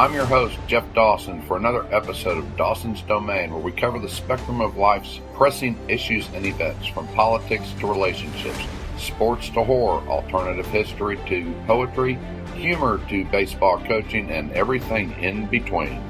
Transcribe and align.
I'm 0.00 0.14
your 0.14 0.24
host, 0.24 0.56
Jeff 0.66 0.94
Dawson, 0.94 1.42
for 1.42 1.58
another 1.58 1.84
episode 1.94 2.38
of 2.38 2.56
Dawson's 2.56 3.02
Domain, 3.02 3.50
where 3.52 3.60
we 3.60 3.70
cover 3.70 3.98
the 3.98 4.08
spectrum 4.08 4.62
of 4.62 4.78
life's 4.78 5.20
pressing 5.34 5.78
issues 5.90 6.26
and 6.32 6.46
events, 6.46 6.86
from 6.86 7.06
politics 7.08 7.70
to 7.80 7.86
relationships, 7.86 8.64
sports 8.96 9.50
to 9.50 9.62
horror, 9.62 10.00
alternative 10.08 10.66
history 10.68 11.18
to 11.26 11.52
poetry, 11.66 12.18
humor 12.54 12.98
to 13.10 13.26
baseball 13.26 13.78
coaching, 13.84 14.30
and 14.30 14.50
everything 14.52 15.12
in 15.20 15.44
between. 15.48 16.02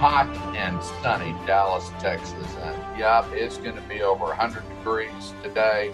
Hot 0.00 0.34
and 0.56 0.82
sunny 1.02 1.34
Dallas, 1.46 1.90
Texas. 1.98 2.56
And 2.62 2.98
yep, 2.98 3.26
it's 3.32 3.58
going 3.58 3.74
to 3.74 3.82
be 3.82 4.00
over 4.00 4.24
100 4.24 4.62
degrees 4.78 5.34
today. 5.42 5.92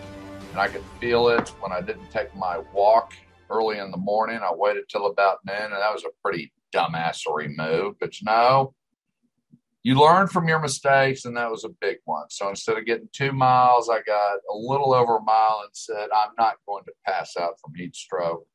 And 0.52 0.60
I 0.60 0.68
could 0.68 0.84
feel 1.00 1.26
it 1.30 1.48
when 1.58 1.72
I 1.72 1.80
didn't 1.80 2.08
take 2.12 2.32
my 2.36 2.62
walk 2.72 3.14
early 3.50 3.78
in 3.78 3.90
the 3.90 3.96
morning. 3.96 4.38
I 4.44 4.54
waited 4.54 4.84
till 4.88 5.06
about 5.06 5.40
noon, 5.44 5.56
and 5.56 5.72
that 5.72 5.92
was 5.92 6.04
a 6.04 6.14
pretty 6.22 6.52
dumbassery 6.72 7.48
move. 7.56 7.96
But 7.98 8.20
you 8.20 8.26
know, 8.26 8.74
you 9.82 10.00
learn 10.00 10.28
from 10.28 10.46
your 10.46 10.60
mistakes, 10.60 11.24
and 11.24 11.36
that 11.36 11.50
was 11.50 11.64
a 11.64 11.70
big 11.80 11.96
one. 12.04 12.26
So 12.30 12.48
instead 12.48 12.78
of 12.78 12.86
getting 12.86 13.08
two 13.12 13.32
miles, 13.32 13.88
I 13.88 14.02
got 14.02 14.36
a 14.36 14.56
little 14.56 14.94
over 14.94 15.16
a 15.16 15.22
mile 15.22 15.62
and 15.64 15.74
said, 15.74 16.10
I'm 16.14 16.30
not 16.38 16.58
going 16.64 16.84
to 16.84 16.92
pass 17.04 17.36
out 17.36 17.58
from 17.60 17.74
heat 17.74 17.96
stroke. 17.96 18.46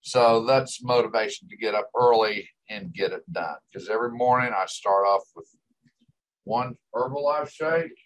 So 0.00 0.46
that's 0.46 0.82
motivation 0.82 1.50
to 1.50 1.56
get 1.58 1.74
up 1.74 1.90
early 1.94 2.48
and 2.70 2.94
get 2.94 3.12
it 3.12 3.30
done. 3.30 3.56
Because 3.70 3.90
every 3.90 4.12
morning 4.12 4.52
I 4.56 4.64
start 4.66 5.04
off 5.06 5.24
with 5.34 5.48
one 6.44 6.76
Herbalife 6.94 7.50
shake, 7.50 7.98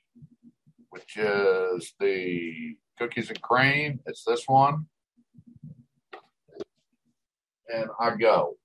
which 0.91 1.17
is 1.17 1.93
the 2.01 2.77
cookies 2.99 3.29
and 3.29 3.41
cream. 3.43 4.01
It's 4.07 4.25
this 4.25 4.45
one. 4.47 4.87
And 7.73 7.89
I 8.01 8.17
go. 8.17 8.57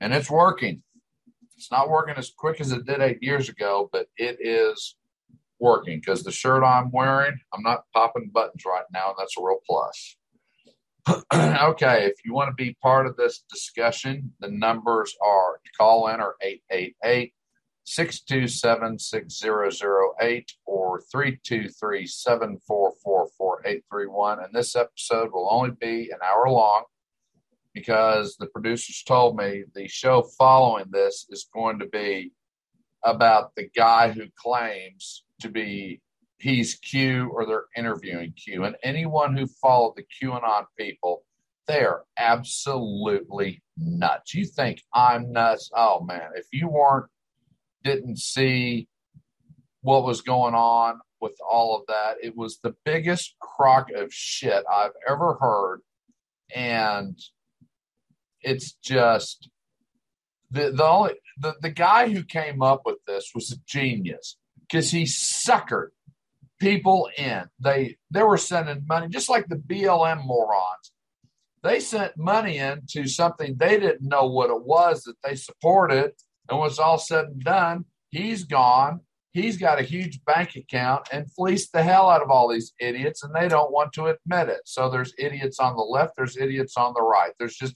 And 0.00 0.14
it's 0.14 0.30
working. 0.30 0.82
It's 1.56 1.70
not 1.70 1.88
working 1.88 2.14
as 2.16 2.32
quick 2.36 2.60
as 2.60 2.72
it 2.72 2.86
did 2.86 3.00
eight 3.00 3.22
years 3.22 3.48
ago, 3.48 3.88
but 3.92 4.06
it 4.16 4.38
is 4.40 4.96
working 5.60 5.98
because 5.98 6.22
the 6.22 6.32
shirt 6.32 6.62
I'm 6.62 6.90
wearing, 6.90 7.38
I'm 7.52 7.62
not 7.62 7.84
popping 7.94 8.30
buttons 8.32 8.64
right 8.66 8.84
now, 8.92 9.08
and 9.08 9.16
that's 9.18 9.36
a 9.38 9.42
real 9.42 9.60
plus. 9.66 10.16
okay, 11.34 12.06
if 12.06 12.14
you 12.24 12.32
want 12.32 12.48
to 12.48 12.54
be 12.54 12.76
part 12.82 13.06
of 13.06 13.16
this 13.16 13.44
discussion, 13.50 14.32
the 14.40 14.48
numbers 14.48 15.14
are 15.22 15.60
call 15.78 16.08
in 16.08 16.20
are 16.20 16.36
888 16.40 17.34
627 17.84 18.98
6008 18.98 20.52
or 20.64 21.02
323 21.12 22.06
744 22.06 23.26
4831. 23.36 24.44
And 24.44 24.54
this 24.54 24.74
episode 24.74 25.32
will 25.32 25.48
only 25.50 25.72
be 25.78 26.10
an 26.10 26.18
hour 26.24 26.48
long 26.48 26.84
because 27.74 28.36
the 28.38 28.46
producers 28.46 29.02
told 29.06 29.36
me 29.36 29.64
the 29.74 29.88
show 29.88 30.22
following 30.38 30.86
this 30.90 31.26
is 31.28 31.48
going 31.52 31.80
to 31.80 31.86
be 31.86 32.32
about 33.04 33.54
the 33.56 33.68
guy 33.76 34.10
who 34.10 34.24
claims 34.36 35.24
to 35.40 35.50
be 35.50 36.00
he's 36.38 36.74
Q 36.76 37.30
or 37.32 37.46
they're 37.46 37.66
interviewing 37.76 38.32
Q. 38.32 38.64
And 38.64 38.76
anyone 38.82 39.36
who 39.36 39.46
followed 39.46 39.94
the 39.96 40.04
QAnon 40.04 40.66
people, 40.78 41.24
they're 41.66 42.02
absolutely 42.18 43.62
nuts. 43.78 44.34
You 44.34 44.44
think 44.44 44.82
I'm 44.92 45.32
nuts? 45.32 45.70
Oh 45.74 46.00
man, 46.00 46.30
if 46.34 46.46
you 46.52 46.68
weren't, 46.68 47.06
didn't 47.82 48.18
see 48.18 48.88
what 49.82 50.04
was 50.04 50.22
going 50.22 50.54
on 50.54 51.00
with 51.20 51.36
all 51.48 51.76
of 51.76 51.86
that, 51.88 52.16
it 52.22 52.36
was 52.36 52.58
the 52.58 52.74
biggest 52.84 53.36
crock 53.40 53.88
of 53.94 54.12
shit 54.12 54.64
I've 54.70 54.92
ever 55.08 55.34
heard. 55.40 55.80
And 56.54 57.18
it's 58.42 58.72
just 58.82 59.48
the 60.50 60.70
the 60.70 60.84
only 60.84 61.14
the, 61.38 61.54
the 61.60 61.70
guy 61.70 62.10
who 62.10 62.22
came 62.22 62.62
up 62.62 62.82
with 62.84 62.98
this 63.06 63.30
was 63.34 63.50
a 63.50 63.56
genius 63.66 64.36
because 64.60 64.90
he 64.90 65.04
suckered 65.04 65.88
people 66.60 67.08
in. 67.16 67.44
They 67.60 67.96
they 68.10 68.22
were 68.22 68.38
sending 68.38 68.84
money, 68.86 69.08
just 69.08 69.28
like 69.28 69.48
the 69.48 69.56
BLM 69.56 70.24
morons. 70.24 70.92
They 71.62 71.80
sent 71.80 72.16
money 72.16 72.58
into 72.58 73.06
something 73.06 73.56
they 73.56 73.78
didn't 73.78 74.08
know 74.08 74.26
what 74.26 74.50
it 74.50 74.64
was 74.64 75.04
that 75.04 75.16
they 75.24 75.34
supported, 75.34 76.12
and 76.48 76.58
when 76.58 76.68
it's 76.68 76.78
all 76.78 76.98
said 76.98 77.26
and 77.26 77.42
done, 77.42 77.84
he's 78.10 78.44
gone. 78.44 79.00
He's 79.32 79.56
got 79.56 79.80
a 79.80 79.82
huge 79.82 80.24
bank 80.24 80.54
account 80.54 81.08
and 81.10 81.32
fleeced 81.32 81.72
the 81.72 81.82
hell 81.82 82.08
out 82.08 82.22
of 82.22 82.30
all 82.30 82.48
these 82.48 82.72
idiots, 82.78 83.24
and 83.24 83.34
they 83.34 83.48
don't 83.48 83.72
want 83.72 83.92
to 83.94 84.06
admit 84.06 84.48
it. 84.48 84.60
So 84.64 84.88
there's 84.88 85.12
idiots 85.18 85.58
on 85.58 85.74
the 85.74 85.82
left, 85.82 86.14
there's 86.16 86.36
idiots 86.36 86.76
on 86.76 86.94
the 86.94 87.02
right. 87.02 87.32
There's 87.38 87.56
just, 87.56 87.74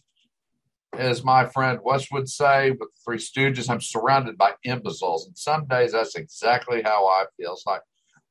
as 0.97 1.25
my 1.25 1.47
friend 1.47 1.81
West 1.83 2.13
would 2.13 2.29
say 2.29 2.71
with 2.71 2.79
the 2.79 3.01
Three 3.05 3.19
Stooges, 3.19 3.69
I'm 3.69 3.81
surrounded 3.81 4.39
by 4.39 4.53
imbeciles, 4.63 5.27
and 5.27 5.37
some 5.37 5.67
days 5.67 5.93
that's 5.93 6.15
exactly 6.15 6.83
how 6.83 7.09
I 7.09 7.25
feel. 7.37 7.55
It's 7.55 7.67
like 7.67 7.83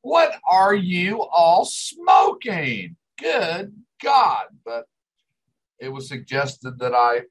what 0.08 0.32
are 0.50 0.74
you 0.74 1.22
all 1.22 1.66
smoking? 1.66 2.96
Good 3.20 3.74
God. 4.02 4.46
But 4.64 4.86
it 5.78 5.90
was 5.90 6.08
suggested 6.08 6.78
that 6.78 6.94
I 6.94 7.24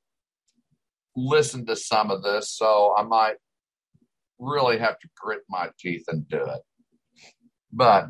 listen 1.15 1.65
to 1.65 1.75
some 1.75 2.11
of 2.11 2.21
this, 2.21 2.51
so 2.51 2.93
I 2.95 3.01
might 3.01 3.37
really 4.37 4.77
have 4.77 4.99
to 4.99 5.09
grit 5.19 5.41
my 5.49 5.71
teeth 5.79 6.03
and 6.07 6.29
do 6.29 6.37
it. 6.37 6.61
But 7.73 8.09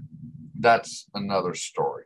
that's 0.59 1.05
another 1.13 1.53
story. 1.53 2.03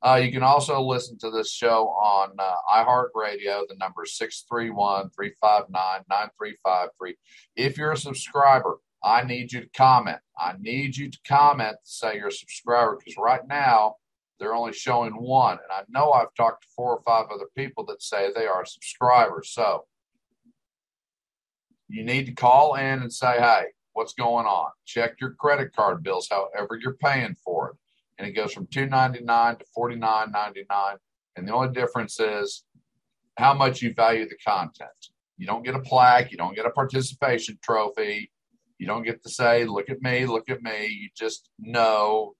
Uh, 0.00 0.20
you 0.22 0.30
can 0.30 0.44
also 0.44 0.80
listen 0.80 1.18
to 1.18 1.30
this 1.32 1.50
show 1.50 1.88
on 1.88 2.30
uh, 2.38 2.54
iHeartRadio. 2.72 3.66
The 3.66 3.74
number 3.80 4.04
is 4.04 4.16
631 4.16 5.10
359 5.10 6.04
9353. 6.08 7.16
If 7.56 7.76
you're 7.76 7.92
a 7.92 7.96
subscriber, 7.96 8.76
I 9.06 9.22
need 9.22 9.52
you 9.52 9.60
to 9.60 9.68
comment. 9.68 10.18
I 10.36 10.54
need 10.58 10.96
you 10.96 11.08
to 11.10 11.18
comment 11.26 11.76
to 11.84 11.90
say 11.90 12.16
you're 12.16 12.28
a 12.28 12.32
subscriber 12.32 12.96
because 12.98 13.16
right 13.16 13.46
now 13.46 13.96
they're 14.40 14.54
only 14.54 14.72
showing 14.72 15.12
one. 15.12 15.58
And 15.58 15.70
I 15.70 15.82
know 15.88 16.10
I've 16.10 16.34
talked 16.36 16.62
to 16.62 16.68
four 16.74 16.96
or 16.96 17.02
five 17.02 17.26
other 17.32 17.46
people 17.56 17.86
that 17.86 18.02
say 18.02 18.30
they 18.34 18.46
are 18.46 18.64
subscribers. 18.64 19.50
So 19.50 19.84
you 21.88 22.02
need 22.04 22.26
to 22.26 22.32
call 22.32 22.74
in 22.74 23.00
and 23.00 23.12
say, 23.12 23.38
hey, 23.38 23.66
what's 23.92 24.12
going 24.12 24.46
on? 24.46 24.70
Check 24.84 25.20
your 25.20 25.34
credit 25.34 25.72
card 25.74 26.02
bills, 26.02 26.28
however 26.28 26.76
you're 26.82 26.96
paying 26.96 27.36
for 27.44 27.70
it. 27.70 27.76
And 28.18 28.26
it 28.28 28.32
goes 28.32 28.52
from 28.52 28.66
two 28.66 28.86
ninety 28.86 29.22
nine 29.22 29.56
to 29.56 29.64
forty 29.72 29.94
nine 29.94 30.32
ninety 30.32 30.64
nine. 30.68 30.96
And 31.36 31.46
the 31.46 31.54
only 31.54 31.72
difference 31.72 32.18
is 32.18 32.64
how 33.38 33.54
much 33.54 33.82
you 33.82 33.94
value 33.94 34.28
the 34.28 34.36
content. 34.44 34.90
You 35.38 35.46
don't 35.46 35.64
get 35.64 35.76
a 35.76 35.80
plaque, 35.80 36.32
you 36.32 36.38
don't 36.38 36.56
get 36.56 36.66
a 36.66 36.70
participation 36.70 37.58
trophy, 37.62 38.32
you 38.78 38.86
don't 38.86 39.04
get 39.04 39.22
to 39.22 39.30
say, 39.30 39.64
look 39.64 39.90
at 39.90 40.02
me, 40.02 40.26
look 40.26 40.48
at 40.48 40.62
me. 40.62 40.86
You 40.86 41.08
just 41.16 41.48
know 41.58 42.34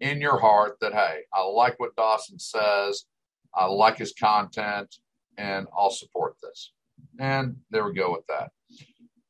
in 0.00 0.20
your 0.20 0.38
heart 0.38 0.76
that, 0.80 0.92
hey, 0.92 1.20
I 1.34 1.42
like 1.42 1.78
what 1.78 1.96
Dawson 1.96 2.38
says. 2.38 3.04
I 3.54 3.66
like 3.66 3.98
his 3.98 4.12
content 4.12 4.94
and 5.36 5.66
I'll 5.76 5.90
support 5.90 6.36
this. 6.42 6.72
And 7.18 7.56
there 7.70 7.84
we 7.84 7.94
go 7.94 8.12
with 8.12 8.26
that. 8.28 8.50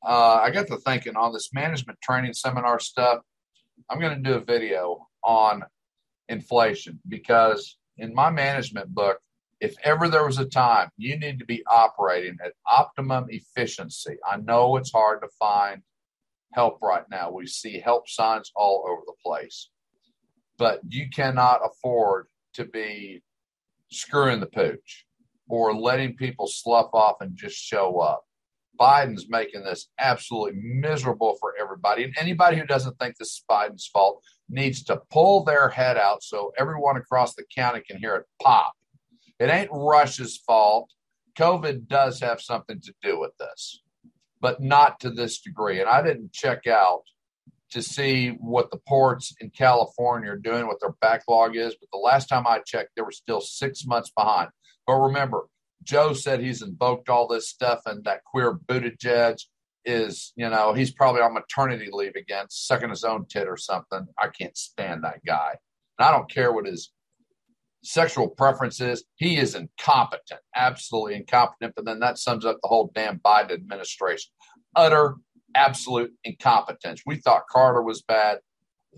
Uh, 0.05 0.35
I 0.35 0.49
got 0.51 0.67
to 0.67 0.77
thinking 0.77 1.15
on 1.15 1.33
this 1.33 1.53
management 1.53 1.99
training 2.01 2.33
seminar 2.33 2.79
stuff. 2.79 3.19
I'm 3.89 3.99
going 3.99 4.15
to 4.15 4.29
do 4.29 4.35
a 4.35 4.43
video 4.43 5.07
on 5.23 5.63
inflation 6.29 6.99
because 7.07 7.77
in 7.97 8.13
my 8.13 8.29
management 8.29 8.93
book, 8.93 9.19
if 9.59 9.75
ever 9.83 10.09
there 10.09 10.25
was 10.25 10.39
a 10.39 10.45
time 10.45 10.89
you 10.97 11.19
need 11.19 11.37
to 11.39 11.45
be 11.45 11.63
operating 11.67 12.37
at 12.43 12.53
optimum 12.65 13.27
efficiency, 13.29 14.17
I 14.27 14.37
know 14.37 14.75
it's 14.77 14.91
hard 14.91 15.21
to 15.21 15.27
find 15.39 15.83
help 16.53 16.79
right 16.81 17.05
now. 17.09 17.31
We 17.31 17.47
see 17.47 17.79
help 17.79 18.07
signs 18.07 18.51
all 18.55 18.85
over 18.89 19.01
the 19.05 19.13
place. 19.25 19.69
But 20.57 20.81
you 20.87 21.09
cannot 21.09 21.61
afford 21.65 22.27
to 22.53 22.65
be 22.65 23.23
screwing 23.91 24.39
the 24.39 24.45
pooch 24.45 25.05
or 25.49 25.75
letting 25.75 26.15
people 26.15 26.47
slough 26.47 26.93
off 26.93 27.17
and 27.21 27.35
just 27.35 27.57
show 27.57 27.99
up. 27.99 28.23
Biden's 28.79 29.27
making 29.29 29.63
this 29.63 29.89
absolutely 29.99 30.59
miserable 30.61 31.37
for 31.39 31.53
everybody. 31.59 32.03
And 32.03 32.15
anybody 32.17 32.57
who 32.57 32.65
doesn't 32.65 32.97
think 32.99 33.15
this 33.17 33.29
is 33.29 33.43
Biden's 33.49 33.87
fault 33.87 34.23
needs 34.49 34.83
to 34.85 35.01
pull 35.11 35.43
their 35.43 35.69
head 35.69 35.97
out 35.97 36.23
so 36.23 36.51
everyone 36.57 36.97
across 36.97 37.35
the 37.35 37.43
county 37.53 37.81
can 37.87 37.97
hear 37.97 38.15
it 38.15 38.25
pop. 38.41 38.73
It 39.39 39.49
ain't 39.49 39.69
Russia's 39.71 40.37
fault. 40.37 40.89
COVID 41.37 41.87
does 41.87 42.19
have 42.21 42.41
something 42.41 42.81
to 42.81 42.93
do 43.01 43.19
with 43.19 43.31
this 43.37 43.81
but 44.41 44.61
not 44.61 44.99
to 45.01 45.09
this 45.09 45.39
degree. 45.39 45.79
And 45.79 45.89
I 45.89 46.01
didn't 46.01 46.33
check 46.33 46.67
out 46.67 47.03
to 47.71 47.81
see 47.81 48.29
what 48.29 48.69
the 48.69 48.79
ports 48.87 49.33
in 49.39 49.49
California 49.49 50.31
are 50.31 50.37
doing, 50.37 50.67
what 50.67 50.81
their 50.81 50.95
backlog 50.99 51.55
is. 51.55 51.75
But 51.79 51.89
the 51.91 51.99
last 51.99 52.27
time 52.27 52.45
I 52.45 52.59
checked, 52.65 52.91
they 52.95 53.01
were 53.01 53.11
still 53.11 53.39
six 53.39 53.85
months 53.85 54.11
behind. 54.15 54.49
But 54.85 54.95
remember, 54.95 55.45
Joe 55.83 56.13
said 56.13 56.41
he's 56.41 56.61
invoked 56.61 57.09
all 57.09 57.27
this 57.27 57.49
stuff, 57.49 57.81
and 57.85 58.03
that 58.03 58.23
queer 58.25 58.53
Buttigieg 58.53 59.37
is, 59.85 60.33
you 60.35 60.49
know, 60.49 60.73
he's 60.73 60.91
probably 60.91 61.21
on 61.21 61.33
maternity 61.33 61.89
leave 61.91 62.15
again, 62.15 62.45
sucking 62.49 62.89
his 62.89 63.03
own 63.03 63.25
tit 63.27 63.47
or 63.47 63.57
something. 63.57 64.05
I 64.19 64.27
can't 64.27 64.55
stand 64.57 65.03
that 65.03 65.25
guy. 65.25 65.55
And 65.97 66.07
I 66.07 66.11
don't 66.11 66.29
care 66.29 66.51
what 66.51 66.65
his 66.65 66.91
sexual 67.83 68.29
preferences. 68.29 69.03
He 69.15 69.37
is 69.37 69.55
incompetent, 69.55 70.41
absolutely 70.55 71.15
incompetent. 71.15 71.73
But 71.75 71.85
then 71.85 71.99
that 71.99 72.17
sums 72.17 72.45
up 72.45 72.57
the 72.61 72.67
whole 72.67 72.91
damn 72.93 73.19
Biden 73.19 73.51
administration. 73.51 74.31
Utter 74.75 75.15
absolute 75.55 76.11
incompetence. 76.23 77.01
We 77.05 77.17
thought 77.17 77.47
Carter 77.49 77.81
was 77.81 78.01
bad. 78.01 78.39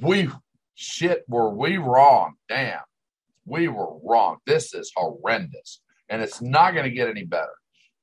We 0.01 0.29
shit 0.75 1.23
were 1.27 1.49
we 1.49 1.77
wrong. 1.77 2.33
Damn. 2.49 2.81
We 3.45 3.67
were 3.67 3.97
wrong. 4.03 4.37
This 4.45 4.73
is 4.73 4.91
horrendous. 4.95 5.81
And 6.09 6.21
it's 6.21 6.41
not 6.41 6.73
going 6.73 6.85
to 6.85 6.95
get 6.95 7.09
any 7.09 7.23
better. 7.23 7.53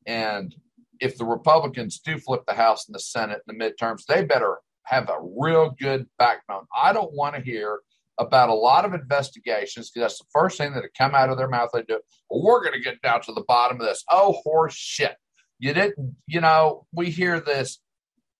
And 0.06 0.54
if 1.00 1.16
the 1.16 1.24
Republicans 1.24 2.00
do 2.00 2.18
flip 2.18 2.42
the 2.46 2.54
House 2.54 2.86
and 2.86 2.94
the 2.94 3.00
Senate 3.00 3.40
in 3.48 3.56
the 3.56 3.64
midterms, 3.64 4.04
they 4.06 4.24
better 4.24 4.58
have 4.84 5.08
a 5.08 5.18
real 5.38 5.74
good 5.80 6.06
backbone. 6.18 6.64
I 6.76 6.92
don't 6.92 7.12
want 7.12 7.36
to 7.36 7.42
hear 7.42 7.80
about 8.20 8.50
a 8.50 8.54
lot 8.54 8.84
of 8.84 8.92
investigations 8.94 9.90
because 9.90 10.04
that's 10.04 10.18
the 10.18 10.26
first 10.32 10.58
thing 10.58 10.74
that 10.74 10.84
come 10.96 11.14
out 11.14 11.30
of 11.30 11.38
their 11.38 11.48
mouth. 11.48 11.70
They 11.72 11.82
do. 11.82 12.00
Well, 12.28 12.42
we're 12.42 12.62
going 12.62 12.74
to 12.74 12.84
get 12.84 13.02
down 13.02 13.22
to 13.22 13.32
the 13.32 13.44
bottom 13.48 13.80
of 13.80 13.86
this. 13.86 14.04
Oh, 14.08 14.40
horse 14.44 14.74
shit! 14.74 15.16
You 15.58 15.72
didn't. 15.72 16.16
You 16.26 16.40
know, 16.40 16.86
we 16.92 17.10
hear 17.10 17.40
this 17.40 17.80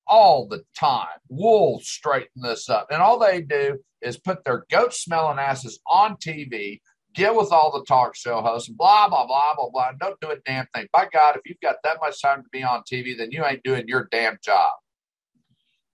all 0.07 0.47
the 0.47 0.63
time. 0.79 1.07
We'll 1.29 1.79
straighten 1.81 2.43
this 2.43 2.69
up. 2.69 2.89
And 2.91 3.01
all 3.01 3.19
they 3.19 3.41
do 3.41 3.79
is 4.03 4.19
put 4.19 4.45
their 4.45 4.67
goat 4.71 4.93
smelling 4.93 5.39
asses 5.39 5.81
on 5.87 6.17
TV, 6.17 6.81
get 7.15 7.35
with 7.35 7.53
all 7.53 7.71
the 7.71 7.85
talk 7.85 8.17
show 8.17 8.43
hosts, 8.43 8.69
blah, 8.69 9.09
blah, 9.09 9.27
blah, 9.27 9.55
blah, 9.55 9.71
blah. 9.71 9.93
Don't 9.99 10.21
do 10.21 10.31
a 10.31 10.37
damn 10.45 10.67
thing. 10.75 10.89
By 10.93 11.07
God, 11.13 11.37
if 11.37 11.43
you've 11.45 11.61
got 11.63 11.77
that 11.85 11.99
much 12.01 12.21
time 12.21 12.43
to 12.43 12.49
be 12.51 12.63
on 12.63 12.83
TV, 12.93 13.17
then 13.17 13.31
you 13.31 13.45
ain't 13.45 13.63
doing 13.63 13.87
your 13.87 14.09
damn 14.11 14.39
job. 14.43 14.73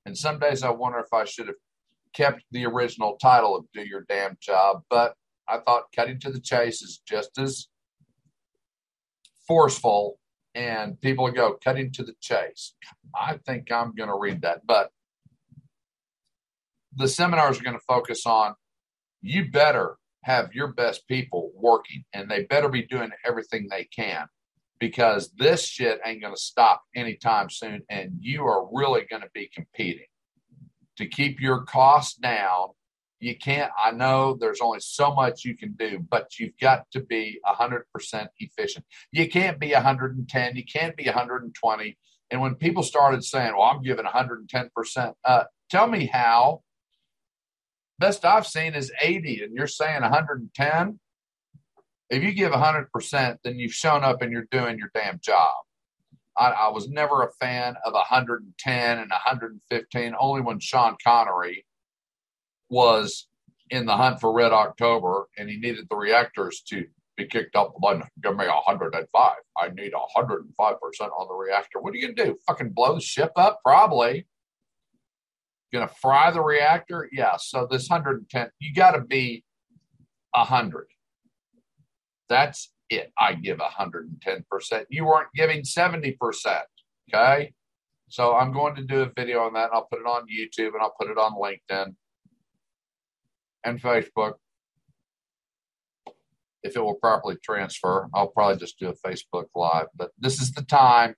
And 0.06 0.16
some 0.16 0.38
days 0.38 0.62
I 0.62 0.70
wonder 0.70 0.98
if 0.98 1.12
I 1.12 1.24
should 1.24 1.48
have 1.48 1.56
kept 2.16 2.42
the 2.50 2.64
original 2.64 3.16
title 3.20 3.54
of 3.54 3.66
Do 3.74 3.82
Your 3.82 4.04
Damn 4.08 4.38
Job, 4.40 4.82
but 4.88 5.14
I 5.46 5.58
thought 5.58 5.92
cutting 5.94 6.18
to 6.20 6.30
the 6.32 6.40
chase 6.40 6.82
is 6.82 7.00
just 7.06 7.38
as 7.38 7.68
forceful 9.46 10.18
and 10.54 11.00
people 11.00 11.30
go 11.30 11.56
cutting 11.62 11.92
to 11.92 12.02
the 12.02 12.14
chase. 12.20 12.74
I 13.14 13.38
think 13.46 13.70
I'm 13.70 13.94
going 13.94 14.08
to 14.08 14.18
read 14.18 14.42
that, 14.42 14.66
but 14.66 14.90
the 16.96 17.06
seminars 17.06 17.60
are 17.60 17.64
going 17.64 17.76
to 17.76 17.84
focus 17.86 18.24
on 18.24 18.54
you 19.20 19.50
better 19.50 19.96
have 20.24 20.54
your 20.54 20.68
best 20.68 21.06
people 21.06 21.52
working 21.54 22.04
and 22.12 22.30
they 22.30 22.44
better 22.44 22.68
be 22.68 22.82
doing 22.82 23.10
everything 23.24 23.68
they 23.70 23.84
can 23.84 24.26
because 24.80 25.30
this 25.36 25.66
shit 25.66 26.00
ain't 26.04 26.22
going 26.22 26.34
to 26.34 26.40
stop 26.40 26.82
anytime 26.94 27.50
soon 27.50 27.82
and 27.90 28.12
you 28.20 28.44
are 28.44 28.66
really 28.72 29.02
going 29.08 29.22
to 29.22 29.30
be 29.34 29.48
competing 29.54 30.06
to 30.96 31.06
keep 31.06 31.40
your 31.40 31.62
costs 31.62 32.16
down. 32.16 32.68
You 33.18 33.36
can't 33.36 33.72
i 33.82 33.90
know 33.92 34.36
there's 34.38 34.60
only 34.60 34.80
so 34.80 35.14
much 35.14 35.44
you 35.44 35.56
can 35.56 35.72
do 35.72 35.98
but 35.98 36.38
you've 36.38 36.56
got 36.60 36.88
to 36.92 37.00
be 37.00 37.40
100% 37.46 37.82
efficient. 38.38 38.84
You 39.10 39.28
can't 39.28 39.58
be 39.58 39.72
110 39.72 40.56
you 40.56 40.64
can't 40.64 40.96
be 40.96 41.06
120 41.06 41.98
and 42.30 42.40
when 42.40 42.54
people 42.56 42.82
started 42.82 43.24
saying 43.24 43.52
well 43.56 43.68
i'm 43.68 43.82
giving 43.82 44.04
110% 44.04 45.14
uh, 45.24 45.44
tell 45.70 45.86
me 45.86 46.06
how. 46.06 46.62
Best 47.98 48.24
i've 48.26 48.46
seen 48.46 48.74
is 48.74 48.92
80 49.00 49.44
and 49.44 49.54
you're 49.54 49.66
saying 49.66 50.02
110 50.02 51.00
if 52.10 52.22
you 52.22 52.32
give 52.32 52.52
100% 52.52 53.36
then 53.42 53.58
you've 53.58 53.72
shown 53.72 54.04
up 54.04 54.20
and 54.20 54.30
you're 54.30 54.46
doing 54.50 54.78
your 54.78 54.90
damn 54.94 55.18
job 55.20 55.65
I, 56.38 56.50
I 56.50 56.68
was 56.68 56.88
never 56.88 57.22
a 57.22 57.32
fan 57.32 57.76
of 57.84 57.92
110 57.92 58.98
and 58.98 59.10
115 59.10 60.14
only 60.18 60.40
when 60.42 60.60
sean 60.60 60.96
connery 61.02 61.64
was 62.68 63.28
in 63.70 63.86
the 63.86 63.96
hunt 63.96 64.20
for 64.20 64.32
Red 64.32 64.52
October 64.52 65.28
and 65.38 65.48
he 65.48 65.56
needed 65.56 65.86
the 65.88 65.96
reactors 65.96 66.62
to 66.68 66.84
be 67.16 67.26
kicked 67.26 67.56
up 67.56 67.74
the. 67.80 68.04
Give 68.22 68.36
me 68.36 68.46
105. 68.46 69.32
I 69.56 69.68
need 69.70 69.92
105% 69.92 70.50
on 70.60 71.28
the 71.28 71.34
reactor. 71.34 71.80
What 71.80 71.94
are 71.94 71.96
you 71.96 72.06
going 72.06 72.16
to 72.16 72.24
do? 72.24 72.38
Fucking 72.46 72.70
blow 72.70 72.94
the 72.94 73.00
ship 73.00 73.32
up? 73.36 73.60
Probably. 73.64 74.26
Going 75.72 75.88
to 75.88 75.94
fry 75.94 76.30
the 76.30 76.42
reactor? 76.42 77.08
Yeah. 77.10 77.36
So 77.38 77.66
this 77.70 77.88
110, 77.88 78.50
you 78.60 78.74
got 78.74 78.92
to 78.92 79.00
be 79.00 79.44
100. 80.32 80.86
That's 82.28 82.70
it. 82.90 83.12
I 83.18 83.34
give 83.34 83.58
110%. 83.58 84.84
You 84.90 85.04
weren't 85.04 85.28
giving 85.34 85.62
70%. 85.62 86.16
Okay. 87.12 87.52
So 88.08 88.34
I'm 88.34 88.52
going 88.52 88.76
to 88.76 88.82
do 88.82 89.02
a 89.02 89.10
video 89.16 89.40
on 89.40 89.54
that. 89.54 89.64
And 89.64 89.74
I'll 89.74 89.86
put 89.90 90.00
it 90.00 90.06
on 90.06 90.26
YouTube 90.26 90.74
and 90.74 90.82
I'll 90.82 90.94
put 90.98 91.10
it 91.10 91.18
on 91.18 91.32
LinkedIn 91.34 91.94
and 93.64 93.82
Facebook. 93.82 94.34
If 96.62 96.76
it 96.76 96.80
will 96.80 96.94
properly 96.94 97.36
transfer, 97.44 98.08
I'll 98.14 98.28
probably 98.28 98.58
just 98.58 98.78
do 98.78 98.88
a 98.88 99.08
Facebook 99.08 99.46
Live. 99.54 99.86
But 99.94 100.10
this 100.18 100.40
is 100.40 100.52
the 100.52 100.62
time 100.62 101.14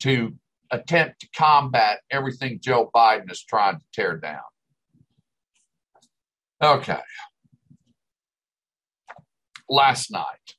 to 0.00 0.34
attempt 0.70 1.20
to 1.20 1.28
combat 1.36 2.00
everything 2.10 2.58
Joe 2.62 2.90
Biden 2.94 3.30
is 3.30 3.42
trying 3.42 3.78
to 3.78 3.84
tear 3.92 4.16
down. 4.16 4.40
Okay. 6.62 7.00
Last 9.68 10.10
night. 10.10 10.54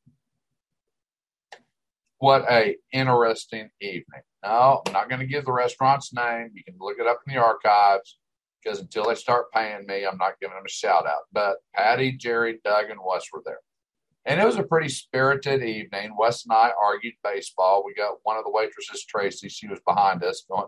What 2.21 2.45
a 2.51 2.75
interesting 2.93 3.71
evening. 3.81 4.21
No, 4.43 4.83
I'm 4.85 4.93
not 4.93 5.09
going 5.09 5.21
to 5.21 5.25
give 5.25 5.43
the 5.43 5.51
restaurant's 5.51 6.13
name. 6.13 6.51
You 6.53 6.63
can 6.63 6.75
look 6.79 6.97
it 6.99 7.07
up 7.07 7.19
in 7.25 7.33
the 7.33 7.41
archives 7.41 8.19
because 8.63 8.79
until 8.79 9.07
they 9.07 9.15
start 9.15 9.51
paying 9.51 9.87
me, 9.87 10.05
I'm 10.05 10.19
not 10.19 10.39
giving 10.39 10.55
them 10.55 10.63
a 10.63 10.69
shout 10.69 11.07
out. 11.07 11.21
But 11.33 11.55
Patty, 11.73 12.11
Jerry, 12.11 12.59
Doug, 12.63 12.91
and 12.91 12.99
Wes 13.03 13.23
were 13.33 13.41
there. 13.43 13.57
And 14.25 14.39
it 14.39 14.45
was 14.45 14.57
a 14.57 14.63
pretty 14.63 14.89
spirited 14.89 15.63
evening. 15.63 16.15
Wes 16.15 16.45
and 16.45 16.53
I 16.53 16.69
argued 16.79 17.15
baseball. 17.23 17.83
We 17.83 17.95
got 17.95 18.17
one 18.21 18.37
of 18.37 18.43
the 18.43 18.51
waitresses, 18.51 19.03
Tracy, 19.03 19.49
she 19.49 19.67
was 19.67 19.79
behind 19.87 20.23
us 20.23 20.45
going, 20.47 20.67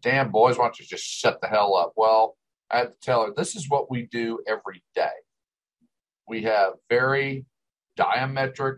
damn, 0.00 0.30
boys, 0.30 0.56
why 0.56 0.64
don't 0.64 0.80
you 0.80 0.86
just 0.86 1.04
shut 1.04 1.42
the 1.42 1.48
hell 1.48 1.76
up? 1.76 1.92
Well, 1.94 2.38
I 2.70 2.78
had 2.78 2.92
to 2.92 3.00
tell 3.02 3.26
her, 3.26 3.34
this 3.36 3.54
is 3.54 3.68
what 3.68 3.90
we 3.90 4.08
do 4.10 4.38
every 4.48 4.82
day. 4.94 5.10
We 6.26 6.44
have 6.44 6.72
very 6.88 7.44
diametric 7.98 8.76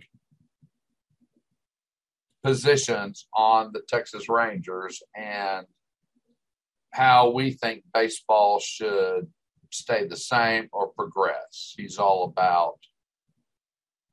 positions 2.42 3.26
on 3.34 3.70
the 3.72 3.82
Texas 3.88 4.28
Rangers, 4.28 5.02
and 5.16 5.66
how 6.92 7.30
we 7.30 7.52
think 7.52 7.84
baseball 7.94 8.61
should 8.61 9.28
stay 9.70 10.06
the 10.06 10.16
same 10.16 10.68
or 10.72 10.88
progress. 10.88 11.75
He's 11.76 11.99
all 11.99 12.25
about 12.25 12.78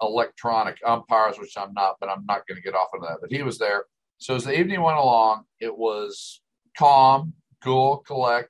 electronic 0.01 0.77
umpires, 0.85 1.37
which 1.37 1.57
I'm 1.57 1.73
not, 1.73 1.95
but 1.99 2.09
I'm 2.09 2.25
not 2.25 2.47
going 2.47 2.55
to 2.55 2.61
get 2.61 2.75
off 2.75 2.89
on 2.93 3.01
that. 3.01 3.17
But 3.21 3.31
he 3.31 3.43
was 3.43 3.57
there. 3.57 3.85
So 4.17 4.35
as 4.35 4.45
the 4.45 4.57
evening 4.57 4.81
went 4.81 4.97
along, 4.97 5.43
it 5.59 5.77
was 5.77 6.41
calm, 6.77 7.33
cool, 7.63 7.97
collect, 7.97 8.49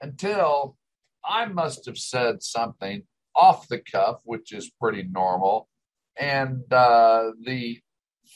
until 0.00 0.76
I 1.24 1.46
must 1.46 1.86
have 1.86 1.98
said 1.98 2.42
something 2.42 3.02
off 3.36 3.68
the 3.68 3.78
cuff, 3.78 4.20
which 4.24 4.52
is 4.52 4.70
pretty 4.80 5.04
normal. 5.04 5.68
And 6.18 6.60
uh, 6.72 7.30
the 7.44 7.80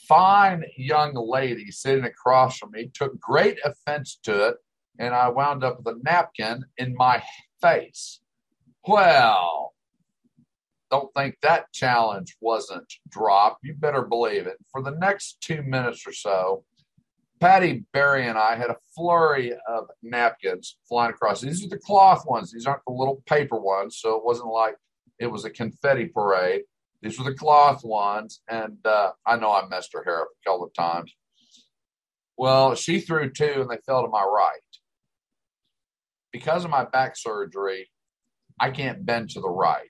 fine 0.09 0.65
young 0.77 1.15
lady 1.15 1.71
sitting 1.71 2.05
across 2.05 2.59
from 2.59 2.71
me 2.73 2.91
took 2.93 3.19
great 3.21 3.59
offense 3.65 4.19
to 4.25 4.49
it 4.49 4.57
and 4.99 5.15
I 5.15 5.29
wound 5.29 5.65
up 5.65 5.79
with 5.79 5.95
a 5.95 5.99
napkin 6.03 6.65
in 6.79 6.95
my 6.95 7.23
face. 7.61 8.21
Well, 8.87 9.75
don't 10.91 11.13
think 11.15 11.37
that 11.43 11.73
challenge 11.73 12.37
wasn't 12.41 12.93
dropped. 13.09 13.65
You 13.65 13.75
better 13.75 14.03
believe 14.03 14.47
it. 14.47 14.59
For 14.71 14.83
the 14.83 14.93
next 14.93 15.41
two 15.41 15.63
minutes 15.63 16.07
or 16.07 16.13
so, 16.13 16.65
Patty 17.41 17.85
Barry 17.93 18.29
and 18.29 18.39
I 18.39 18.55
had 18.55 18.71
a 18.71 18.77
flurry 18.95 19.53
of 19.69 19.89
napkins 20.03 20.77
flying 20.89 21.11
across. 21.11 21.41
These 21.41 21.65
are 21.65 21.69
the 21.69 21.79
cloth 21.79 22.25
ones. 22.27 22.53
These 22.53 22.67
aren't 22.67 22.85
the 22.87 22.93
little 22.93 23.23
paper 23.27 23.59
ones. 23.59 23.99
So 23.99 24.17
it 24.17 24.25
wasn't 24.25 24.49
like 24.49 24.77
it 25.19 25.27
was 25.27 25.45
a 25.45 25.51
confetti 25.51 26.07
parade. 26.07 26.63
These 27.05 27.19
were 27.19 27.25
the 27.25 27.37
cloth 27.37 27.85
ones. 27.85 28.41
And 28.49 28.79
uh, 28.85 29.13
I 29.25 29.37
know 29.37 29.53
I 29.53 29.69
messed 29.69 29.93
her 29.93 30.03
hair 30.03 30.23
up 30.23 30.29
a 30.29 30.51
couple 30.51 30.67
of 30.67 30.75
times. 30.75 31.15
Well, 32.37 32.75
she 32.75 32.99
threw 32.99 33.31
two 33.31 33.61
and 33.61 33.71
they 33.71 33.79
fell 33.87 34.03
to 34.03 34.09
my 34.09 34.25
right 34.25 34.59
because 36.35 36.65
of 36.65 36.71
my 36.71 36.85
back 36.85 37.17
surgery, 37.17 37.89
I 38.59 38.71
can't 38.71 39.07
bend 39.07 39.31
to 39.31 39.41
the 39.41 39.49
right. 39.49 39.89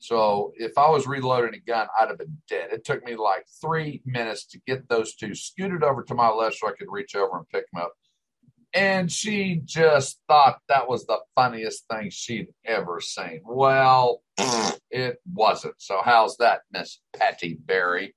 So 0.00 0.52
if 0.56 0.76
I 0.76 0.90
was 0.90 1.06
reloading 1.06 1.54
a 1.54 1.64
gun, 1.64 1.86
I'd 1.98 2.08
have 2.08 2.18
been 2.18 2.36
dead. 2.48 2.72
It 2.72 2.84
took 2.84 3.04
me 3.04 3.14
like 3.14 3.44
three 3.60 4.02
minutes 4.04 4.44
to 4.46 4.60
get 4.66 4.88
those 4.88 5.14
two 5.14 5.36
scooted 5.36 5.84
over 5.84 6.02
to 6.02 6.14
my 6.16 6.28
left 6.30 6.56
so 6.56 6.66
I 6.66 6.72
could 6.72 6.88
reach 6.90 7.14
over 7.14 7.36
and 7.36 7.48
pick 7.48 7.70
them 7.70 7.80
up. 7.80 7.92
And 8.74 9.12
she 9.12 9.60
just 9.64 10.18
thought 10.28 10.60
that 10.68 10.88
was 10.88 11.04
the 11.06 11.18
funniest 11.34 11.84
thing 11.90 12.08
she'd 12.10 12.48
ever 12.64 13.00
seen. 13.00 13.42
Well, 13.44 14.22
it 14.90 15.18
wasn't. 15.30 15.74
So, 15.78 16.00
how's 16.02 16.36
that, 16.38 16.62
Miss 16.72 17.00
Patty 17.14 17.58
Berry? 17.64 18.14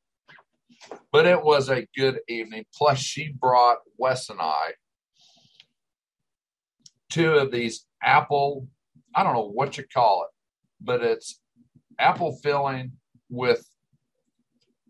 But 1.12 1.26
it 1.26 1.44
was 1.44 1.70
a 1.70 1.88
good 1.98 2.20
evening. 2.30 2.66
Plus, 2.74 3.00
she 3.00 3.30
brought 3.30 3.80
Wes 3.98 4.30
and 4.30 4.40
I 4.40 4.74
two 7.16 7.36
of 7.36 7.50
these 7.50 7.86
apple, 8.04 8.68
I 9.16 9.24
don't 9.24 9.34
know 9.34 9.50
what 9.50 9.78
you 9.78 9.86
call 9.92 10.24
it, 10.24 10.30
but 10.82 11.02
it's 11.02 11.40
apple 11.98 12.38
filling 12.44 12.92
with 13.30 13.66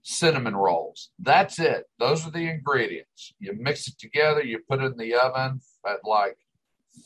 cinnamon 0.07 0.55
rolls. 0.55 1.09
That's 1.17 1.57
it. 1.57 1.85
Those 1.97 2.27
are 2.27 2.31
the 2.31 2.47
ingredients. 2.47 3.33
You 3.39 3.53
mix 3.57 3.87
it 3.87 3.97
together, 3.97 4.43
you 4.43 4.59
put 4.69 4.79
it 4.79 4.91
in 4.91 4.97
the 4.97 5.15
oven 5.15 5.61
at 5.85 5.97
like 6.03 6.37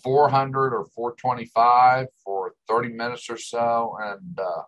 400 0.03 0.73
or 0.73 0.85
425 0.93 2.07
for 2.23 2.53
30 2.67 2.89
minutes 2.89 3.29
or 3.29 3.37
so. 3.37 3.95
And 4.01 4.37
uh, 4.37 4.63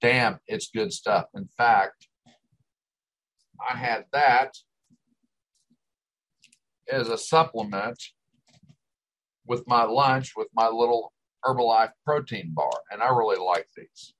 damn, 0.00 0.40
it's 0.48 0.70
good 0.74 0.92
stuff. 0.92 1.26
In 1.36 1.46
fact, 1.56 2.08
I 3.70 3.76
had 3.76 4.06
that 4.12 4.54
as 6.90 7.08
a 7.08 7.18
supplement 7.18 8.02
with 9.46 9.62
my 9.68 9.84
lunch 9.84 10.32
with 10.36 10.48
my 10.52 10.66
little 10.66 11.12
Herbalife 11.44 11.92
protein 12.04 12.50
bar. 12.52 12.72
And 12.90 13.02
I 13.02 13.08
really 13.10 13.38
like 13.38 13.68
these. 13.76 14.14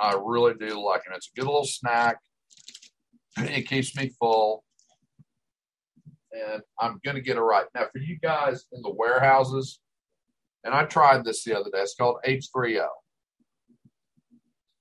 I 0.00 0.14
really 0.14 0.54
do 0.54 0.82
like 0.82 1.02
it. 1.06 1.12
It's 1.14 1.30
a 1.34 1.38
good 1.38 1.46
little 1.46 1.64
snack. 1.64 2.18
It 3.36 3.68
keeps 3.68 3.94
me 3.96 4.10
full. 4.18 4.64
And 6.32 6.62
I'm 6.78 7.00
going 7.04 7.16
to 7.16 7.20
get 7.20 7.36
it 7.36 7.40
right. 7.40 7.66
Now, 7.74 7.86
for 7.92 7.98
you 7.98 8.18
guys 8.20 8.64
in 8.72 8.82
the 8.82 8.90
warehouses, 8.90 9.80
and 10.64 10.74
I 10.74 10.84
tried 10.84 11.24
this 11.24 11.44
the 11.44 11.58
other 11.58 11.70
day, 11.70 11.80
it's 11.80 11.94
called 11.94 12.16
H3O. 12.26 12.86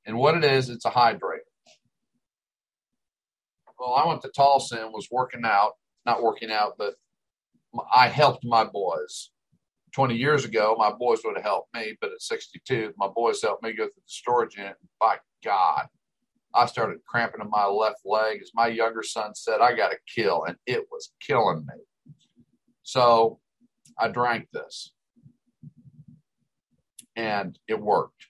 And 0.05 0.17
what 0.17 0.35
it 0.35 0.43
is, 0.43 0.69
it's 0.69 0.85
a 0.85 0.89
hydrator. 0.89 1.39
Well, 3.79 3.95
I 3.95 4.07
went 4.07 4.21
to 4.23 4.31
Tulsa 4.35 4.83
and 4.83 4.93
was 4.93 5.07
working 5.11 5.43
out, 5.45 5.73
not 6.05 6.21
working 6.21 6.51
out, 6.51 6.73
but 6.77 6.95
I 7.93 8.07
helped 8.07 8.43
my 8.43 8.63
boys. 8.63 9.31
20 9.91 10.15
years 10.15 10.45
ago, 10.45 10.75
my 10.77 10.91
boys 10.91 11.19
would 11.23 11.35
have 11.35 11.45
helped 11.45 11.73
me, 11.73 11.97
but 12.01 12.11
at 12.11 12.21
62, 12.21 12.93
my 12.97 13.07
boys 13.07 13.41
helped 13.41 13.63
me 13.63 13.71
go 13.71 13.85
through 13.85 13.93
the 13.95 14.01
storage 14.05 14.55
unit. 14.55 14.75
And 14.79 14.89
by 14.99 15.17
God, 15.43 15.87
I 16.53 16.65
started 16.65 16.99
cramping 17.05 17.41
in 17.41 17.49
my 17.49 17.65
left 17.65 18.01
leg. 18.05 18.39
As 18.41 18.51
my 18.53 18.67
younger 18.67 19.03
son 19.03 19.35
said, 19.35 19.61
I 19.61 19.75
got 19.75 19.89
to 19.89 19.97
kill, 20.13 20.43
and 20.45 20.57
it 20.65 20.85
was 20.91 21.11
killing 21.25 21.65
me. 21.65 22.13
So 22.83 23.39
I 23.97 24.07
drank 24.07 24.47
this, 24.51 24.93
and 27.15 27.57
it 27.67 27.79
worked. 27.79 28.27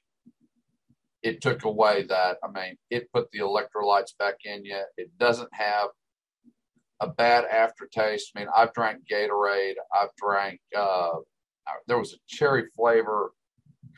It 1.22 1.42
took 1.42 1.64
away 1.64 2.04
that. 2.04 2.38
I 2.44 2.52
mean, 2.52 2.78
it 2.90 3.12
put 3.14 3.32
the 3.32 3.40
electrolytes 3.40 4.18
back 4.18 4.36
in 4.44 4.66
you. 4.66 4.82
It 4.98 5.12
doesn't 5.18 5.54
have 5.54 5.90
a 7.02 7.08
bad 7.08 7.46
aftertaste. 7.46 8.32
I 8.36 8.40
mean, 8.40 8.50
I've 8.56 8.74
drank 8.74 9.04
Gatorade. 9.10 9.76
I've 9.94 10.16
drank. 10.18 10.60
Uh, 10.76 11.18
there 11.88 12.00
was 12.00 12.14
a 12.14 12.18
cherry 12.28 12.66
flavor 12.76 13.32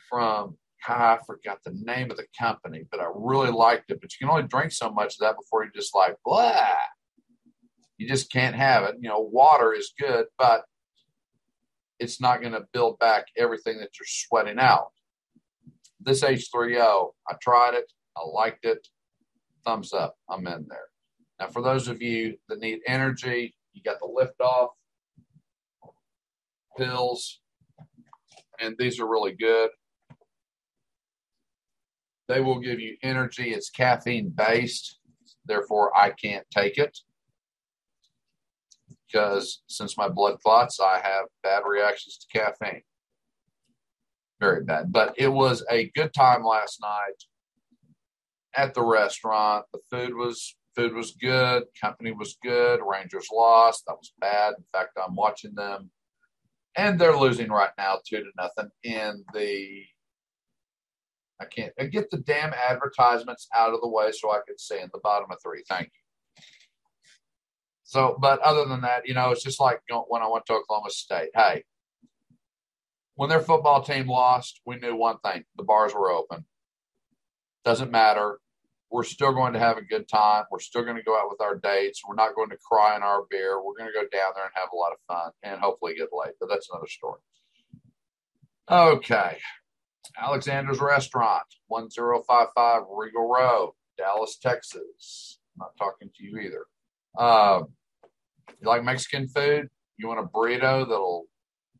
from. 0.08 0.56
I 0.88 1.18
forgot 1.24 1.58
the 1.64 1.78
name 1.84 2.10
of 2.10 2.16
the 2.16 2.26
company, 2.36 2.82
but 2.90 2.98
I 2.98 3.06
really 3.14 3.52
liked 3.52 3.92
it. 3.92 4.00
But 4.00 4.10
you 4.12 4.26
can 4.26 4.34
only 4.34 4.48
drink 4.48 4.72
so 4.72 4.90
much 4.90 5.14
of 5.14 5.20
that 5.20 5.36
before 5.36 5.64
you 5.64 5.70
just 5.72 5.94
like 5.94 6.16
blah. 6.24 6.66
You 7.98 8.08
just 8.08 8.32
can't 8.32 8.56
have 8.56 8.82
it. 8.82 8.96
You 9.00 9.08
know, 9.08 9.20
water 9.20 9.72
is 9.72 9.92
good, 9.96 10.26
but 10.38 10.64
it's 12.00 12.20
not 12.20 12.40
going 12.40 12.54
to 12.54 12.66
build 12.72 12.98
back 12.98 13.26
everything 13.38 13.78
that 13.78 13.90
you're 13.96 14.06
sweating 14.06 14.58
out. 14.58 14.88
This 16.00 16.24
H3O, 16.24 17.10
I 17.28 17.34
tried 17.40 17.74
it. 17.74 17.92
I 18.16 18.22
liked 18.26 18.64
it. 18.64 18.88
Thumbs 19.64 19.92
up. 19.92 20.16
I'm 20.28 20.44
in 20.48 20.66
there. 20.68 20.88
Now, 21.38 21.46
for 21.46 21.62
those 21.62 21.86
of 21.86 22.02
you 22.02 22.36
that 22.48 22.58
need 22.58 22.80
energy, 22.88 23.54
you 23.72 23.82
got 23.84 24.00
the 24.00 24.10
lift 24.12 24.40
off 24.40 24.70
pills, 26.76 27.40
and 28.62 28.76
these 28.78 29.00
are 29.00 29.08
really 29.08 29.32
good. 29.32 29.70
They 32.28 32.40
will 32.40 32.60
give 32.60 32.80
you 32.80 32.96
energy. 33.02 33.50
It's 33.50 33.68
caffeine 33.68 34.30
based, 34.30 34.98
therefore, 35.44 35.96
I 35.96 36.10
can't 36.10 36.46
take 36.50 36.78
it 36.78 36.98
because 39.12 39.62
since 39.66 39.98
my 39.98 40.08
blood 40.08 40.38
clots, 40.40 40.80
I 40.80 41.00
have 41.02 41.26
bad 41.42 41.62
reactions 41.66 42.18
to 42.18 42.38
caffeine. 42.38 42.82
Very 44.40 44.64
bad. 44.64 44.92
But 44.92 45.14
it 45.18 45.28
was 45.28 45.64
a 45.70 45.90
good 45.94 46.12
time 46.14 46.44
last 46.44 46.80
night 46.80 47.24
at 48.56 48.74
the 48.74 48.82
restaurant. 48.82 49.66
The 49.72 49.80
food 49.90 50.14
was 50.14 50.56
food 50.74 50.94
was 50.94 51.12
good, 51.12 51.64
company 51.78 52.12
was 52.12 52.38
good, 52.42 52.80
Rangers 52.82 53.28
lost. 53.32 53.84
That 53.86 53.96
was 53.96 54.12
bad. 54.18 54.54
In 54.56 54.64
fact, 54.72 54.98
I'm 55.04 55.14
watching 55.14 55.54
them 55.54 55.90
and 56.76 56.98
they're 56.98 57.16
losing 57.16 57.50
right 57.50 57.70
now 57.78 57.98
two 58.06 58.18
to 58.18 58.30
nothing 58.36 58.70
in 58.82 59.24
the 59.34 59.84
I 61.40 61.44
can't 61.46 61.72
I 61.78 61.84
get 61.84 62.10
the 62.10 62.18
damn 62.18 62.52
advertisements 62.52 63.48
out 63.54 63.74
of 63.74 63.80
the 63.80 63.88
way 63.88 64.12
so 64.12 64.30
I 64.30 64.40
can 64.46 64.58
see 64.58 64.78
in 64.78 64.90
the 64.92 65.00
bottom 65.02 65.30
of 65.30 65.38
three. 65.42 65.64
Thank 65.68 65.86
you. 65.86 66.02
So, 67.84 68.16
but 68.20 68.40
other 68.40 68.64
than 68.64 68.80
that, 68.82 69.06
you 69.06 69.14
know, 69.14 69.32
it's 69.32 69.42
just 69.42 69.60
like 69.60 69.80
when 70.08 70.22
I 70.22 70.28
went 70.28 70.46
to 70.46 70.54
Oklahoma 70.54 70.90
State. 70.90 71.30
Hey, 71.34 71.64
when 73.16 73.28
their 73.28 73.40
football 73.40 73.82
team 73.82 74.08
lost, 74.08 74.60
we 74.64 74.76
knew 74.76 74.96
one 74.96 75.18
thing: 75.24 75.44
the 75.56 75.64
bars 75.64 75.92
were 75.92 76.10
open. 76.10 76.46
Doesn't 77.64 77.90
matter 77.90 78.38
we're 78.92 79.04
still 79.04 79.32
going 79.32 79.54
to 79.54 79.58
have 79.58 79.78
a 79.78 79.82
good 79.82 80.06
time. 80.06 80.44
We're 80.50 80.60
still 80.60 80.84
going 80.84 80.96
to 80.96 81.02
go 81.02 81.18
out 81.18 81.30
with 81.30 81.40
our 81.40 81.56
dates. 81.56 82.02
We're 82.06 82.14
not 82.14 82.34
going 82.34 82.50
to 82.50 82.58
cry 82.58 82.94
in 82.94 83.02
our 83.02 83.22
beer. 83.30 83.56
We're 83.56 83.76
going 83.76 83.90
to 83.90 83.98
go 83.98 84.02
down 84.02 84.32
there 84.34 84.44
and 84.44 84.52
have 84.54 84.68
a 84.72 84.76
lot 84.76 84.92
of 84.92 84.98
fun 85.08 85.32
and 85.42 85.60
hopefully 85.60 85.94
get 85.96 86.08
laid. 86.12 86.34
But 86.38 86.50
that's 86.50 86.68
another 86.70 86.86
story. 86.86 87.18
Okay. 88.70 89.38
Alexander's 90.22 90.80
Restaurant, 90.80 91.44
1055 91.68 92.82
Regal 92.94 93.28
Row, 93.28 93.74
Dallas, 93.96 94.36
Texas. 94.36 95.38
I'm 95.56 95.66
not 95.66 95.76
talking 95.78 96.10
to 96.14 96.24
you 96.24 96.38
either. 96.38 96.66
Uh, 97.16 97.62
you 98.60 98.68
like 98.68 98.84
Mexican 98.84 99.26
food? 99.26 99.68
You 99.96 100.08
want 100.08 100.20
a 100.20 100.24
burrito 100.24 100.86
that'll 100.86 101.24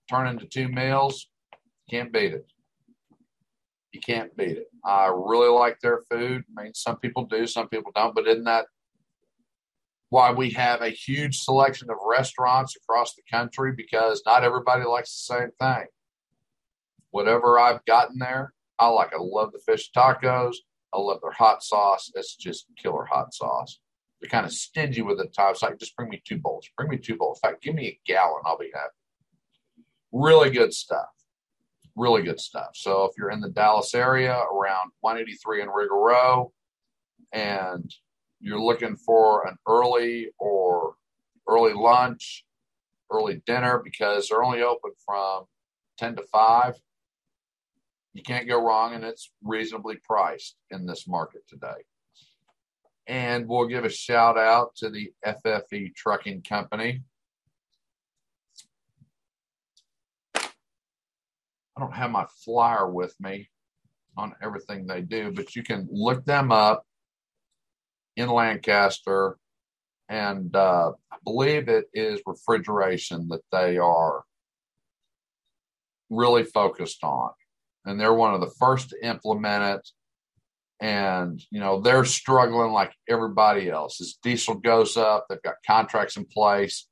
turn 0.09 0.29
into 0.29 0.47
two 0.47 0.69
meals? 0.69 1.29
Can't 1.91 2.11
beat 2.11 2.33
it. 2.33 2.47
You 3.93 4.01
can't 4.01 4.35
beat 4.35 4.57
it. 4.57 4.72
I 4.85 5.07
really 5.07 5.49
like 5.49 5.79
their 5.81 6.03
food. 6.11 6.45
I 6.59 6.63
mean, 6.63 6.75
some 6.75 6.97
people 6.99 7.25
do, 7.27 7.47
some 7.47 7.69
people 7.69 7.93
don't, 7.95 8.15
but 8.15 8.27
isn't 8.27 8.45
that 8.45 8.67
why 10.09 10.33
we 10.33 10.51
have 10.51 10.83
a 10.83 10.89
huge 10.91 11.39
selection 11.39 11.89
of 11.89 11.97
restaurants 12.05 12.77
across 12.77 13.15
the 13.15 13.23
country? 13.31 13.73
Because 13.77 14.23
not 14.27 14.45
everybody 14.45 14.85
likes 14.85 15.11
the 15.11 15.35
same 15.35 15.51
thing. 15.61 15.87
Whatever 17.11 17.59
I've 17.59 17.85
gotten 17.85 18.19
there, 18.19 18.55
I 18.79 18.89
like. 18.89 19.13
I 19.15 19.19
love 19.21 19.53
the 19.53 19.61
fish 19.61 19.91
tacos. 19.97 20.57
I 20.93 20.99
love 20.99 21.21
their 21.23 21.33
hot 21.33 21.63
sauce. 21.63 22.11
It's 22.15 22.35
just 22.35 22.67
killer 22.77 23.05
hot 23.05 23.33
sauce. 23.33 23.79
They're 24.21 24.29
kind 24.29 24.47
of 24.47 24.53
stingy 24.53 25.03
with 25.03 25.21
it. 25.21 25.35
It's 25.37 25.63
like, 25.63 25.79
just 25.79 25.97
bring 25.97 26.11
me 26.11 26.23
two 26.25 26.39
bowls. 26.39 26.69
Bring 26.77 26.91
me 26.91 26.99
two 26.99 27.17
bowls. 27.17 27.41
In 27.43 27.51
fact, 27.51 27.63
give 27.63 27.75
me 27.75 27.87
a 27.87 28.01
gallon. 28.07 28.43
I'll 28.45 28.59
be 28.59 28.71
happy. 28.73 28.91
Really 30.13 30.51
good 30.51 30.75
stuff 30.75 31.09
really 31.97 32.23
good 32.23 32.41
stuff. 32.41 32.71
So 32.75 33.05
if 33.05 33.13
you're 33.19 33.31
in 33.31 33.41
the 33.41 33.51
Dallas 33.51 33.95
area 33.95 34.33
around 34.33 34.93
183 35.01 35.63
and 35.63 35.71
Regal 35.75 36.03
Row 36.03 36.53
and 37.33 37.93
you're 38.41 38.61
looking 38.61 38.97
for 38.97 39.47
an 39.47 39.57
early 39.69 40.31
or 40.39 40.95
early 41.49 41.75
lunch, 41.75 42.45
early 43.11 43.43
dinner 43.47 43.81
because 43.85 44.29
they're 44.29 44.43
only 44.43 44.63
open 44.63 44.93
from 45.05 45.45
10 45.99 46.17
to 46.17 46.23
5, 46.23 46.75
you 48.15 48.23
can't 48.23 48.49
go 48.49 48.65
wrong 48.65 48.95
and 48.95 49.05
it's 49.05 49.31
reasonably 49.43 49.97
priced 50.03 50.57
in 50.71 50.87
this 50.87 51.07
market 51.07 51.43
today. 51.49 51.85
And 53.07 53.49
we'll 53.49 53.67
give 53.67 53.85
a 53.85 53.91
shout 53.91 54.39
out 54.39 54.75
to 54.77 54.91
the 54.91 55.13
FFE 55.27 55.95
Trucking 55.95 56.43
Company 56.43 57.03
I 61.83 61.85
don't 61.85 61.95
have 61.97 62.13
my 62.13 62.27
flyer 62.45 62.89
with 62.89 63.13
me 63.19 63.49
on 64.17 64.35
everything 64.41 64.87
they 64.87 65.01
do, 65.01 65.33
but 65.33 65.57
you 65.57 65.65
can 65.65 65.89
look 65.91 66.25
them 66.25 66.53
up 66.53 66.87
in 68.17 68.29
Lancaster. 68.29 69.37
And 70.09 70.55
uh, 70.55 70.93
I 71.11 71.17
believe 71.25 71.69
it 71.69 71.87
is 71.93 72.21
refrigeration 72.25 73.27
that 73.31 73.41
they 73.51 73.79
are 73.79 74.23
really 76.09 76.45
focused 76.45 77.03
on. 77.03 77.31
And 77.85 77.99
they're 77.99 78.15
one 78.15 78.33
of 78.33 78.41
the 78.41 78.53
first 78.61 78.91
to 78.91 79.05
implement 79.05 79.81
it. 79.81 79.91
And, 80.79 81.43
you 81.51 81.59
know, 81.59 81.81
they're 81.81 82.05
struggling 82.05 82.71
like 82.71 82.93
everybody 83.09 83.69
else. 83.69 84.01
As 84.01 84.19
diesel 84.23 84.55
goes 84.55 84.97
up, 84.97 85.27
they've 85.29 85.43
got 85.43 85.57
contracts 85.67 86.17
in 86.17 86.27
place. 86.27 86.87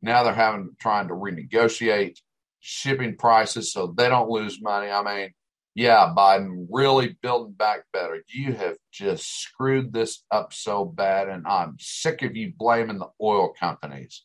Now 0.00 0.24
they're 0.24 0.34
having 0.34 0.70
trying 0.80 1.06
to 1.08 1.14
renegotiate 1.14 2.18
shipping 2.62 3.16
prices 3.16 3.72
so 3.72 3.88
they 3.88 4.08
don't 4.08 4.30
lose 4.30 4.62
money. 4.62 4.88
I 4.90 5.02
mean, 5.02 5.32
yeah, 5.74 6.12
Biden 6.16 6.66
really 6.70 7.16
building 7.22 7.54
back 7.54 7.84
better. 7.92 8.22
You 8.28 8.52
have 8.54 8.76
just 8.92 9.42
screwed 9.42 9.92
this 9.92 10.24
up 10.30 10.52
so 10.52 10.84
bad, 10.84 11.28
and 11.28 11.46
I'm 11.46 11.76
sick 11.78 12.22
of 12.22 12.36
you 12.36 12.52
blaming 12.56 12.98
the 12.98 13.08
oil 13.20 13.52
companies 13.58 14.24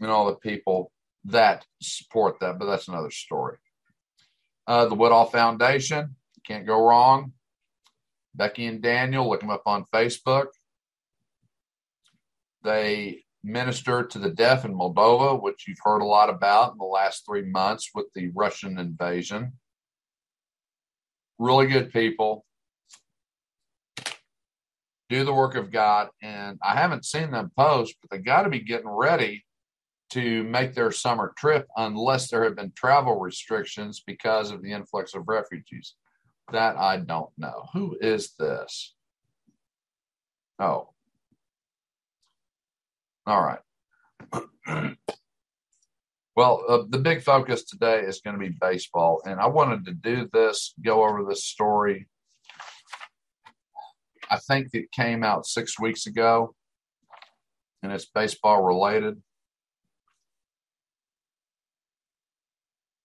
and 0.00 0.10
all 0.10 0.26
the 0.26 0.36
people 0.36 0.92
that 1.24 1.64
support 1.80 2.40
that, 2.40 2.58
but 2.58 2.66
that's 2.66 2.88
another 2.88 3.10
story. 3.10 3.56
Uh, 4.66 4.86
the 4.86 4.94
Woodall 4.94 5.26
Foundation, 5.26 6.16
can't 6.46 6.66
go 6.66 6.86
wrong. 6.86 7.32
Becky 8.34 8.66
and 8.66 8.82
Daniel, 8.82 9.28
look 9.28 9.40
them 9.40 9.50
up 9.50 9.62
on 9.66 9.84
Facebook. 9.92 10.46
They 12.62 13.24
minister 13.46 14.04
to 14.04 14.18
the 14.18 14.30
deaf 14.30 14.64
in 14.64 14.74
Moldova, 14.74 15.40
which 15.40 15.66
you've 15.66 15.78
heard 15.82 16.02
a 16.02 16.06
lot 16.06 16.28
about 16.28 16.72
in 16.72 16.78
the 16.78 16.84
last 16.84 17.24
three 17.24 17.44
months 17.44 17.90
with 17.94 18.06
the 18.14 18.30
Russian 18.34 18.78
invasion. 18.78 19.52
Really 21.38 21.66
good 21.66 21.92
people. 21.92 22.44
Do 25.08 25.24
the 25.24 25.32
work 25.32 25.54
of 25.54 25.70
God. 25.70 26.08
And 26.20 26.58
I 26.62 26.74
haven't 26.74 27.04
seen 27.04 27.30
them 27.30 27.52
post, 27.56 27.94
but 28.00 28.10
they 28.10 28.22
got 28.22 28.42
to 28.42 28.50
be 28.50 28.60
getting 28.60 28.88
ready 28.88 29.44
to 30.10 30.42
make 30.44 30.74
their 30.74 30.90
summer 30.90 31.32
trip 31.36 31.68
unless 31.76 32.28
there 32.28 32.44
have 32.44 32.56
been 32.56 32.72
travel 32.74 33.18
restrictions 33.18 34.02
because 34.04 34.50
of 34.50 34.62
the 34.62 34.72
influx 34.72 35.14
of 35.14 35.28
refugees. 35.28 35.94
That 36.52 36.76
I 36.76 36.98
don't 36.98 37.30
know. 37.38 37.68
Who 37.72 37.96
is 38.00 38.34
this? 38.38 38.94
Oh. 40.58 40.90
All 43.26 43.42
right. 43.42 43.58
well, 46.36 46.62
uh, 46.68 46.84
the 46.88 46.98
big 46.98 47.22
focus 47.22 47.64
today 47.64 48.00
is 48.00 48.20
going 48.20 48.38
to 48.38 48.40
be 48.40 48.54
baseball. 48.60 49.20
And 49.24 49.40
I 49.40 49.48
wanted 49.48 49.84
to 49.86 49.94
do 49.94 50.28
this, 50.32 50.74
go 50.84 51.04
over 51.04 51.24
this 51.28 51.44
story. 51.44 52.06
I 54.30 54.38
think 54.38 54.68
it 54.72 54.92
came 54.92 55.24
out 55.24 55.46
six 55.46 55.78
weeks 55.78 56.06
ago, 56.06 56.54
and 57.82 57.92
it's 57.92 58.06
baseball 58.06 58.62
related. 58.62 59.20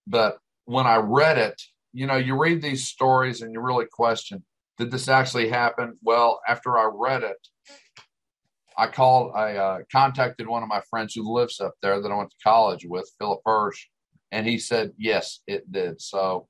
But 0.05 0.37
when 0.65 0.85
I 0.85 0.97
read 0.97 1.39
it, 1.39 1.59
you 1.93 2.05
know, 2.05 2.17
you 2.17 2.37
read 2.37 2.61
these 2.61 2.87
stories 2.87 3.41
and 3.41 3.53
you 3.53 3.59
really 3.59 3.85
question, 3.85 4.43
did 4.77 4.91
this 4.91 5.07
actually 5.07 5.49
happen? 5.49 5.97
Well, 6.03 6.41
after 6.47 6.77
I 6.77 6.89
read 6.93 7.23
it, 7.23 7.37
I 8.81 8.87
called, 8.87 9.33
I 9.35 9.57
uh, 9.57 9.77
contacted 9.91 10.47
one 10.47 10.63
of 10.63 10.69
my 10.69 10.81
friends 10.89 11.13
who 11.13 11.31
lives 11.31 11.59
up 11.61 11.75
there 11.83 12.01
that 12.01 12.11
I 12.11 12.15
went 12.15 12.31
to 12.31 12.43
college 12.43 12.83
with, 12.83 13.13
Philip 13.19 13.41
Hirsch, 13.45 13.85
and 14.31 14.47
he 14.47 14.57
said, 14.57 14.93
yes, 14.97 15.41
it 15.45 15.71
did. 15.71 16.01
So, 16.01 16.47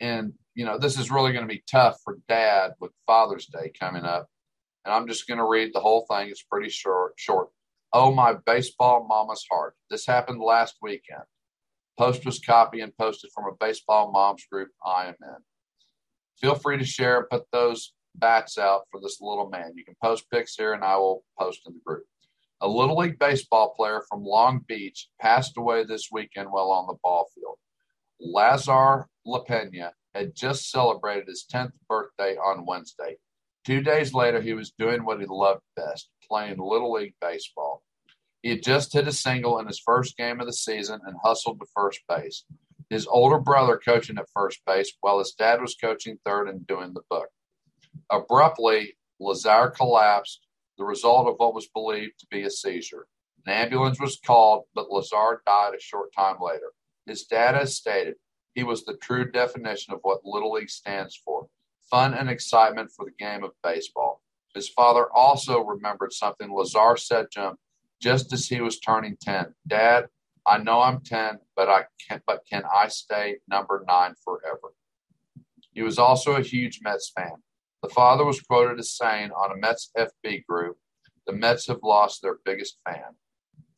and, 0.00 0.34
you 0.54 0.66
know, 0.66 0.76
this 0.76 0.98
is 0.98 1.10
really 1.10 1.32
going 1.32 1.48
to 1.48 1.54
be 1.54 1.64
tough 1.66 1.96
for 2.04 2.18
dad 2.28 2.72
with 2.78 2.92
Father's 3.06 3.46
Day 3.46 3.72
coming 3.80 4.04
up. 4.04 4.28
And 4.84 4.92
I'm 4.92 5.08
just 5.08 5.26
going 5.26 5.38
to 5.38 5.46
read 5.46 5.70
the 5.72 5.80
whole 5.80 6.04
thing. 6.10 6.28
It's 6.28 6.42
pretty 6.42 6.68
short. 6.68 7.14
short. 7.16 7.48
Oh, 7.94 8.12
my 8.12 8.34
baseball 8.44 9.06
mama's 9.08 9.46
heart. 9.50 9.74
This 9.88 10.04
happened 10.04 10.42
last 10.42 10.76
weekend. 10.82 11.22
Post 11.98 12.26
was 12.26 12.38
copied 12.38 12.82
and 12.82 12.94
posted 12.98 13.30
from 13.34 13.46
a 13.46 13.56
baseball 13.58 14.12
moms 14.12 14.44
group 14.52 14.68
I 14.84 15.06
am 15.06 15.14
in. 15.22 15.36
Feel 16.38 16.54
free 16.54 16.76
to 16.76 16.84
share 16.84 17.20
and 17.20 17.30
put 17.30 17.44
those 17.50 17.94
bats 18.14 18.58
out 18.58 18.82
for 18.90 19.00
this 19.00 19.18
little 19.20 19.48
man. 19.48 19.72
You 19.76 19.84
can 19.84 19.96
post 20.02 20.30
pics 20.30 20.56
here 20.56 20.72
and 20.72 20.84
I 20.84 20.96
will 20.96 21.24
post 21.38 21.60
in 21.66 21.74
the 21.74 21.80
group. 21.84 22.04
A 22.60 22.68
Little 22.68 22.96
League 22.96 23.18
baseball 23.18 23.74
player 23.76 24.02
from 24.08 24.24
Long 24.24 24.64
Beach 24.66 25.08
passed 25.20 25.56
away 25.56 25.84
this 25.84 26.08
weekend 26.10 26.50
while 26.50 26.70
on 26.70 26.86
the 26.86 26.98
ball 27.02 27.26
field. 27.34 27.58
Lazar 28.20 29.06
LaPenna 29.26 29.92
had 30.14 30.34
just 30.34 30.70
celebrated 30.70 31.26
his 31.26 31.44
10th 31.52 31.72
birthday 31.88 32.36
on 32.36 32.64
Wednesday. 32.64 33.16
Two 33.64 33.80
days 33.80 34.14
later, 34.14 34.40
he 34.40 34.52
was 34.52 34.72
doing 34.78 35.04
what 35.04 35.20
he 35.20 35.26
loved 35.26 35.62
best 35.74 36.08
playing 36.28 36.58
Little 36.58 36.92
League 36.92 37.14
baseball. 37.20 37.82
He 38.42 38.50
had 38.50 38.62
just 38.62 38.92
hit 38.92 39.08
a 39.08 39.12
single 39.12 39.58
in 39.58 39.66
his 39.66 39.80
first 39.84 40.16
game 40.16 40.40
of 40.40 40.46
the 40.46 40.52
season 40.52 41.00
and 41.06 41.16
hustled 41.22 41.60
to 41.60 41.66
first 41.74 42.00
base. 42.08 42.44
His 42.90 43.06
older 43.06 43.38
brother 43.38 43.80
coaching 43.82 44.18
at 44.18 44.28
first 44.34 44.60
base, 44.66 44.92
while 45.00 45.18
his 45.18 45.32
dad 45.32 45.62
was 45.62 45.74
coaching 45.74 46.18
third 46.24 46.48
and 46.48 46.66
doing 46.66 46.92
the 46.92 47.00
book. 47.08 47.28
Abruptly, 48.10 48.96
Lazar 49.20 49.70
collapsed, 49.70 50.46
the 50.78 50.84
result 50.84 51.28
of 51.28 51.36
what 51.38 51.54
was 51.54 51.68
believed 51.68 52.18
to 52.20 52.26
be 52.30 52.42
a 52.42 52.50
seizure. 52.50 53.06
An 53.46 53.52
ambulance 53.52 54.00
was 54.00 54.18
called, 54.24 54.64
but 54.74 54.90
Lazar 54.90 55.42
died 55.46 55.74
a 55.76 55.80
short 55.80 56.12
time 56.14 56.36
later. 56.40 56.72
His 57.06 57.24
dad 57.24 57.54
has 57.54 57.76
stated 57.76 58.14
he 58.54 58.64
was 58.64 58.84
the 58.84 58.96
true 58.96 59.30
definition 59.30 59.92
of 59.92 60.00
what 60.02 60.24
Little 60.24 60.52
League 60.52 60.70
stands 60.70 61.16
for 61.16 61.48
fun 61.90 62.14
and 62.14 62.30
excitement 62.30 62.90
for 62.90 63.04
the 63.04 63.24
game 63.24 63.44
of 63.44 63.52
baseball. 63.62 64.22
His 64.54 64.68
father 64.68 65.06
also 65.12 65.60
remembered 65.60 66.12
something 66.12 66.50
Lazar 66.52 66.96
said 66.96 67.30
to 67.32 67.48
him 67.48 67.56
just 68.00 68.32
as 68.32 68.48
he 68.48 68.60
was 68.60 68.78
turning 68.80 69.16
10. 69.20 69.54
Dad, 69.66 70.06
I 70.46 70.58
know 70.58 70.80
I'm 70.80 71.00
10, 71.00 71.38
but 71.56 71.68
I 71.68 71.84
can 72.06 72.20
but 72.26 72.44
can 72.50 72.62
I 72.72 72.88
stay 72.88 73.36
number 73.48 73.84
9 73.86 74.14
forever? 74.24 74.74
He 75.72 75.82
was 75.82 75.98
also 75.98 76.36
a 76.36 76.42
huge 76.42 76.80
Mets 76.82 77.12
fan. 77.14 77.42
The 77.84 77.90
father 77.90 78.24
was 78.24 78.40
quoted 78.40 78.78
as 78.78 78.96
saying 78.96 79.30
on 79.32 79.52
a 79.52 79.56
Mets 79.56 79.90
FB 79.94 80.46
group, 80.48 80.78
"The 81.26 81.34
Mets 81.34 81.66
have 81.66 81.82
lost 81.82 82.22
their 82.22 82.36
biggest 82.42 82.78
fan." 82.82 83.18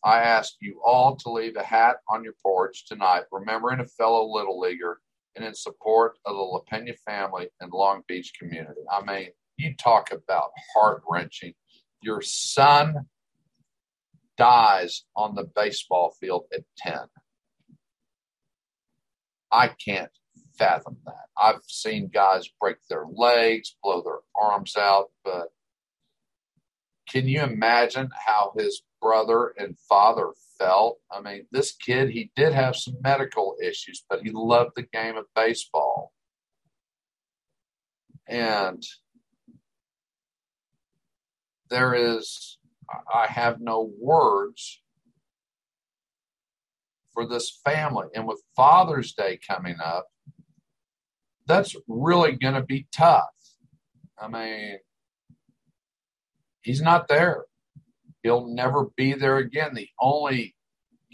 I 0.05 0.21
ask 0.21 0.55
you 0.61 0.81
all 0.85 1.16
to 1.16 1.29
leave 1.29 1.57
a 1.57 1.64
hat 1.64 1.97
on 2.09 2.23
your 2.23 2.35
porch 2.35 2.87
tonight, 2.87 3.25
remembering 3.33 3.81
a 3.81 3.85
fellow 3.85 4.25
little 4.25 4.61
leaguer 4.61 5.03
and 5.35 5.45
in 5.45 5.57
support 5.57 6.21
of 6.25 6.37
the 6.37 6.40
LaPenna 6.40 6.95
family 6.99 7.51
and 7.59 7.73
Long 7.73 8.05
Beach 8.07 8.33
community. 8.38 8.83
I 8.88 9.03
mean, 9.03 9.33
you 9.57 9.75
talk 9.75 10.12
about 10.12 10.53
heart 10.73 11.03
wrenching. 11.11 11.57
Your 12.01 12.23
son 12.23 13.09
dies 14.37 15.05
on 15.16 15.35
the 15.35 15.51
baseball 15.57 16.12
field 16.12 16.47
at 16.55 16.62
10. 16.77 17.11
I 19.51 19.66
can't 19.66 20.16
fathom 20.59 20.97
that. 21.05 21.27
I've 21.37 21.62
seen 21.66 22.11
guys 22.12 22.49
break 22.61 22.77
their 22.88 23.07
legs, 23.12 23.77
blow 23.83 24.03
their 24.03 24.21
arms 24.40 24.77
out, 24.77 25.07
but 25.25 25.49
can 27.09 27.29
you 27.29 27.42
imagine 27.42 28.11
how 28.27 28.53
his 28.59 28.83
brother 29.01 29.55
and 29.57 29.79
father 29.88 30.31
felt? 30.59 30.99
I 31.11 31.21
mean, 31.21 31.47
this 31.53 31.73
kid, 31.73 32.11
he 32.11 32.31
did 32.35 32.53
have 32.53 32.77
some 32.77 32.97
medical 33.03 33.57
issues, 33.62 34.05
but 34.09 34.23
he 34.23 34.31
loved 34.33 34.73
the 34.75 34.83
game 34.83 35.16
of 35.16 35.27
baseball. 35.35 36.12
And 38.29 38.83
there 41.71 41.95
is 41.95 42.59
I 43.12 43.27
have 43.27 43.61
no 43.61 43.90
words 43.99 44.81
for 47.12 47.27
this 47.27 47.61
family. 47.64 48.07
And 48.14 48.27
with 48.27 48.42
Father's 48.55 49.12
Day 49.12 49.38
coming 49.47 49.77
up, 49.83 50.07
that's 51.47 51.75
really 51.87 52.33
going 52.33 52.55
to 52.55 52.63
be 52.63 52.87
tough. 52.93 53.29
I 54.21 54.29
mean, 54.29 54.79
he's 56.63 56.83
not 56.83 57.09
there. 57.09 57.45
He'll 58.23 58.49
never 58.49 58.87
be 58.97 59.15
there 59.15 59.39
again. 59.39 59.75
The 59.75 59.89
only 60.01 60.55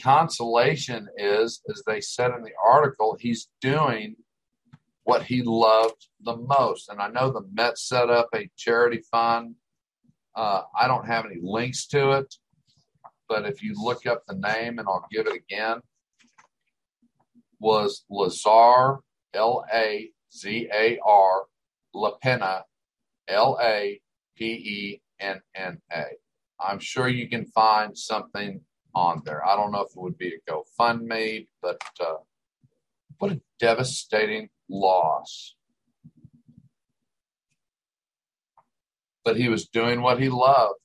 consolation 0.03 1.09
is, 1.17 1.61
as 1.69 1.83
they 1.87 2.01
said 2.01 2.33
in 2.33 2.43
the 2.43 2.53
article, 2.65 3.17
he's 3.21 3.49
doing 3.61 4.17
what 5.05 5.25
he 5.25 5.43
loved 5.43 6.09
the 6.21 6.37
most. 6.37 6.89
And 6.89 7.01
I 7.01 7.09
know 7.09 7.31
the 7.31 7.47
Mets 7.53 7.87
set 7.87 8.09
up 8.09 8.29
a 8.35 8.49
charity 8.57 9.03
fund 9.11 9.57
uh, 10.35 10.63
I 10.79 10.87
don't 10.89 11.07
have 11.07 11.27
any 11.27 11.39
links 11.43 11.87
to 11.89 12.13
it, 12.13 12.35
but 13.29 13.45
if 13.45 13.63
you 13.63 13.75
look 13.77 14.07
up 14.07 14.23
the 14.27 14.35
name, 14.35 14.79
and 14.79 14.89
I'll 14.89 15.07
give 15.11 15.27
it 15.27 15.35
again, 15.35 15.81
was 17.61 18.05
Lazar, 18.11 19.01
L 19.35 19.65
A 19.73 20.11
Z 20.35 20.69
A 20.73 20.99
R, 21.05 21.45
LaPenna, 21.95 22.65
L 23.29 23.59
A 23.61 24.01
P 24.37 24.45
E 24.45 25.03
N 25.21 25.41
N 25.55 25.79
A. 25.93 26.05
I'm 26.61 26.79
sure 26.79 27.09
you 27.09 27.29
can 27.29 27.47
find 27.47 27.97
something 27.97 28.61
on 28.95 29.23
there. 29.25 29.47
I 29.47 29.57
don't 29.57 29.73
know 29.73 29.83
if 29.83 29.91
it 29.97 30.01
would 30.01 30.19
be 30.19 30.35
a 30.35 30.51
GoFundMe, 30.51 31.49
but 31.61 31.81
uh, 32.01 32.17
what 33.19 33.33
a 33.33 33.41
devastating 33.59 34.49
loss. 34.69 35.55
but 39.25 39.37
he 39.37 39.49
was 39.49 39.67
doing 39.67 40.03
what 40.03 40.21
he 40.21 40.29
loved. 40.29 40.79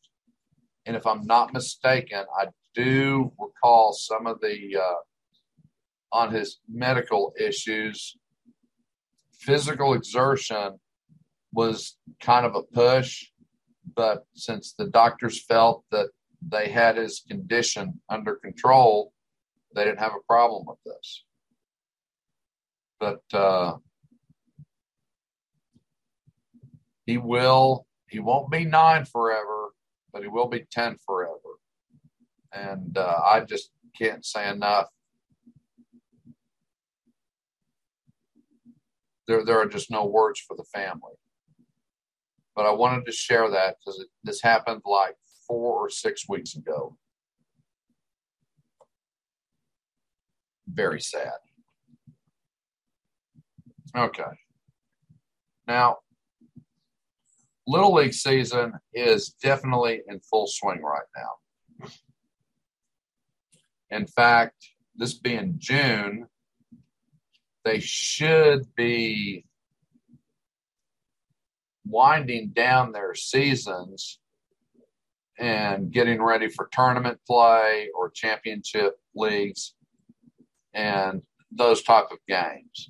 And 0.85 0.95
if 0.95 1.05
I'm 1.05 1.25
not 1.25 1.53
mistaken, 1.53 2.25
I 2.39 2.47
do 2.73 3.31
recall 3.39 3.93
some 3.93 4.27
of 4.27 4.39
the 4.41 4.77
uh, 4.77 6.15
on 6.15 6.33
his 6.33 6.59
medical 6.71 7.33
issues. 7.39 8.15
Physical 9.39 9.93
exertion 9.93 10.79
was 11.53 11.97
kind 12.19 12.45
of 12.45 12.55
a 12.55 12.63
push, 12.63 13.25
But 13.95 14.25
since 14.35 14.73
the 14.77 14.87
doctors 14.87 15.43
felt 15.43 15.83
that 15.91 16.09
they 16.41 16.69
had 16.69 16.97
his 16.97 17.23
condition 17.27 18.01
under 18.09 18.35
control, 18.35 19.13
they 19.73 19.83
didn't 19.85 19.99
have 19.99 20.13
a 20.13 20.25
problem 20.27 20.65
with 20.67 20.77
this. 20.85 21.23
But 22.99 23.21
uh, 23.33 23.77
he 27.05 27.17
will, 27.17 27.87
he 28.09 28.19
won't 28.19 28.51
be 28.51 28.65
nine 28.65 29.05
forever, 29.05 29.69
but 30.11 30.21
he 30.21 30.27
will 30.27 30.47
be 30.47 30.65
10 30.71 30.97
forever. 31.05 31.33
And 32.51 32.97
uh, 32.97 33.21
I 33.25 33.41
just 33.41 33.71
can't 33.97 34.25
say 34.25 34.49
enough. 34.49 34.87
There, 39.27 39.43
there 39.43 39.59
are 39.59 39.67
just 39.67 39.91
no 39.91 40.05
words 40.05 40.39
for 40.39 40.55
the 40.55 40.65
family. 40.73 41.13
But 42.55 42.65
I 42.65 42.71
wanted 42.71 43.05
to 43.05 43.11
share 43.11 43.49
that 43.51 43.75
because 43.79 44.03
this 44.23 44.41
happened 44.41 44.81
like 44.85 45.15
four 45.47 45.85
or 45.85 45.89
six 45.89 46.27
weeks 46.27 46.55
ago. 46.55 46.97
Very 50.67 51.01
sad. 51.01 51.37
Okay. 53.95 54.23
Now, 55.67 55.97
Little 57.67 57.93
League 57.93 58.13
season 58.13 58.73
is 58.93 59.35
definitely 59.41 60.01
in 60.07 60.19
full 60.21 60.47
swing 60.47 60.81
right 60.81 61.01
now. 61.15 61.89
In 63.89 64.07
fact, 64.07 64.55
this 64.95 65.13
being 65.13 65.55
June, 65.57 66.27
they 67.67 67.79
should 67.81 68.73
be 68.75 69.43
winding 71.85 72.51
down 72.55 72.93
their 72.93 73.13
seasons 73.13 74.19
and 75.37 75.91
getting 75.91 76.21
ready 76.23 76.47
for 76.47 76.69
tournament 76.71 77.19
play 77.27 77.89
or 77.93 78.09
championship 78.09 78.93
leagues 79.13 79.75
and 80.73 81.21
those 81.51 81.83
type 81.83 82.07
of 82.11 82.17
games. 82.27 82.89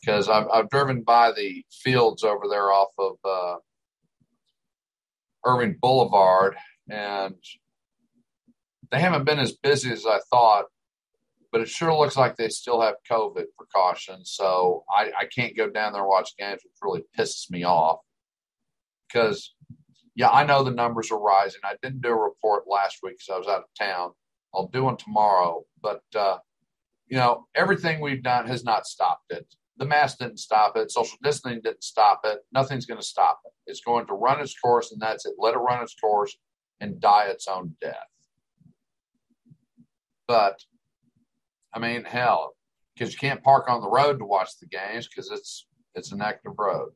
Because 0.00 0.28
I've, 0.28 0.48
I've 0.52 0.68
driven 0.68 1.02
by 1.02 1.32
the 1.32 1.64
fields 1.72 2.24
over 2.24 2.44
there 2.50 2.70
off 2.70 2.90
of 2.98 3.16
uh, 3.24 3.54
Irving 5.46 5.78
Boulevard, 5.80 6.56
and 6.90 7.36
they 8.90 9.00
haven't 9.00 9.24
been 9.24 9.38
as 9.38 9.52
busy 9.52 9.90
as 9.90 10.04
I 10.04 10.20
thought, 10.30 10.66
but 11.54 11.60
it 11.60 11.68
sure 11.68 11.94
looks 11.94 12.16
like 12.16 12.34
they 12.34 12.48
still 12.48 12.80
have 12.80 12.96
COVID 13.08 13.44
precautions. 13.56 14.32
So 14.34 14.82
I, 14.90 15.12
I 15.16 15.26
can't 15.26 15.56
go 15.56 15.70
down 15.70 15.92
there 15.92 16.02
and 16.02 16.08
watch 16.08 16.30
games, 16.36 16.62
which 16.64 16.72
really 16.82 17.04
pisses 17.16 17.48
me 17.48 17.62
off 17.62 18.00
because, 19.06 19.54
yeah, 20.16 20.30
I 20.30 20.44
know 20.44 20.64
the 20.64 20.72
numbers 20.72 21.12
are 21.12 21.20
rising. 21.20 21.60
I 21.62 21.76
didn't 21.80 22.02
do 22.02 22.08
a 22.08 22.20
report 22.20 22.64
last 22.68 22.98
week 23.04 23.18
because 23.18 23.32
I 23.32 23.38
was 23.38 23.46
out 23.46 23.62
of 23.62 23.78
town. 23.78 24.10
I'll 24.52 24.66
do 24.66 24.82
one 24.82 24.96
tomorrow, 24.96 25.62
but 25.80 26.02
uh, 26.16 26.38
you 27.06 27.18
know 27.18 27.46
everything 27.54 28.00
we've 28.00 28.24
done 28.24 28.48
has 28.48 28.64
not 28.64 28.84
stopped 28.84 29.30
it 29.30 29.46
the 29.76 29.84
mask 29.84 30.18
didn't 30.18 30.38
stop 30.38 30.76
it. 30.76 30.90
Social 30.90 31.18
distancing 31.22 31.60
didn't 31.62 31.82
stop 31.82 32.20
it. 32.24 32.38
Nothing's 32.52 32.86
going 32.86 33.00
to 33.00 33.06
stop 33.06 33.40
it. 33.44 33.52
It's 33.66 33.80
going 33.80 34.06
to 34.06 34.14
run 34.14 34.40
its 34.40 34.58
course, 34.58 34.92
and 34.92 35.00
that's 35.00 35.26
it. 35.26 35.34
Let 35.38 35.54
it 35.54 35.58
run 35.58 35.82
its 35.82 35.94
course 35.94 36.36
and 36.80 37.00
die 37.00 37.26
its 37.26 37.48
own 37.48 37.74
death. 37.80 37.96
But, 40.28 40.60
I 41.74 41.78
mean, 41.78 42.04
hell, 42.04 42.54
because 42.94 43.12
you 43.12 43.18
can't 43.18 43.42
park 43.42 43.68
on 43.68 43.80
the 43.80 43.88
road 43.88 44.18
to 44.18 44.24
watch 44.24 44.58
the 44.60 44.66
games 44.66 45.08
because 45.08 45.30
it's 45.30 45.66
it's 45.94 46.12
an 46.12 46.22
active 46.22 46.52
road. 46.58 46.92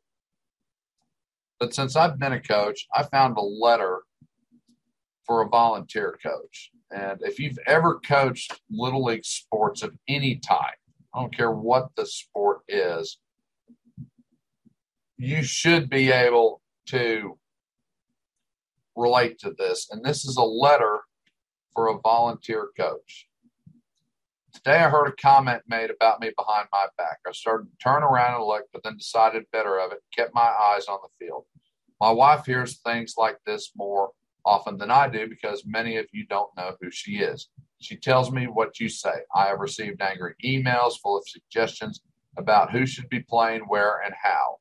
But 1.58 1.74
since 1.74 1.96
I've 1.96 2.18
been 2.18 2.32
a 2.32 2.40
coach, 2.40 2.86
I 2.94 3.02
found 3.02 3.36
a 3.36 3.42
letter 3.42 4.02
for 5.26 5.42
a 5.42 5.48
volunteer 5.48 6.18
coach. 6.22 6.70
And 6.90 7.20
if 7.22 7.38
you've 7.38 7.58
ever 7.66 8.00
coached 8.00 8.60
little 8.70 9.04
league 9.04 9.24
sports 9.24 9.82
of 9.82 9.94
any 10.08 10.36
type, 10.36 10.78
I 11.14 11.20
don't 11.20 11.36
care 11.36 11.50
what 11.50 11.90
the 11.96 12.06
sport 12.06 12.60
is. 12.68 13.18
You 15.16 15.42
should 15.42 15.90
be 15.90 16.10
able 16.10 16.62
to 16.86 17.38
relate 18.96 19.38
to 19.40 19.54
this. 19.58 19.88
And 19.90 20.04
this 20.04 20.24
is 20.24 20.36
a 20.36 20.42
letter 20.42 21.00
for 21.74 21.88
a 21.88 21.98
volunteer 22.00 22.68
coach. 22.76 23.27
Today 24.54 24.78
I 24.78 24.88
heard 24.88 25.08
a 25.08 25.12
comment 25.12 25.62
made 25.68 25.90
about 25.90 26.20
me 26.20 26.32
behind 26.36 26.68
my 26.72 26.86
back. 26.96 27.18
I 27.26 27.32
started 27.32 27.64
to 27.64 27.76
turn 27.82 28.02
around 28.02 28.36
and 28.36 28.44
look, 28.44 28.64
but 28.72 28.82
then 28.82 28.96
decided 28.96 29.44
better 29.52 29.78
of 29.78 29.92
it, 29.92 29.98
kept 30.14 30.34
my 30.34 30.40
eyes 30.40 30.86
on 30.86 30.98
the 31.02 31.24
field. 31.24 31.44
My 32.00 32.10
wife 32.10 32.46
hears 32.46 32.78
things 32.78 33.14
like 33.18 33.36
this 33.44 33.72
more 33.76 34.10
often 34.46 34.78
than 34.78 34.90
I 34.90 35.08
do 35.08 35.28
because 35.28 35.64
many 35.66 35.98
of 35.98 36.06
you 36.12 36.26
don't 36.26 36.56
know 36.56 36.72
who 36.80 36.90
she 36.90 37.18
is. 37.18 37.48
She 37.80 37.96
tells 37.96 38.32
me 38.32 38.46
what 38.46 38.80
you 38.80 38.88
say. 38.88 39.14
I 39.34 39.48
have 39.48 39.60
received 39.60 40.00
angry 40.00 40.34
emails 40.44 40.94
full 41.02 41.18
of 41.18 41.28
suggestions 41.28 42.00
about 42.36 42.72
who 42.72 42.86
should 42.86 43.08
be 43.08 43.20
playing 43.20 43.62
where 43.62 44.00
and 44.00 44.14
how, 44.22 44.56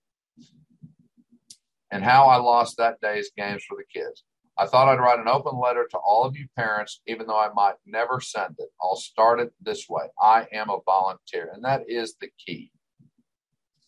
and 1.91 2.03
how 2.03 2.25
I 2.25 2.37
lost 2.37 2.77
that 2.77 2.99
day's 3.01 3.31
games 3.37 3.63
for 3.63 3.77
the 3.77 3.99
kids. 3.99 4.23
I 4.59 4.65
thought 4.65 4.87
I'd 4.87 4.99
write 4.99 5.19
an 5.19 5.27
open 5.27 5.59
letter 5.59 5.87
to 5.91 5.97
all 5.97 6.23
of 6.23 6.35
you 6.35 6.47
parents, 6.55 7.01
even 7.05 7.27
though 7.27 7.37
I 7.37 7.49
might 7.53 7.75
never 7.85 8.19
send 8.19 8.55
it. 8.57 8.69
I'll 8.81 8.95
start 8.95 9.39
it 9.39 9.53
this 9.61 9.87
way 9.87 10.05
I 10.19 10.47
am 10.51 10.69
a 10.69 10.79
volunteer, 10.85 11.51
and 11.53 11.63
that 11.63 11.83
is 11.87 12.15
the 12.19 12.29
key. 12.43 12.71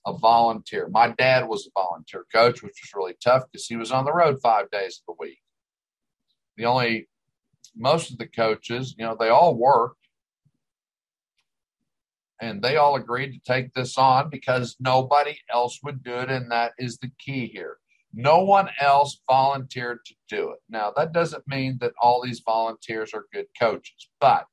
A 0.05 0.17
volunteer. 0.17 0.88
My 0.88 1.10
dad 1.10 1.47
was 1.47 1.67
a 1.67 1.79
volunteer 1.79 2.25
coach, 2.34 2.62
which 2.62 2.79
was 2.82 2.91
really 2.95 3.15
tough 3.23 3.43
because 3.51 3.65
he 3.65 3.75
was 3.75 3.91
on 3.91 4.05
the 4.05 4.13
road 4.13 4.39
five 4.41 4.69
days 4.71 5.01
of 5.01 5.15
the 5.15 5.23
week. 5.23 5.39
The 6.55 6.65
only 6.65 7.10
most 7.75 8.12
of 8.12 8.17
the 8.17 8.27
coaches, 8.27 8.95
you 8.97 9.05
know, 9.05 9.15
they 9.19 9.29
all 9.29 9.55
worked 9.55 9.99
and 12.41 12.62
they 12.62 12.77
all 12.77 12.95
agreed 12.95 13.34
to 13.34 13.39
take 13.39 13.73
this 13.73 13.97
on 13.97 14.29
because 14.29 14.77
nobody 14.79 15.38
else 15.51 15.79
would 15.84 16.03
do 16.03 16.13
it. 16.15 16.29
And 16.29 16.51
that 16.51 16.73
is 16.77 16.97
the 16.97 17.12
key 17.19 17.47
here. 17.47 17.77
No 18.13 18.43
one 18.43 18.69
else 18.82 19.22
volunteered 19.30 20.00
to 20.06 20.13
do 20.28 20.52
it. 20.52 20.60
Now, 20.69 20.91
that 20.95 21.13
doesn't 21.13 21.48
mean 21.48 21.78
that 21.82 21.93
all 22.02 22.22
these 22.22 22.41
volunteers 22.43 23.13
are 23.13 23.26
good 23.32 23.45
coaches, 23.60 24.10
but 24.19 24.48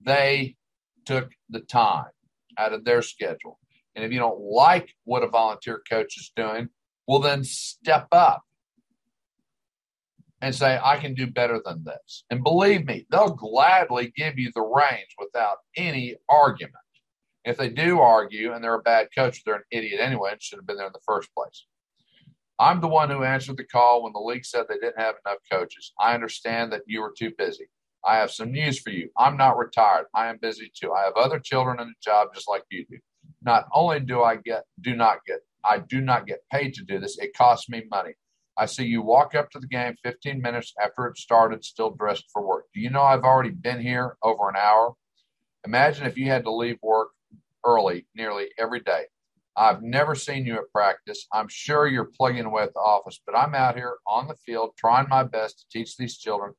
they 0.00 0.56
took 1.04 1.30
the 1.50 1.60
time 1.60 2.10
out 2.56 2.72
of 2.72 2.84
their 2.84 3.02
schedule. 3.02 3.58
And 3.94 4.04
if 4.04 4.12
you 4.12 4.18
don't 4.18 4.40
like 4.40 4.94
what 5.04 5.22
a 5.22 5.28
volunteer 5.28 5.82
coach 5.88 6.16
is 6.18 6.32
doing, 6.34 6.68
well, 7.06 7.20
then 7.20 7.44
step 7.44 8.08
up 8.12 8.42
and 10.40 10.54
say, 10.54 10.78
I 10.82 10.98
can 10.98 11.14
do 11.14 11.26
better 11.26 11.60
than 11.64 11.84
this. 11.84 12.24
And 12.30 12.42
believe 12.42 12.86
me, 12.86 13.06
they'll 13.10 13.34
gladly 13.34 14.12
give 14.16 14.38
you 14.38 14.50
the 14.54 14.62
reins 14.62 15.14
without 15.18 15.58
any 15.76 16.16
argument. 16.28 16.74
If 17.44 17.58
they 17.58 17.68
do 17.68 18.00
argue 18.00 18.52
and 18.52 18.64
they're 18.64 18.74
a 18.74 18.82
bad 18.82 19.08
coach, 19.14 19.42
they're 19.44 19.56
an 19.56 19.62
idiot 19.70 20.00
anyway 20.00 20.32
and 20.32 20.42
should 20.42 20.58
have 20.58 20.66
been 20.66 20.78
there 20.78 20.86
in 20.86 20.92
the 20.92 21.00
first 21.06 21.28
place. 21.34 21.66
I'm 22.58 22.80
the 22.80 22.88
one 22.88 23.10
who 23.10 23.24
answered 23.24 23.56
the 23.56 23.64
call 23.64 24.02
when 24.02 24.12
the 24.12 24.20
league 24.20 24.44
said 24.44 24.66
they 24.68 24.78
didn't 24.78 25.00
have 25.00 25.16
enough 25.26 25.38
coaches. 25.50 25.92
I 25.98 26.14
understand 26.14 26.72
that 26.72 26.82
you 26.86 27.00
were 27.00 27.14
too 27.16 27.32
busy. 27.36 27.68
I 28.04 28.16
have 28.18 28.30
some 28.30 28.52
news 28.52 28.78
for 28.78 28.90
you. 28.90 29.08
I'm 29.18 29.36
not 29.36 29.58
retired. 29.58 30.06
I 30.14 30.28
am 30.28 30.38
busy 30.40 30.70
too. 30.74 30.92
I 30.92 31.04
have 31.04 31.14
other 31.16 31.38
children 31.38 31.80
and 31.80 31.90
a 31.90 32.04
job 32.04 32.28
just 32.34 32.48
like 32.48 32.62
you 32.70 32.84
do. 32.88 32.98
Not 33.42 33.66
only 33.72 34.00
do 34.00 34.22
I 34.22 34.36
get 34.36 34.64
do 34.80 34.94
not 34.94 35.18
get 35.26 35.40
I 35.64 35.78
do 35.78 36.00
not 36.00 36.26
get 36.26 36.44
paid 36.52 36.74
to 36.74 36.84
do 36.84 37.00
this, 37.00 37.18
it 37.18 37.36
costs 37.36 37.68
me 37.68 37.84
money. 37.90 38.12
I 38.56 38.66
see 38.66 38.84
you 38.84 39.02
walk 39.02 39.34
up 39.34 39.50
to 39.50 39.58
the 39.58 39.66
game 39.66 39.96
15 40.04 40.40
minutes 40.40 40.74
after 40.80 41.06
it 41.06 41.18
started, 41.18 41.64
still 41.64 41.90
dressed 41.90 42.26
for 42.32 42.46
work. 42.46 42.66
Do 42.72 42.80
you 42.80 42.90
know 42.90 43.02
I've 43.02 43.24
already 43.24 43.50
been 43.50 43.80
here 43.80 44.16
over 44.22 44.48
an 44.48 44.56
hour? 44.56 44.94
Imagine 45.66 46.06
if 46.06 46.16
you 46.16 46.26
had 46.26 46.44
to 46.44 46.52
leave 46.52 46.78
work 46.82 47.08
early 47.64 48.06
nearly 48.14 48.50
every 48.58 48.80
day. 48.80 49.04
I've 49.56 49.82
never 49.82 50.14
seen 50.14 50.46
you 50.46 50.54
at 50.54 50.70
practice. 50.72 51.26
I'm 51.32 51.48
sure 51.48 51.86
you're 51.86 52.10
plugging 52.16 52.44
away 52.44 52.64
at 52.64 52.74
the 52.74 52.80
office, 52.80 53.20
but 53.24 53.36
I'm 53.36 53.54
out 53.54 53.76
here 53.76 53.96
on 54.06 54.26
the 54.26 54.34
field 54.34 54.72
trying 54.76 55.08
my 55.08 55.22
best 55.22 55.60
to 55.60 55.64
teach 55.70 55.96
these 55.96 56.18
children 56.18 56.54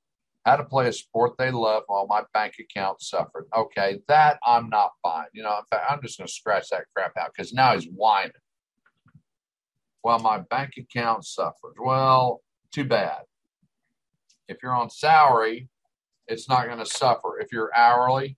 how 0.46 0.56
to 0.56 0.64
play 0.64 0.88
a 0.88 0.94
sport 0.94 1.34
they 1.38 1.52
love 1.52 1.84
while 1.88 2.08
my 2.08 2.24
bank 2.34 2.54
account 2.60 3.02
suffered. 3.02 3.48
Okay, 3.56 4.00
that 4.08 4.38
I'm 4.46 4.70
not 4.70 4.92
fine. 5.02 5.26
You 5.34 5.44
know, 5.44 5.58
in 5.58 5.66
fact, 5.70 5.90
I'm 5.90 6.02
just 6.02 6.18
going 6.18 6.28
to 6.28 6.34
scratch 6.34 6.70
that 6.70 6.86
crap 6.96 7.18
out 7.18 7.32
because 7.36 7.52
now 7.52 7.74
he's 7.74 7.88
whining 7.88 8.32
well, 10.06 10.20
my 10.20 10.38
bank 10.38 10.74
account 10.78 11.26
suffers. 11.26 11.74
Well, 11.80 12.44
too 12.72 12.84
bad. 12.84 13.22
If 14.48 14.58
you're 14.62 14.76
on 14.76 14.92
salary, 14.92 15.68
it's 16.28 16.48
not 16.48 16.68
going 16.68 16.78
to 16.78 16.86
suffer. 16.86 17.40
If 17.40 17.52
you're 17.52 17.76
hourly, 17.76 18.38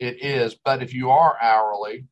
it 0.00 0.20
is. 0.20 0.56
But 0.64 0.82
if 0.82 0.92
you 0.92 1.10
are 1.10 1.36
hourly, 1.40 2.08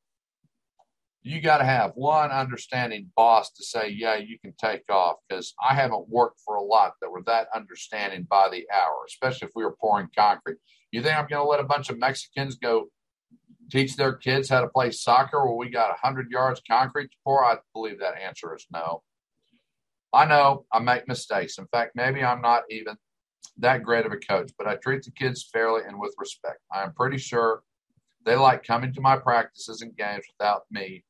you 1.26 1.40
got 1.40 1.58
to 1.58 1.64
have 1.64 1.92
one 1.94 2.30
understanding 2.30 3.10
boss 3.16 3.50
to 3.52 3.64
say, 3.64 3.88
yeah, 3.88 4.16
you 4.16 4.38
can 4.38 4.52
take 4.60 4.82
off. 4.90 5.16
Because 5.26 5.54
I 5.66 5.74
haven't 5.74 6.08
worked 6.08 6.40
for 6.44 6.56
a 6.56 6.62
lot 6.62 6.92
that 7.00 7.10
were 7.10 7.22
that 7.26 7.48
understanding 7.54 8.26
by 8.28 8.50
the 8.50 8.66
hour, 8.70 8.98
especially 9.08 9.48
if 9.48 9.52
we 9.56 9.64
were 9.64 9.74
pouring 9.80 10.08
concrete. 10.16 10.58
You 10.92 11.02
think 11.02 11.16
I'm 11.16 11.26
going 11.26 11.42
to 11.42 11.48
let 11.48 11.60
a 11.60 11.64
bunch 11.64 11.88
of 11.88 11.98
Mexicans 11.98 12.56
go 12.56 12.88
teach 13.70 13.96
their 13.96 14.12
kids 14.12 14.50
how 14.50 14.60
to 14.60 14.68
play 14.68 14.90
soccer 14.90 15.42
where 15.46 15.56
we 15.56 15.70
got 15.70 15.88
100 15.88 16.30
yards 16.30 16.60
concrete 16.70 17.10
to 17.10 17.16
pour? 17.24 17.42
I 17.42 17.56
believe 17.72 18.00
that 18.00 18.20
answer 18.20 18.54
is 18.54 18.66
no. 18.70 19.02
I 20.12 20.26
know 20.26 20.66
I 20.70 20.78
make 20.78 21.08
mistakes. 21.08 21.56
In 21.56 21.66
fact, 21.68 21.92
maybe 21.94 22.22
I'm 22.22 22.42
not 22.42 22.64
even 22.70 22.96
that 23.58 23.82
great 23.82 24.04
of 24.04 24.12
a 24.12 24.18
coach, 24.18 24.52
but 24.58 24.68
I 24.68 24.76
treat 24.76 25.04
the 25.04 25.10
kids 25.10 25.48
fairly 25.50 25.82
and 25.88 25.98
with 25.98 26.14
respect. 26.18 26.58
I 26.70 26.82
am 26.82 26.92
pretty 26.92 27.18
sure 27.18 27.62
they 28.26 28.36
like 28.36 28.62
coming 28.62 28.92
to 28.92 29.00
my 29.00 29.16
practices 29.16 29.80
and 29.80 29.96
games 29.96 30.24
without 30.38 30.64
me 30.70 31.02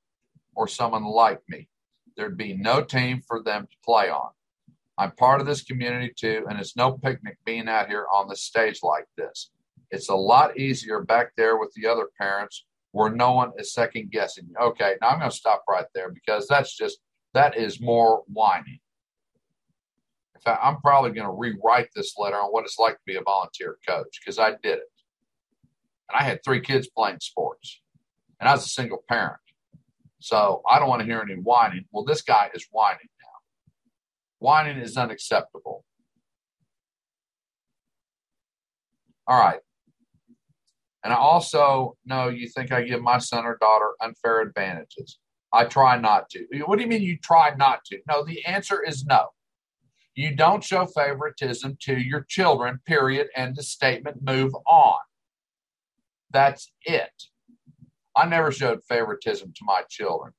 or 0.55 0.69
someone 0.69 1.05
like 1.05 1.41
me. 1.49 1.69
There'd 2.17 2.37
be 2.37 2.55
no 2.55 2.83
team 2.83 3.23
for 3.27 3.43
them 3.43 3.67
to 3.67 3.77
play 3.85 4.09
on. 4.09 4.31
I'm 4.97 5.11
part 5.13 5.41
of 5.41 5.47
this 5.47 5.63
community 5.63 6.13
too, 6.17 6.47
and 6.49 6.59
it's 6.61 6.77
no 6.77 6.93
picnic 6.93 7.39
being 7.45 7.69
out 7.69 7.89
here 7.89 8.07
on 8.13 8.29
the 8.29 8.37
stage 8.37 8.81
like 8.83 9.07
this. 9.17 9.51
It's 9.91 10.09
a 10.09 10.15
lot 10.15 10.59
easier 10.59 11.03
back 11.03 11.33
there 11.37 11.57
with 11.59 11.73
the 11.75 11.87
other 11.87 12.09
parents 12.19 12.65
where 12.93 13.11
no 13.11 13.33
one 13.33 13.51
is 13.59 13.73
second 13.73 14.13
guessing. 14.13 14.49
Okay, 14.61 14.95
now 15.01 15.09
I'm 15.09 15.19
going 15.19 15.31
to 15.31 15.37
stop 15.37 15.65
right 15.69 15.87
there 15.95 16.11
because 16.11 16.47
that's 16.47 16.77
just, 16.77 16.99
that 17.33 17.57
is 17.57 17.81
more 17.81 18.23
whining. 18.33 18.79
In 20.37 20.41
fact, 20.41 20.61
I'm 20.63 20.81
probably 20.81 21.11
going 21.11 21.27
to 21.27 21.33
rewrite 21.33 21.89
this 21.95 22.15
letter 22.17 22.37
on 22.37 22.51
what 22.51 22.65
it's 22.65 22.79
like 22.79 22.95
to 22.95 23.03
be 23.05 23.17
a 23.17 23.23
volunteer 23.23 23.79
coach 23.87 24.21
because 24.21 24.39
I 24.39 24.51
did 24.51 24.79
it. 24.79 24.93
And 26.09 26.21
I 26.21 26.23
had 26.23 26.45
three 26.45 26.61
kids 26.61 26.89
playing 26.97 27.19
sports, 27.21 27.81
and 28.39 28.49
I 28.49 28.53
was 28.53 28.65
a 28.65 28.69
single 28.69 29.03
parent. 29.09 29.41
So 30.21 30.63
I 30.69 30.79
don't 30.79 30.89
want 30.89 31.01
to 31.01 31.07
hear 31.07 31.21
any 31.21 31.35
whining. 31.35 31.85
Well, 31.93 32.05
this 32.05 32.23
guy 32.23 32.51
is 32.55 32.67
whining 32.71 33.09
now. 33.21 33.39
Whining 34.39 34.79
is 34.79 34.97
unacceptable. 34.97 35.85
All 39.27 39.39
right. 39.39 39.61
And 41.03 41.13
I 41.13 41.17
also 41.17 41.97
know 42.07 42.29
you 42.29 42.49
think 42.49 42.73
I 42.73 42.83
give 42.83 43.03
my 43.03 43.19
son 43.19 43.45
or 43.45 43.59
daughter 43.61 43.91
unfair 44.01 44.41
advantages. 44.41 45.19
I 45.53 45.65
try 45.65 45.99
not 45.99 46.31
to. 46.31 46.47
What 46.65 46.77
do 46.77 46.83
you 46.83 46.89
mean 46.89 47.03
you 47.03 47.19
try 47.19 47.55
not 47.57 47.85
to? 47.87 47.99
No, 48.09 48.25
the 48.25 48.45
answer 48.45 48.83
is 48.83 49.05
no. 49.05 49.29
You 50.15 50.35
don't 50.35 50.65
show 50.65 50.87
favoritism 50.87 51.77
to 51.83 51.97
your 51.97 52.25
children, 52.29 52.81
period. 52.87 53.29
End 53.37 53.59
of 53.59 53.65
statement. 53.65 54.23
Move 54.23 54.55
on. 54.67 54.99
That's 56.31 56.73
it. 56.83 57.13
I 58.17 58.27
never 58.27 58.53
showed 58.53 58.85
favoritism 58.89 59.53
to 59.55 59.65
my 59.65 59.83
children. 59.89 60.33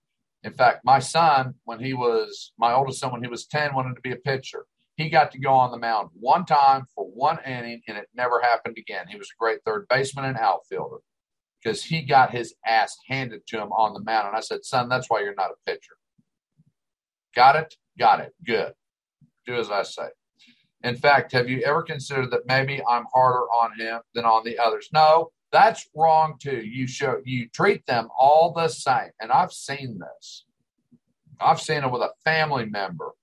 In 0.44 0.54
fact, 0.54 0.82
my 0.86 1.00
son, 1.00 1.56
when 1.64 1.80
he 1.80 1.94
was 1.94 2.54
my 2.58 2.74
oldest 2.74 3.00
son, 3.00 3.12
when 3.12 3.24
he 3.24 3.30
was 3.30 3.46
10, 3.48 3.74
wanted 3.74 3.96
to 3.96 4.02
be 4.02 4.12
a 4.12 4.18
pitcher 4.18 4.66
he 4.96 5.10
got 5.10 5.32
to 5.32 5.40
go 5.40 5.54
on 5.54 5.72
the 5.72 5.78
mound 5.78 6.10
one 6.14 6.46
time 6.46 6.86
for 6.96 7.06
one 7.06 7.40
inning, 7.46 7.82
and 7.88 7.98
it 7.98 8.08
never 8.16 8.42
happened 8.42 8.78
again. 8.78 9.08
He 9.10 9.18
was 9.18 9.28
a 9.28 9.40
great 9.40 9.60
third 9.66 9.88
baseman 9.90 10.26
and 10.26 10.38
outfielder 10.38 10.98
because 11.62 11.84
he 11.84 12.02
got 12.02 12.32
his 12.32 12.56
ass 12.66 12.98
handed 13.10 13.46
to 13.48 13.62
him 13.62 13.72
on 13.74 13.94
the 13.94 14.00
mound. 14.00 14.28
And 14.28 14.38
I 14.38 14.40
said, 14.40 14.64
son, 14.64 14.88
that's 14.88 15.10
why 15.10 15.22
you're 15.22 15.36
not 15.36 15.52
a 15.52 15.70
pitcher. 15.70 15.96
Got 17.36 17.58
it? 17.58 17.76
Got 18.00 18.22
it. 18.22 18.34
Good. 18.46 18.74
Do 19.46 19.56
as 19.56 19.70
I 19.70 19.84
say. 19.84 20.08
In 20.84 20.96
fact, 20.96 21.34
have 21.34 21.50
you 21.50 21.62
ever 21.64 21.84
considered 21.84 22.32
that 22.32 22.46
maybe 22.46 22.82
I'm 22.88 23.06
harder 23.14 23.46
on 23.52 23.78
him 23.78 24.00
than 24.14 24.24
on 24.24 24.46
the 24.46 24.58
others? 24.60 24.88
No, 24.94 25.32
that's 25.56 25.88
wrong 25.96 26.36
too. 26.39 26.58
You 26.58 26.86
show 26.86 27.22
you 27.24 27.48
treat 27.50 27.86
them 27.86 28.10
all 28.20 28.52
the 28.52 28.68
same. 28.68 29.12
And 29.20 29.32
I've 29.32 29.54
seen 29.54 30.00
this. 30.00 30.46
I've 31.39 31.62
seen 31.62 31.84
it 31.84 31.91
with 31.91 32.02
a 32.02 32.12
family 32.24 32.65
member 32.65 33.13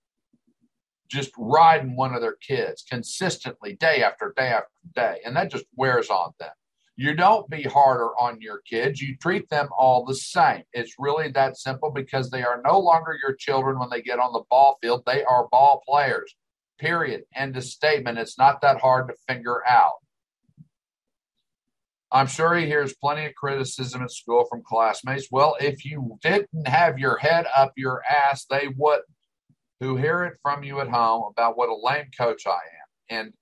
just 1.08 1.30
riding 1.36 1.94
one 1.94 2.14
of 2.14 2.22
their 2.22 2.36
kids 2.36 2.82
consistently 2.88 3.74
day 3.74 4.02
after 4.02 4.32
day 4.34 4.48
after 4.48 4.70
day. 4.94 5.18
And 5.26 5.36
that 5.36 5.50
just 5.50 5.66
wears 5.76 6.08
on 6.08 6.32
them. 6.40 6.52
You 6.96 7.14
don't 7.14 7.48
be 7.50 7.64
harder 7.64 8.18
on 8.18 8.40
your 8.40 8.60
kids. 8.68 9.00
You 9.00 9.16
treat 9.16 9.48
them 9.50 9.68
all 9.76 10.04
the 10.04 10.14
same. 10.14 10.62
It's 10.72 10.94
really 10.98 11.28
that 11.32 11.58
simple 11.58 11.90
because 11.90 12.30
they 12.30 12.42
are 12.42 12.62
no 12.64 12.78
longer 12.78 13.18
your 13.22 13.34
children 13.34 13.78
when 13.78 13.90
they 13.90 14.00
get 14.00 14.18
on 14.18 14.32
the 14.32 14.44
ball 14.48 14.78
field. 14.80 15.02
They 15.04 15.22
are 15.24 15.48
ball 15.48 15.82
players. 15.86 16.34
Period. 16.78 17.24
End 17.34 17.56
of 17.56 17.64
statement. 17.64 18.18
It's 18.18 18.38
not 18.38 18.62
that 18.62 18.80
hard 18.80 19.08
to 19.08 19.14
figure 19.28 19.66
out. 19.66 19.96
I'm 22.12 22.26
sure 22.26 22.54
he 22.54 22.66
hears 22.66 22.94
plenty 22.94 23.24
of 23.24 23.34
criticism 23.34 24.02
at 24.02 24.10
school 24.10 24.44
from 24.44 24.62
classmates. 24.62 25.28
Well, 25.30 25.56
if 25.60 25.84
you 25.84 26.18
didn't 26.22 26.68
have 26.68 26.98
your 26.98 27.16
head 27.16 27.46
up 27.56 27.72
your 27.76 28.02
ass, 28.04 28.44
they 28.50 28.68
wouldn't 28.76 29.06
who 29.80 29.96
hear 29.96 30.24
it 30.24 30.38
from 30.42 30.62
you 30.62 30.78
at 30.80 30.88
home 30.88 31.24
about 31.30 31.56
what 31.56 31.68
a 31.68 31.74
lame 31.74 32.06
coach 32.16 32.46
I 32.46 32.50
am. 32.50 32.88
And 33.08 33.32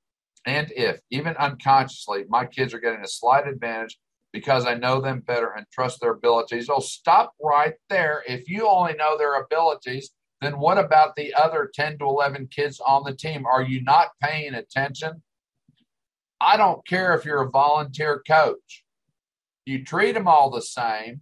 and 0.46 0.72
if, 0.74 1.00
even 1.10 1.36
unconsciously, 1.36 2.24
my 2.30 2.46
kids 2.46 2.72
are 2.72 2.80
getting 2.80 3.04
a 3.04 3.08
slight 3.08 3.46
advantage 3.46 3.98
because 4.32 4.64
I 4.64 4.74
know 4.74 5.00
them 5.00 5.20
better 5.20 5.52
and 5.54 5.66
trust 5.70 6.00
their 6.00 6.12
abilities. 6.12 6.70
Oh, 6.70 6.80
stop 6.80 7.32
right 7.42 7.74
there. 7.90 8.22
If 8.26 8.48
you 8.48 8.66
only 8.66 8.94
know 8.94 9.18
their 9.18 9.34
abilities, 9.34 10.12
then 10.40 10.58
what 10.58 10.78
about 10.78 11.14
the 11.14 11.34
other 11.34 11.70
10 11.74 11.98
to 11.98 12.06
11 12.06 12.46
kids 12.46 12.80
on 12.80 13.04
the 13.04 13.14
team? 13.14 13.44
Are 13.44 13.62
you 13.62 13.82
not 13.82 14.08
paying 14.22 14.54
attention? 14.54 15.22
I 16.40 16.56
don't 16.56 16.86
care 16.86 17.14
if 17.14 17.24
you're 17.24 17.42
a 17.42 17.50
volunteer 17.50 18.22
coach. 18.26 18.84
You 19.66 19.84
treat 19.84 20.12
them 20.12 20.26
all 20.26 20.50
the 20.50 20.62
same 20.62 21.20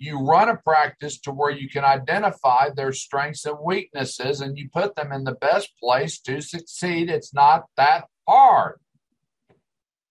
you 0.00 0.18
run 0.18 0.48
a 0.48 0.56
practice 0.56 1.20
to 1.20 1.30
where 1.30 1.50
you 1.50 1.68
can 1.68 1.84
identify 1.84 2.70
their 2.70 2.90
strengths 2.90 3.44
and 3.44 3.58
weaknesses 3.62 4.40
and 4.40 4.56
you 4.56 4.68
put 4.72 4.96
them 4.96 5.12
in 5.12 5.24
the 5.24 5.34
best 5.34 5.70
place 5.78 6.18
to 6.20 6.40
succeed. 6.40 7.10
It's 7.10 7.34
not 7.34 7.66
that 7.76 8.06
hard. 8.26 8.80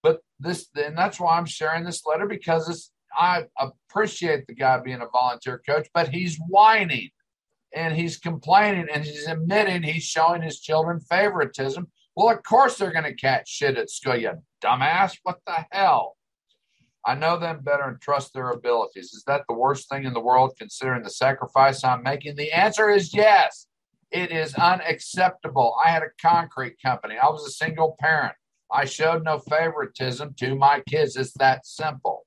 But 0.03 0.19
this, 0.39 0.69
and 0.75 0.95
that's 0.95 1.19
why 1.19 1.37
I'm 1.37 1.47
sharing 1.47 1.83
this 1.83 2.05
letter 2.05 2.27
because 2.27 2.69
it's, 2.69 2.91
I 3.17 3.45
appreciate 3.59 4.45
the 4.45 4.53
guy 4.53 4.79
being 4.79 5.01
a 5.01 5.07
volunteer 5.07 5.59
coach, 5.67 5.87
but 5.91 6.09
he's 6.09 6.37
whining 6.47 7.09
and 7.73 7.95
he's 7.95 8.17
complaining 8.17 8.87
and 8.93 9.03
he's 9.03 9.25
admitting 9.25 9.81
he's 9.81 10.03
showing 10.03 10.43
his 10.43 10.59
children 10.59 10.99
favoritism. 10.99 11.87
Well, 12.15 12.35
of 12.35 12.43
course 12.43 12.77
they're 12.77 12.91
going 12.91 13.05
to 13.05 13.13
catch 13.13 13.49
shit 13.49 13.77
at 13.77 13.89
school, 13.89 14.17
you 14.17 14.31
dumbass. 14.63 15.17
What 15.23 15.39
the 15.45 15.65
hell? 15.71 16.17
I 17.05 17.15
know 17.15 17.39
them 17.39 17.61
better 17.63 17.83
and 17.83 18.01
trust 18.01 18.33
their 18.33 18.49
abilities. 18.49 19.13
Is 19.13 19.23
that 19.25 19.43
the 19.47 19.55
worst 19.55 19.89
thing 19.89 20.03
in 20.03 20.13
the 20.13 20.19
world 20.19 20.55
considering 20.57 21.03
the 21.03 21.09
sacrifice 21.09 21.83
I'm 21.83 22.03
making? 22.03 22.35
The 22.35 22.51
answer 22.51 22.89
is 22.89 23.13
yes. 23.13 23.67
It 24.11 24.31
is 24.31 24.53
unacceptable. 24.55 25.75
I 25.83 25.91
had 25.91 26.03
a 26.03 26.09
concrete 26.21 26.75
company. 26.83 27.15
I 27.17 27.29
was 27.29 27.45
a 27.45 27.51
single 27.51 27.95
parent. 27.99 28.33
I 28.71 28.85
showed 28.85 29.23
no 29.23 29.39
favoritism 29.39 30.35
to 30.39 30.55
my 30.55 30.81
kids. 30.87 31.15
It's 31.15 31.33
that 31.33 31.65
simple. 31.65 32.25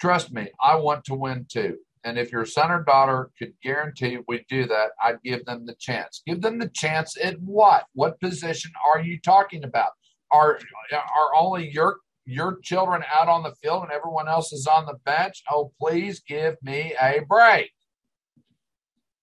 Trust 0.00 0.32
me, 0.32 0.48
I 0.60 0.76
want 0.76 1.04
to 1.04 1.14
win 1.14 1.46
too. 1.48 1.78
And 2.06 2.20
if 2.20 2.30
your 2.30 2.46
son 2.46 2.70
or 2.70 2.84
daughter 2.84 3.30
could 3.36 3.52
guarantee 3.64 4.18
we 4.28 4.46
do 4.48 4.64
that, 4.68 4.90
I'd 5.02 5.20
give 5.24 5.44
them 5.44 5.66
the 5.66 5.74
chance. 5.74 6.22
Give 6.24 6.40
them 6.40 6.60
the 6.60 6.68
chance 6.68 7.16
at 7.20 7.34
what? 7.40 7.86
What 7.94 8.20
position 8.20 8.70
are 8.86 9.00
you 9.00 9.18
talking 9.20 9.64
about? 9.64 9.90
Are 10.30 10.60
are 10.92 11.34
only 11.36 11.68
your 11.68 11.96
your 12.24 12.60
children 12.62 13.02
out 13.12 13.28
on 13.28 13.42
the 13.42 13.56
field 13.60 13.82
and 13.82 13.90
everyone 13.90 14.28
else 14.28 14.52
is 14.52 14.68
on 14.68 14.86
the 14.86 14.98
bench. 15.04 15.42
Oh, 15.50 15.72
please 15.80 16.20
give 16.20 16.54
me 16.62 16.94
a 17.02 17.22
break. 17.28 17.72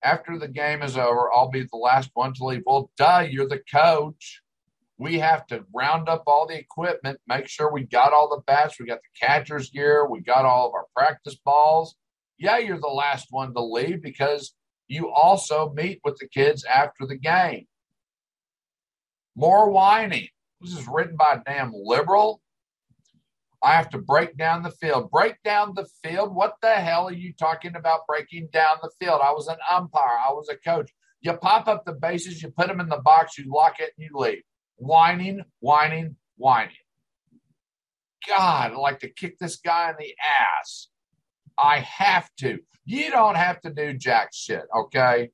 After 0.04 0.38
the 0.38 0.50
game 0.50 0.82
is 0.82 0.98
over, 0.98 1.32
I'll 1.34 1.50
be 1.50 1.64
the 1.64 1.78
last 1.78 2.10
one 2.16 2.34
to 2.34 2.46
leave. 2.46 2.64
Well, 2.66 2.92
duh, 2.98 3.26
you're 3.30 3.48
the 3.48 3.64
coach. 3.72 4.42
We 4.98 5.20
have 5.20 5.48
to 5.48 5.64
round 5.74 6.10
up 6.10 6.24
all 6.28 6.48
the 6.48 6.58
equipment, 6.58 7.20
make 7.28 7.48
sure 7.48 7.72
we 7.72 7.84
got 7.84 8.12
all 8.12 8.30
the 8.30 8.44
bats, 8.46 8.78
we 8.78 8.86
got 8.86 9.00
the 9.00 9.26
catcher's 9.26 9.70
gear, 9.70 10.06
we 10.06 10.20
got 10.20 10.44
all 10.44 10.68
of 10.68 10.74
our 10.74 10.86
practice 10.94 11.36
balls. 11.44 11.96
Yeah, 12.38 12.58
you're 12.58 12.80
the 12.80 12.88
last 12.88 13.28
one 13.30 13.54
to 13.54 13.62
leave 13.62 14.02
because 14.02 14.54
you 14.88 15.12
also 15.12 15.72
meet 15.76 16.02
with 16.04 16.18
the 16.18 16.28
kids 16.28 16.66
after 16.66 17.06
the 17.08 17.18
game. 17.18 17.66
More 19.36 19.70
whining. 19.70 20.28
This 20.62 20.74
is 20.74 20.88
written 20.88 21.16
by 21.16 21.34
a 21.34 21.44
damn 21.44 21.72
liberal 21.74 22.42
I 23.64 23.76
have 23.76 23.90
to 23.92 23.98
break 23.98 24.36
down 24.36 24.62
the 24.62 24.72
field. 24.72 25.10
Break 25.10 25.42
down 25.44 25.74
the 25.74 25.88
field? 26.04 26.36
What 26.36 26.56
the 26.62 26.74
hell 26.74 27.08
are 27.08 27.14
you 27.14 27.32
talking 27.34 27.78
about 27.78 28.06
breaking 28.06 28.50
down 28.52 28.78
the 28.82 28.92
field? 29.00 29.22
I 29.24 29.32
was 29.32 29.48
an 29.48 29.58
umpire, 29.72 30.20
I 30.28 30.34
was 30.34 30.50
a 30.50 30.58
coach. 30.58 30.92
You 31.22 31.32
pop 31.34 31.70
up 31.70 31.86
the 31.86 31.94
bases, 31.94 32.44
you 32.44 32.52
put 32.52 32.68
them 32.68 32.82
in 32.82 32.90
the 32.90 32.98
box, 32.98 33.38
you 33.38 33.46
lock 33.50 33.80
it, 33.80 33.94
and 33.98 34.10
you 34.10 34.20
leave. 34.20 34.44
Whining, 34.76 35.46
whining, 35.62 36.18
whining. 36.36 36.76
God, 38.28 38.72
I'd 38.74 38.78
like 38.78 39.00
to 39.00 39.10
kick 39.10 39.40
this 39.40 39.56
guy 39.56 39.92
in 39.92 39.96
the 39.98 40.14
ass. 40.22 40.90
I 41.58 41.80
have 41.80 42.30
to. 42.40 42.60
You 42.86 43.12
don't 43.12 43.36
have 43.36 43.62
to 43.62 43.70
do 43.70 43.94
jack 43.94 44.30
shit, 44.34 44.64
okay? 44.76 45.30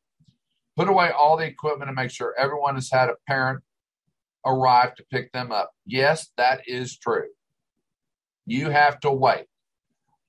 Put 0.75 0.89
away 0.89 1.11
all 1.11 1.37
the 1.37 1.45
equipment 1.45 1.89
and 1.89 1.95
make 1.95 2.11
sure 2.11 2.35
everyone 2.37 2.75
has 2.75 2.89
had 2.91 3.09
a 3.09 3.15
parent 3.27 3.63
arrive 4.45 4.95
to 4.95 5.05
pick 5.11 5.31
them 5.31 5.51
up. 5.51 5.71
Yes, 5.85 6.31
that 6.37 6.61
is 6.67 6.97
true. 6.97 7.27
You 8.45 8.69
have 8.69 8.99
to 9.01 9.11
wait. 9.11 9.45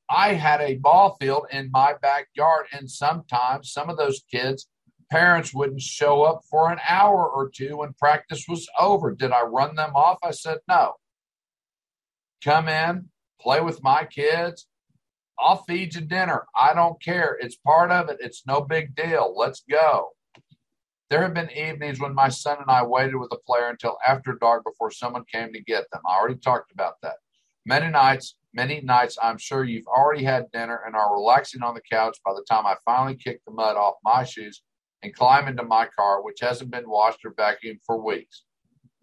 I 0.08 0.34
had 0.34 0.60
a 0.60 0.76
ball 0.76 1.16
field 1.20 1.46
in 1.52 1.70
my 1.70 1.94
backyard, 2.02 2.66
and 2.72 2.90
sometimes 2.90 3.72
some 3.72 3.88
of 3.88 3.96
those 3.96 4.22
kids' 4.30 4.66
parents 5.10 5.54
wouldn't 5.54 5.82
show 5.82 6.22
up 6.22 6.40
for 6.50 6.72
an 6.72 6.80
hour 6.88 7.28
or 7.28 7.48
two 7.48 7.78
when 7.78 7.92
practice 7.94 8.46
was 8.48 8.68
over. 8.78 9.14
Did 9.14 9.30
I 9.30 9.42
run 9.42 9.76
them 9.76 9.94
off? 9.94 10.18
I 10.22 10.32
said, 10.32 10.58
no. 10.68 10.94
Come 12.42 12.68
in, 12.68 13.10
play 13.40 13.60
with 13.60 13.82
my 13.82 14.04
kids. 14.04 14.66
I'll 15.40 15.64
feed 15.64 15.94
you 15.94 16.02
dinner. 16.02 16.46
I 16.58 16.74
don't 16.74 17.02
care. 17.02 17.38
It's 17.40 17.56
part 17.56 17.90
of 17.90 18.08
it. 18.08 18.18
It's 18.20 18.42
no 18.46 18.60
big 18.60 18.94
deal. 18.94 19.34
Let's 19.36 19.62
go. 19.68 20.10
There 21.08 21.22
have 21.22 21.34
been 21.34 21.50
evenings 21.50 21.98
when 21.98 22.14
my 22.14 22.28
son 22.28 22.58
and 22.60 22.70
I 22.70 22.84
waited 22.84 23.16
with 23.16 23.32
a 23.32 23.38
player 23.44 23.68
until 23.68 23.98
after 24.06 24.34
dark 24.40 24.64
before 24.64 24.92
someone 24.92 25.24
came 25.32 25.52
to 25.52 25.62
get 25.62 25.84
them. 25.90 26.02
I 26.06 26.16
already 26.16 26.38
talked 26.38 26.72
about 26.72 26.94
that. 27.02 27.16
Many 27.66 27.88
nights, 27.88 28.36
many 28.54 28.80
nights, 28.80 29.18
I'm 29.20 29.38
sure 29.38 29.64
you've 29.64 29.86
already 29.86 30.22
had 30.22 30.50
dinner 30.52 30.82
and 30.86 30.94
are 30.94 31.12
relaxing 31.12 31.62
on 31.62 31.74
the 31.74 31.82
couch 31.90 32.18
by 32.24 32.32
the 32.32 32.44
time 32.48 32.66
I 32.66 32.76
finally 32.84 33.16
kick 33.16 33.40
the 33.44 33.52
mud 33.52 33.76
off 33.76 33.96
my 34.04 34.24
shoes 34.24 34.62
and 35.02 35.14
climb 35.14 35.48
into 35.48 35.64
my 35.64 35.86
car, 35.86 36.22
which 36.22 36.40
hasn't 36.40 36.70
been 36.70 36.88
washed 36.88 37.24
or 37.24 37.32
vacuumed 37.32 37.80
for 37.84 38.00
weeks. 38.02 38.44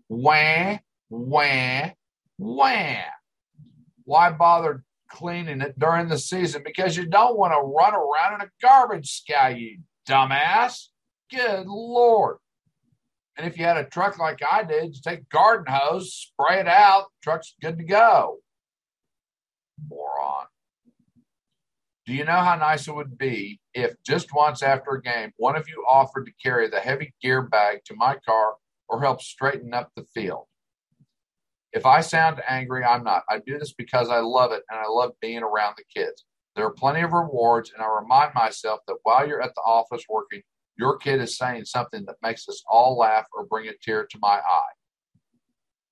Wah, 0.08 0.78
wah, 1.10 1.90
wah. 2.38 2.96
Why 4.06 4.32
bother 4.32 4.86
cleaning 5.10 5.62
it 5.62 5.78
during 5.80 6.08
the 6.08 6.18
season? 6.18 6.62
Because 6.64 6.98
you 6.98 7.06
don't 7.06 7.38
want 7.38 7.54
to 7.54 7.60
run 7.60 7.94
around 7.94 8.42
in 8.42 8.48
a 8.48 8.52
garbage 8.62 9.10
scow, 9.10 9.48
you 9.48 9.80
dumbass. 10.08 10.88
Good 11.32 11.68
Lord. 11.68 12.38
And 13.38 13.46
if 13.46 13.58
you 13.58 13.66
had 13.66 13.78
a 13.78 13.84
truck 13.84 14.18
like 14.18 14.40
I 14.50 14.64
did, 14.64 14.96
you 14.96 15.02
take 15.04 15.30
garden 15.30 15.72
hose, 15.72 16.14
spray 16.14 16.60
it 16.60 16.68
out, 16.68 17.06
truck's 17.22 17.56
good 17.62 17.78
to 17.78 17.84
go. 17.84 18.38
Moron. 19.88 20.48
Do 22.06 22.14
you 22.14 22.24
know 22.24 22.38
how 22.38 22.56
nice 22.56 22.88
it 22.88 22.96
would 22.96 23.18
be 23.18 23.60
if 23.74 23.94
just 24.06 24.34
once 24.34 24.64
after 24.64 24.92
a 24.92 25.02
game, 25.02 25.34
one 25.38 25.56
of 25.56 25.68
you 25.68 25.86
offered 25.88 26.26
to 26.26 26.32
carry 26.42 26.70
the 26.70 26.80
heavy 26.80 27.14
gear 27.22 27.42
bag 27.42 27.82
to 27.86 27.96
my 27.96 28.16
car 28.26 28.56
or 28.88 29.02
help 29.02 29.22
straighten 29.22 29.74
up 29.74 29.92
the 29.96 30.06
field? 30.14 30.46
If 31.78 31.86
I 31.86 32.02
sound 32.02 32.42
angry, 32.50 32.84
I'm 32.84 33.04
not. 33.04 33.22
I 33.30 33.38
do 33.38 33.60
this 33.60 33.72
because 33.72 34.10
I 34.10 34.18
love 34.18 34.52
it 34.52 34.64
and 34.68 34.80
I 34.80 34.88
love 34.88 35.12
being 35.22 35.44
around 35.44 35.76
the 35.78 35.84
kids. 35.96 36.26
There 36.56 36.66
are 36.66 36.74
plenty 36.74 37.02
of 37.02 37.14
rewards, 37.14 37.72
and 37.72 37.84
I 37.84 38.00
remind 38.02 38.34
myself 38.34 38.80
that 38.88 38.98
while 39.04 39.28
you're 39.28 39.44
at 39.44 39.54
the 39.54 39.62
office 39.62 40.04
working, 40.10 40.42
your 40.76 40.98
kid 40.98 41.22
is 41.22 41.38
saying 41.38 41.66
something 41.66 42.04
that 42.06 42.16
makes 42.24 42.50
us 42.50 42.64
all 42.68 42.98
laugh 42.98 43.28
or 43.32 43.46
bring 43.46 43.68
a 43.68 43.74
tear 43.80 44.08
to 44.08 44.18
my 44.20 44.40
eye. 44.40 44.74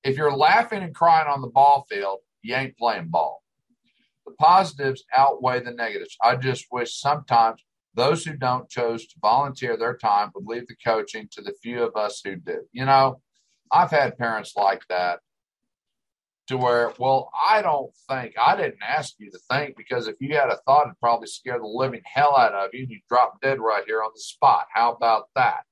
If 0.04 0.18
you're 0.18 0.36
laughing 0.36 0.82
and 0.82 0.96
crying 0.96 1.28
on 1.28 1.42
the 1.42 1.50
ball 1.50 1.86
field, 1.88 2.22
you 2.42 2.56
ain't 2.56 2.80
playing 2.80 3.10
ball. 3.10 3.44
The 4.26 4.34
positives 4.40 5.06
outweigh 5.16 5.60
the 5.60 5.70
negatives. 5.70 6.18
I 6.20 6.36
just 6.36 6.66
wish 6.72 7.00
sometimes 7.00 7.62
those 7.94 8.26
who 8.26 8.36
don't 8.36 8.68
chose 8.72 9.06
to 9.06 9.20
volunteer 9.22 9.78
their 9.78 9.98
time 9.98 10.32
would 10.34 10.48
leave 10.48 10.66
the 10.66 10.78
coaching 10.84 11.28
to 11.34 11.44
the 11.44 11.54
few 11.62 11.84
of 11.84 11.96
us 11.96 12.22
who 12.26 12.38
do. 12.38 12.62
You 12.72 12.86
know, 12.86 13.22
I've 13.72 13.92
had 13.92 14.18
parents 14.18 14.54
like 14.56 14.82
that 14.90 15.20
to 16.48 16.58
where, 16.58 16.94
well, 17.00 17.32
I 17.50 17.62
don't 17.62 17.92
think, 18.10 18.36
I 18.38 18.56
didn't 18.56 18.84
ask 18.88 19.14
you 19.18 19.32
to 19.32 19.40
think 19.50 19.76
because 19.76 20.08
if 20.08 20.16
you 20.20 20.36
had 20.36 20.50
a 20.50 20.58
thought, 20.66 20.88
it'd 20.88 21.00
probably 21.00 21.28
scare 21.28 21.60
the 21.60 21.66
living 21.66 22.02
hell 22.06 22.36
out 22.38 22.54
of 22.54 22.70
you 22.74 22.84
and 22.84 22.92
you'd 22.92 23.02
drop 23.10 23.42
dead 23.42 23.60
right 23.60 23.84
here 23.86 24.04
on 24.04 24.12
the 24.14 24.22
spot. 24.22 24.68
How 24.74 24.92
about 24.92 25.30
that? 25.36 25.64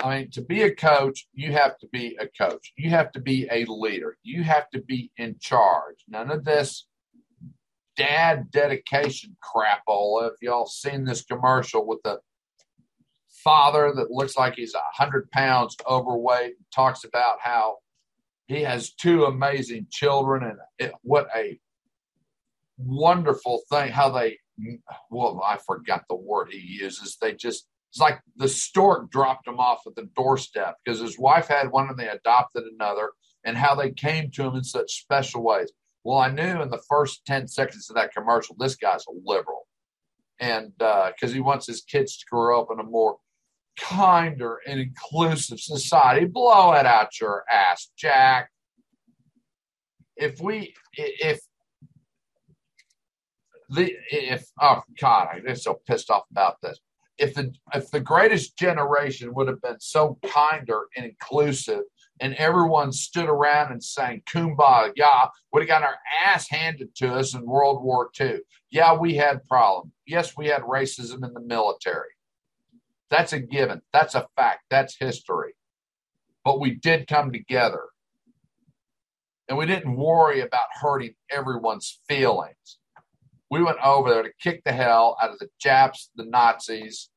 I 0.00 0.18
mean, 0.18 0.30
to 0.32 0.42
be 0.42 0.62
a 0.62 0.74
coach, 0.74 1.26
you 1.32 1.52
have 1.52 1.78
to 1.78 1.88
be 1.88 2.16
a 2.20 2.26
coach. 2.26 2.72
You 2.76 2.90
have 2.90 3.10
to 3.12 3.20
be 3.20 3.48
a 3.50 3.64
leader. 3.66 4.16
You 4.22 4.42
have 4.42 4.68
to 4.70 4.82
be 4.82 5.10
in 5.16 5.36
charge. 5.40 6.04
None 6.08 6.30
of 6.30 6.44
this 6.44 6.86
dad 7.96 8.50
dedication 8.50 9.36
crap. 9.40 9.82
crapola. 9.86 10.32
If 10.32 10.42
y'all 10.42 10.66
seen 10.66 11.04
this 11.04 11.24
commercial 11.24 11.86
with 11.86 12.00
the 12.04 12.18
father 13.44 13.92
that 13.94 14.10
looks 14.10 14.36
like 14.36 14.54
he's 14.56 14.74
a 14.74 14.82
hundred 14.94 15.30
pounds 15.30 15.76
overweight, 15.88 16.54
talks 16.74 17.04
about 17.04 17.36
how 17.40 17.76
he 18.46 18.62
has 18.62 18.92
two 18.92 19.24
amazing 19.24 19.86
children 19.90 20.42
and 20.42 20.58
it, 20.78 20.92
what 21.02 21.28
a 21.36 21.58
wonderful 22.76 23.62
thing. 23.70 23.92
How 23.92 24.10
they, 24.10 24.38
well, 25.10 25.42
I 25.46 25.58
forgot 25.58 26.04
the 26.08 26.16
word 26.16 26.48
he 26.50 26.58
uses. 26.58 27.16
They 27.20 27.34
just 27.34 27.66
it's 27.94 28.00
like 28.00 28.18
the 28.36 28.48
stork 28.48 29.12
dropped 29.12 29.46
him 29.46 29.60
off 29.60 29.82
at 29.86 29.94
the 29.94 30.08
doorstep 30.16 30.78
because 30.84 30.98
his 30.98 31.16
wife 31.16 31.46
had 31.46 31.70
one 31.70 31.88
and 31.88 31.96
they 31.96 32.08
adopted 32.08 32.64
another, 32.64 33.12
and 33.44 33.56
how 33.56 33.76
they 33.76 33.92
came 33.92 34.32
to 34.32 34.42
him 34.42 34.56
in 34.56 34.64
such 34.64 35.00
special 35.02 35.44
ways. 35.44 35.70
Well, 36.02 36.18
I 36.18 36.28
knew 36.28 36.60
in 36.60 36.70
the 36.70 36.82
first 36.88 37.24
10 37.26 37.46
seconds 37.46 37.88
of 37.88 37.94
that 37.94 38.12
commercial, 38.12 38.56
this 38.58 38.74
guy's 38.74 39.04
a 39.06 39.12
liberal. 39.24 39.68
And 40.40 40.72
because 40.76 41.30
uh, 41.30 41.34
he 41.34 41.40
wants 41.40 41.68
his 41.68 41.82
kids 41.82 42.18
to 42.18 42.24
grow 42.28 42.60
up 42.60 42.68
in 42.72 42.80
a 42.80 42.82
more 42.82 43.18
kinder 43.78 44.60
and 44.66 44.80
inclusive 44.80 45.60
society. 45.60 46.26
Blow 46.26 46.72
it 46.72 46.86
out 46.86 47.20
your 47.20 47.44
ass, 47.50 47.90
Jack. 47.96 48.50
If 50.16 50.40
we, 50.40 50.74
if 50.96 51.40
the, 53.70 53.92
if, 54.10 54.46
oh 54.60 54.82
God, 55.00 55.28
I'm 55.46 55.56
so 55.56 55.80
pissed 55.86 56.10
off 56.10 56.24
about 56.30 56.60
this 56.62 56.78
if 57.18 57.34
the 57.34 57.52
if 57.74 57.90
the 57.90 58.00
greatest 58.00 58.58
generation 58.58 59.34
would 59.34 59.48
have 59.48 59.60
been 59.62 59.78
so 59.78 60.18
kinder 60.26 60.86
and 60.96 61.06
inclusive 61.06 61.82
and 62.20 62.34
everyone 62.34 62.92
stood 62.92 63.28
around 63.28 63.72
and 63.72 63.82
sang 63.82 64.22
kumbaya 64.26 65.28
would 65.52 65.62
have 65.62 65.68
got 65.68 65.82
our 65.82 65.96
ass 66.26 66.48
handed 66.48 66.94
to 66.96 67.12
us 67.12 67.34
in 67.34 67.46
world 67.46 67.82
war 67.82 68.10
ii 68.20 68.38
yeah 68.70 68.92
we 68.92 69.14
had 69.14 69.44
problems 69.44 69.92
yes 70.06 70.36
we 70.36 70.46
had 70.46 70.62
racism 70.62 71.24
in 71.24 71.32
the 71.34 71.40
military 71.40 72.08
that's 73.14 73.32
a 73.32 73.38
given 73.38 73.80
that's 73.92 74.14
a 74.14 74.26
fact 74.36 74.60
that's 74.70 74.96
history 74.98 75.54
but 76.44 76.60
we 76.60 76.74
did 76.74 77.06
come 77.06 77.32
together 77.32 77.84
and 79.48 79.58
we 79.58 79.66
didn't 79.66 79.96
worry 79.96 80.40
about 80.40 80.66
hurting 80.80 81.14
everyone's 81.30 82.00
feelings 82.08 82.78
we 83.54 83.62
went 83.62 83.78
over 83.84 84.10
there 84.10 84.22
to 84.24 84.32
kick 84.40 84.62
the 84.64 84.72
hell 84.72 85.16
out 85.22 85.30
of 85.30 85.38
the 85.38 85.48
Japs, 85.60 86.10
the 86.16 86.24
Nazis, 86.24 87.08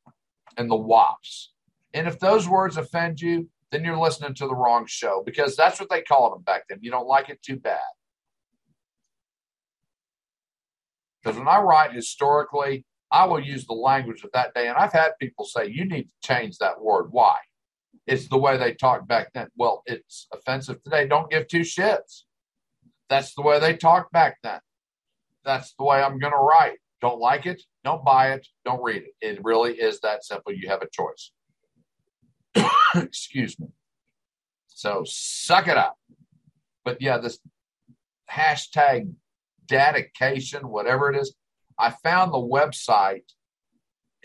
and 0.55 0.69
the 0.69 0.75
WAPs. 0.75 1.49
And 1.95 2.07
if 2.07 2.19
those 2.19 2.47
words 2.47 2.77
offend 2.77 3.19
you, 3.21 3.49
then 3.71 3.83
you're 3.83 3.97
listening 3.97 4.35
to 4.35 4.45
the 4.45 4.53
wrong 4.53 4.85
show 4.87 5.23
because 5.25 5.55
that's 5.55 5.79
what 5.79 5.89
they 5.89 6.03
called 6.03 6.33
them 6.33 6.43
back 6.43 6.65
then. 6.69 6.77
You 6.81 6.91
don't 6.91 7.07
like 7.07 7.29
it 7.29 7.41
too 7.41 7.57
bad. 7.57 7.79
Because 11.23 11.39
when 11.39 11.47
I 11.47 11.59
write 11.59 11.91
historically, 11.91 12.85
I 13.11 13.25
will 13.25 13.39
use 13.39 13.65
the 13.65 13.73
language 13.73 14.23
of 14.23 14.31
that 14.33 14.53
day. 14.53 14.67
And 14.67 14.77
I've 14.77 14.93
had 14.93 15.11
people 15.19 15.45
say, 15.45 15.67
you 15.67 15.85
need 15.85 16.09
to 16.09 16.15
change 16.23 16.57
that 16.57 16.81
word. 16.81 17.07
Why? 17.11 17.37
It's 18.05 18.27
the 18.27 18.37
way 18.37 18.57
they 18.57 18.73
talked 18.73 19.07
back 19.07 19.31
then. 19.33 19.47
Well, 19.55 19.83
it's 19.85 20.27
offensive 20.33 20.81
today. 20.83 21.07
Don't 21.07 21.29
give 21.29 21.47
two 21.47 21.61
shits. 21.61 22.23
That's 23.09 23.33
the 23.35 23.41
way 23.41 23.59
they 23.59 23.75
talked 23.75 24.11
back 24.11 24.37
then 24.43 24.59
that's 25.47 25.73
the 25.79 25.85
way 25.85 26.03
I'm 26.03 26.19
going 26.19 26.33
to 26.33 26.37
write. 26.37 26.77
Don't 26.99 27.19
like 27.19 27.45
it, 27.45 27.63
don't 27.83 28.03
buy 28.03 28.33
it, 28.33 28.45
don't 28.65 28.83
read 28.83 29.03
it. 29.03 29.13
It 29.21 29.39
really 29.43 29.73
is 29.73 29.99
that 30.01 30.25
simple. 30.25 30.51
You 30.51 30.67
have 30.67 30.81
a 30.81 30.89
choice. 30.91 31.31
Excuse 32.95 33.57
me. 33.59 33.67
So 34.67 35.03
suck 35.05 35.67
it 35.67 35.77
up. 35.77 35.95
But 36.83 37.01
yeah, 37.01 37.17
this 37.17 37.39
hashtag 38.29 39.13
dedication, 39.67 40.67
whatever 40.69 41.11
it 41.11 41.19
is, 41.19 41.33
I 41.79 41.91
found 41.91 42.33
the 42.33 42.37
website 42.37 43.23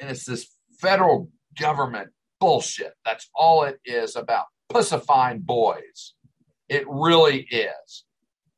and 0.00 0.10
it's 0.10 0.24
this 0.24 0.48
federal 0.80 1.30
government 1.58 2.10
bullshit. 2.40 2.94
That's 3.04 3.28
all 3.34 3.64
it 3.64 3.80
is 3.84 4.16
about 4.16 4.46
pussifying 4.72 5.42
boys. 5.42 6.14
It 6.68 6.84
really 6.88 7.42
is 7.50 8.04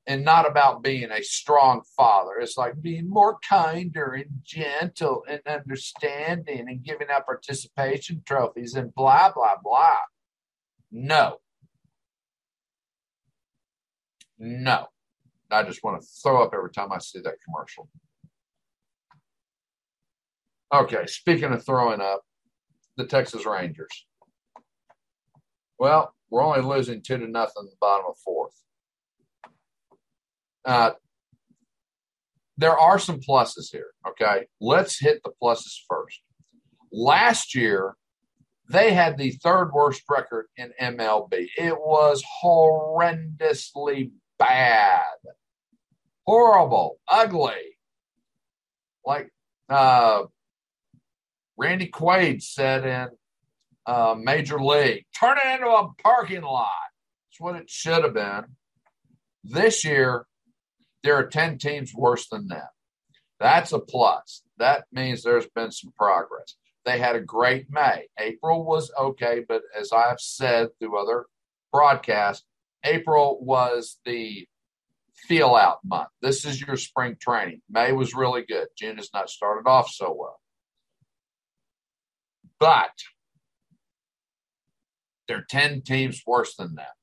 and 0.06 0.24
not 0.24 0.48
about 0.48 0.82
being 0.82 1.10
a 1.10 1.22
strong 1.22 1.82
father. 1.96 2.32
It's 2.40 2.58
like 2.58 2.80
being 2.80 3.08
more 3.08 3.38
kinder 3.48 4.12
and 4.12 4.26
gentle 4.44 5.24
and 5.28 5.40
understanding 5.46 6.66
and 6.68 6.82
giving 6.82 7.08
out 7.10 7.26
participation 7.26 8.22
trophies 8.26 8.74
and 8.74 8.94
blah, 8.94 9.32
blah, 9.32 9.56
blah. 9.62 9.96
No. 10.92 11.38
No. 14.38 14.88
I 15.50 15.62
just 15.62 15.82
want 15.82 16.00
to 16.00 16.06
throw 16.22 16.42
up 16.42 16.52
every 16.54 16.70
time 16.70 16.92
I 16.92 16.98
see 16.98 17.20
that 17.20 17.36
commercial. 17.44 17.88
Okay, 20.74 21.06
speaking 21.06 21.52
of 21.52 21.64
throwing 21.64 22.00
up, 22.00 22.22
the 22.96 23.06
Texas 23.06 23.46
Rangers. 23.46 24.06
Well, 25.78 26.12
we're 26.30 26.42
only 26.42 26.62
losing 26.62 27.00
two 27.00 27.16
to 27.16 27.28
nothing 27.28 27.54
in 27.60 27.66
the 27.66 27.76
bottom 27.80 28.06
of 28.08 28.18
fourth. 28.18 28.60
Uh, 30.64 30.90
there 32.56 32.76
are 32.76 32.98
some 32.98 33.20
pluses 33.20 33.70
here. 33.70 33.90
Okay. 34.08 34.46
Let's 34.60 34.98
hit 34.98 35.20
the 35.22 35.30
pluses 35.40 35.76
first. 35.88 36.20
Last 36.90 37.54
year, 37.54 37.94
they 38.68 38.92
had 38.94 39.16
the 39.16 39.30
third 39.30 39.70
worst 39.72 40.02
record 40.10 40.46
in 40.56 40.72
MLB. 40.80 41.50
It 41.56 41.78
was 41.78 42.24
horrendously 42.42 44.10
bad, 44.40 45.02
horrible, 46.26 46.98
ugly. 47.08 47.78
Like 49.06 49.30
uh, 49.68 50.22
Randy 51.56 51.88
Quaid 51.88 52.42
said 52.42 52.84
in 52.84 53.08
uh, 53.86 54.14
Major 54.18 54.58
League, 54.58 55.04
turn 55.18 55.38
it 55.38 55.54
into 55.54 55.68
a 55.68 55.90
parking 56.02 56.42
lot. 56.42 56.70
That's 57.30 57.40
what 57.40 57.56
it 57.56 57.70
should 57.70 58.04
have 58.04 58.14
been. 58.14 58.44
This 59.44 59.84
year, 59.84 60.26
there 61.02 61.16
are 61.16 61.26
10 61.26 61.58
teams 61.58 61.94
worse 61.94 62.28
than 62.28 62.48
them. 62.48 62.66
That's 63.38 63.72
a 63.72 63.78
plus. 63.78 64.42
That 64.58 64.84
means 64.92 65.22
there's 65.22 65.48
been 65.54 65.70
some 65.70 65.92
progress. 65.96 66.56
they 66.84 66.98
had 66.98 67.16
a 67.16 67.20
great 67.20 67.66
May. 67.70 68.08
April 68.18 68.64
was 68.64 68.90
okay, 68.98 69.42
but 69.46 69.62
as 69.78 69.92
I've 69.92 70.20
said 70.20 70.68
through 70.78 70.98
other 70.98 71.26
broadcasts, 71.72 72.44
April 72.84 73.38
was 73.42 73.98
the 74.04 74.46
feel 75.26 75.54
out 75.54 75.78
month. 75.84 76.08
This 76.20 76.44
is 76.44 76.60
your 76.60 76.76
spring 76.76 77.16
training. 77.18 77.62
May 77.70 77.92
was 77.92 78.14
really 78.14 78.44
good. 78.46 78.68
June 78.76 78.96
has 78.96 79.10
not 79.14 79.30
started 79.30 79.68
off 79.68 79.88
so 79.88 80.14
well. 80.18 80.40
But 82.64 82.92
they're 85.28 85.44
10 85.50 85.82
teams 85.82 86.22
worse 86.26 86.56
than 86.56 86.76
that. 86.76 86.94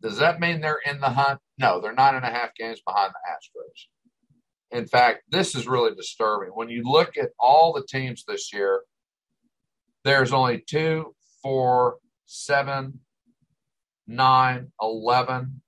Does 0.00 0.16
that 0.20 0.40
mean 0.40 0.62
they're 0.62 0.80
in 0.86 1.00
the 1.00 1.10
hunt? 1.10 1.40
No, 1.58 1.82
they're 1.82 1.92
nine 1.92 2.14
and 2.14 2.24
a 2.24 2.30
half 2.30 2.54
games 2.54 2.80
behind 2.80 3.12
the 3.12 3.30
Astros. 3.30 4.78
In 4.78 4.86
fact, 4.86 5.24
this 5.28 5.54
is 5.54 5.68
really 5.68 5.94
disturbing. 5.94 6.48
When 6.54 6.70
you 6.70 6.82
look 6.82 7.18
at 7.18 7.32
all 7.38 7.74
the 7.74 7.86
teams 7.86 8.24
this 8.26 8.50
year, 8.50 8.84
there's 10.02 10.32
only 10.32 10.64
two, 10.66 11.14
four, 11.42 11.96
seven, 12.24 13.00
nine, 14.06 14.72
11, 14.80 15.60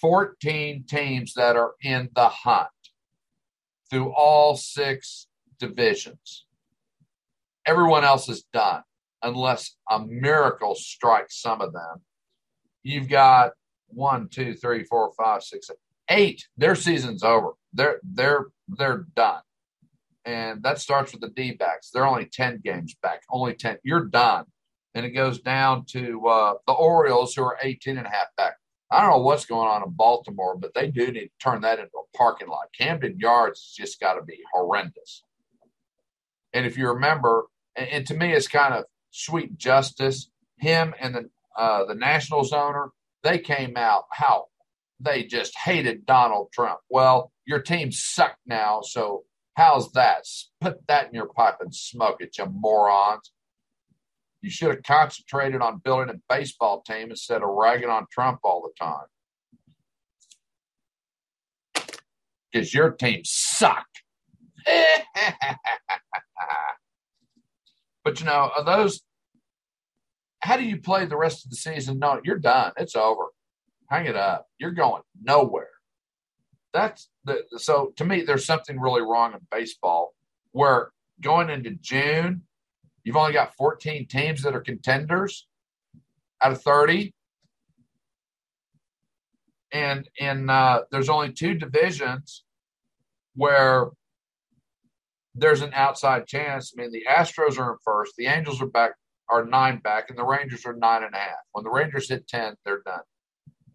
14 0.00 0.84
teams 0.88 1.34
that 1.34 1.56
are 1.56 1.72
in 1.82 2.08
the 2.14 2.28
hunt 2.28 2.68
through 3.90 4.12
all 4.12 4.56
six 4.56 5.26
divisions. 5.58 6.44
Everyone 7.68 8.02
else 8.02 8.30
is 8.30 8.44
done 8.50 8.82
unless 9.22 9.76
a 9.90 10.00
miracle 10.00 10.74
strikes 10.74 11.42
some 11.42 11.60
of 11.60 11.74
them. 11.74 12.00
You've 12.82 13.10
got 13.10 13.50
one, 13.88 14.28
two, 14.30 14.54
three, 14.54 14.84
four, 14.84 15.12
five, 15.12 15.42
six, 15.42 15.70
eight. 16.08 16.48
Their 16.56 16.74
season's 16.74 17.22
over. 17.22 17.50
They're 17.74 18.00
they're 18.02 18.46
they're 18.68 19.04
done. 19.14 19.42
And 20.24 20.62
that 20.62 20.78
starts 20.78 21.12
with 21.12 21.20
the 21.20 21.28
D 21.28 21.52
backs. 21.52 21.90
They're 21.90 22.06
only 22.06 22.24
10 22.24 22.62
games 22.64 22.96
back. 23.02 23.22
Only 23.30 23.52
10. 23.52 23.80
You're 23.82 24.06
done. 24.06 24.46
And 24.94 25.04
it 25.04 25.10
goes 25.10 25.40
down 25.40 25.84
to 25.90 26.26
uh, 26.26 26.54
the 26.66 26.72
Orioles, 26.72 27.34
who 27.34 27.42
are 27.42 27.58
18 27.62 27.98
and 27.98 28.06
a 28.06 28.10
half 28.10 28.28
back. 28.38 28.56
I 28.90 29.02
don't 29.02 29.10
know 29.10 29.22
what's 29.22 29.44
going 29.44 29.68
on 29.68 29.82
in 29.82 29.90
Baltimore, 29.90 30.56
but 30.56 30.72
they 30.72 30.90
do 30.90 31.12
need 31.12 31.28
to 31.28 31.30
turn 31.38 31.60
that 31.62 31.78
into 31.78 31.90
a 31.98 32.16
parking 32.16 32.48
lot. 32.48 32.68
Camden 32.78 33.18
Yards 33.18 33.60
has 33.60 33.86
just 33.86 34.00
got 34.00 34.14
to 34.14 34.22
be 34.22 34.38
horrendous. 34.54 35.22
And 36.54 36.64
if 36.64 36.78
you 36.78 36.88
remember, 36.88 37.44
and, 37.78 37.88
and, 37.90 38.06
to 38.08 38.14
me, 38.14 38.32
it's 38.32 38.48
kind 38.48 38.74
of 38.74 38.84
sweet 39.10 39.56
justice. 39.56 40.30
Him 40.58 40.94
and 41.00 41.14
the 41.14 41.30
uh, 41.56 41.84
the 41.84 41.94
Nationals 41.94 42.52
owner, 42.52 42.90
they 43.22 43.38
came 43.38 43.76
out 43.76 44.04
how 44.12 44.46
they 45.00 45.24
just 45.24 45.56
hated 45.56 46.06
Donald 46.06 46.48
Trump. 46.52 46.80
Well, 46.88 47.32
your 47.46 47.60
team 47.60 47.90
sucked 47.92 48.40
now, 48.46 48.80
so 48.82 49.24
how's 49.54 49.90
that? 49.92 50.24
Put 50.60 50.86
that 50.86 51.08
in 51.08 51.14
your 51.14 51.28
pipe 51.28 51.56
and 51.60 51.74
smoke 51.74 52.18
it, 52.20 52.36
you 52.38 52.46
morons. 52.46 53.32
You 54.40 54.50
should 54.50 54.70
have 54.70 54.82
concentrated 54.84 55.60
on 55.60 55.78
building 55.78 56.14
a 56.14 56.20
baseball 56.32 56.82
team 56.82 57.10
instead 57.10 57.42
of 57.42 57.48
ragging 57.48 57.90
on 57.90 58.06
Trump 58.12 58.38
all 58.44 58.62
the 58.62 58.84
time. 58.84 59.06
Because 62.52 62.72
your 62.72 62.92
team 62.92 63.22
sucked. 63.24 64.02
but 68.08 68.20
you 68.20 68.26
know, 68.26 68.50
are 68.56 68.64
those 68.64 69.02
how 70.40 70.56
do 70.56 70.64
you 70.64 70.80
play 70.80 71.04
the 71.04 71.16
rest 71.16 71.44
of 71.44 71.50
the 71.50 71.56
season? 71.56 71.98
No, 71.98 72.20
you're 72.24 72.38
done. 72.38 72.72
It's 72.76 72.94
over. 72.94 73.24
Hang 73.90 74.06
it 74.06 74.16
up. 74.16 74.46
You're 74.58 74.70
going 74.70 75.02
nowhere. 75.20 75.68
That's 76.72 77.08
the 77.24 77.42
so 77.56 77.92
to 77.96 78.04
me, 78.04 78.22
there's 78.22 78.46
something 78.46 78.78
really 78.78 79.02
wrong 79.02 79.32
in 79.32 79.40
baseball 79.50 80.14
where 80.52 80.90
going 81.20 81.50
into 81.50 81.70
June 81.80 82.42
You've 83.08 83.16
only 83.16 83.32
got 83.32 83.54
14 83.56 84.06
teams 84.06 84.42
that 84.42 84.54
are 84.54 84.60
contenders 84.60 85.46
out 86.42 86.52
of 86.52 86.60
30. 86.60 87.14
And 89.72 90.06
in 90.18 90.50
uh, 90.50 90.80
there's 90.90 91.08
only 91.08 91.32
two 91.32 91.54
divisions 91.54 92.44
where 93.34 93.86
there's 95.34 95.62
an 95.62 95.72
outside 95.74 96.26
chance. 96.26 96.72
I 96.76 96.80
mean, 96.80 96.92
the 96.92 97.06
Astros 97.08 97.58
are 97.58 97.72
in 97.72 97.78
first, 97.84 98.14
the 98.16 98.26
Angels 98.26 98.60
are 98.62 98.66
back 98.66 98.92
are 99.30 99.44
nine 99.44 99.78
back, 99.78 100.08
and 100.08 100.18
the 100.18 100.24
Rangers 100.24 100.64
are 100.64 100.74
nine 100.74 101.02
and 101.02 101.14
a 101.14 101.18
half. 101.18 101.36
When 101.52 101.64
the 101.64 101.70
Rangers 101.70 102.08
hit 102.08 102.26
ten, 102.26 102.54
they're 102.64 102.82
done. 102.84 103.02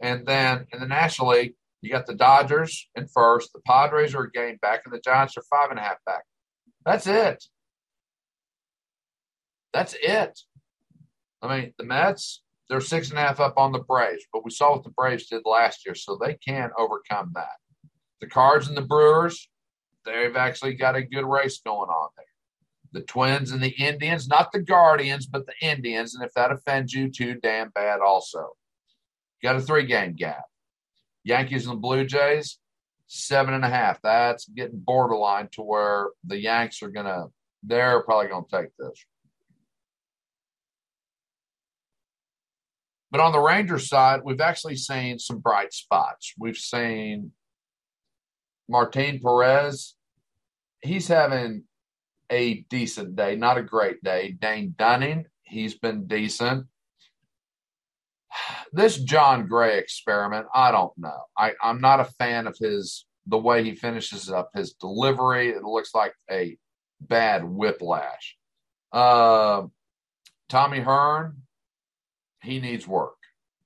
And 0.02 0.26
then 0.26 0.66
in 0.74 0.80
the 0.80 0.88
National 0.88 1.30
League, 1.30 1.54
you 1.82 1.92
got 1.92 2.08
the 2.08 2.16
Dodgers 2.16 2.90
in 2.96 3.08
first, 3.08 3.52
the 3.54 3.62
Padres 3.66 4.16
are 4.16 4.24
a 4.24 4.32
game 4.32 4.58
back, 4.62 4.82
and 4.86 4.94
the 4.94 5.02
Giants 5.04 5.38
are 5.38 5.44
five 5.50 5.70
and 5.70 5.80
a 5.80 5.84
half 5.84 5.98
back. 6.06 6.24
That's 6.86 7.08
it. 7.08 7.44
That's 9.74 9.96
it. 10.02 10.40
I 11.42 11.56
mean, 11.56 11.74
the 11.78 11.84
Mets, 11.84 12.42
they're 12.70 12.82
six 12.82 13.10
and 13.10 13.20
a 13.20 13.22
half 13.22 13.40
up 13.40 13.56
on 13.58 13.74
the 13.74 13.80
Braves, 13.80 14.24
but 14.32 14.46
we 14.46 14.52
saw 14.52 14.72
what 14.72 14.84
the 14.84 14.92
Braves 14.92 15.28
did 15.28 15.42
last 15.46 15.86
year, 15.86 15.96
so 15.96 16.18
they 16.18 16.36
can 16.36 16.72
overcome 16.78 17.32
that. 17.36 17.58
The 18.22 18.28
Cards 18.28 18.68
and 18.68 18.78
the 18.78 18.82
Brewers, 18.82 19.50
they've 20.06 20.36
actually 20.36 20.74
got 20.74 20.96
a 20.96 21.04
good 21.04 21.26
race 21.26 21.60
going 21.66 21.90
on 21.90 22.10
there. 22.18 22.26
The 22.94 23.02
Twins 23.02 23.52
and 23.52 23.62
the 23.62 23.70
Indians, 23.70 24.28
not 24.28 24.52
the 24.52 24.62
Guardians, 24.62 25.26
but 25.26 25.46
the 25.46 25.68
Indians, 25.68 26.16
and 26.16 26.24
if 26.24 26.34
that 26.34 26.52
offends 26.52 26.94
you, 26.94 27.10
too 27.10 27.36
damn 27.42 27.70
bad 27.70 28.00
also. 28.02 28.50
Got 29.42 29.56
a 29.56 29.62
three 29.62 29.86
game 29.86 30.14
gap. 30.14 30.44
Yankees 31.24 31.66
and 31.66 31.78
the 31.78 31.80
Blue 31.80 32.06
Jays, 32.06 32.60
seven 33.08 33.54
and 33.54 33.66
a 33.66 33.70
half. 33.70 34.02
That's 34.02 34.48
getting 34.48 34.80
borderline 34.80 35.50
to 35.54 35.62
where 35.62 36.10
the 36.24 36.40
Yanks 36.40 36.84
are 36.84 36.90
going 36.90 37.06
to, 37.06 37.28
they're 37.64 38.02
probably 38.04 38.28
going 38.28 38.46
to 38.50 38.62
take 38.62 38.70
this. 38.78 39.06
But 43.10 43.22
on 43.22 43.32
the 43.32 43.40
Rangers 43.40 43.88
side, 43.88 44.22
we've 44.24 44.42
actually 44.42 44.76
seen 44.76 45.20
some 45.20 45.38
bright 45.38 45.72
spots. 45.72 46.34
We've 46.40 46.58
seen 46.58 47.32
Martin 48.68 49.20
Perez. 49.20 49.96
He's 50.82 51.08
having 51.08 51.64
a 52.30 52.62
decent 52.70 53.16
day, 53.16 53.36
not 53.36 53.58
a 53.58 53.64
great 53.64 54.04
day. 54.04 54.36
Dane 54.40 54.76
Dunning, 54.78 55.26
he's 55.44 55.76
been 55.76 56.08
decent. 56.08 56.68
This 58.76 58.98
Jon 58.98 59.48
Gray 59.48 59.78
experiment, 59.78 60.48
I 60.52 60.72
don't 60.72 60.98
know. 60.98 61.26
I, 61.38 61.52
I'm 61.62 61.80
not 61.80 62.00
a 62.00 62.06
fan 62.06 62.48
of 62.48 62.58
his 62.58 63.06
the 63.28 63.38
way 63.38 63.64
he 63.64 63.76
finishes 63.76 64.32
up 64.32 64.50
his 64.56 64.74
delivery. 64.74 65.50
It 65.50 65.64
looks 65.64 65.94
like 65.94 66.14
a 66.30 66.58
bad 67.00 67.44
whiplash. 67.44 68.36
Uh, 68.92 69.64
Tommy 70.50 70.80
Hearn, 70.80 71.44
he 72.42 72.60
needs 72.60 72.88
work. 72.88 73.16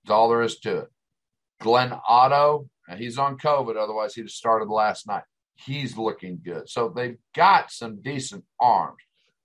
That's 0.04 0.14
all 0.14 0.30
there 0.30 0.42
is 0.42 0.60
to 0.60 0.78
it. 0.80 0.92
Glenn 1.60 1.94
Otto, 2.08 2.70
he's 2.96 3.18
on 3.18 3.38
COVID, 3.38 3.76
otherwise 3.76 4.16
he'd 4.16 4.22
have 4.22 4.30
started 4.32 4.70
last 4.70 5.08
night. 5.08 5.24
He's 5.56 5.98
looking 5.98 6.40
good. 6.44 6.70
So 6.70 6.94
they've 6.96 7.18
got 7.36 7.72
some 7.72 8.02
decent 8.02 8.46
arms. 8.60 8.98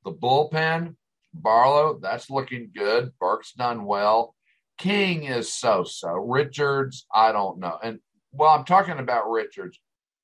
The 0.05 0.13
bullpen, 0.13 0.97
Barlow, 1.35 1.99
that's 2.01 2.31
looking 2.31 2.71
good. 2.75 3.13
Burke's 3.19 3.53
done 3.53 3.85
well. 3.85 4.35
King 4.79 5.25
is 5.25 5.53
so 5.53 5.85
so. 5.85 6.11
Richards, 6.13 7.07
I 7.15 7.33
don't 7.33 7.59
know. 7.59 7.79
And 7.83 8.01
well, 8.33 8.51
I'm 8.51 8.65
talking 8.65 8.99
about 8.99 9.31
Richards. 9.31 9.79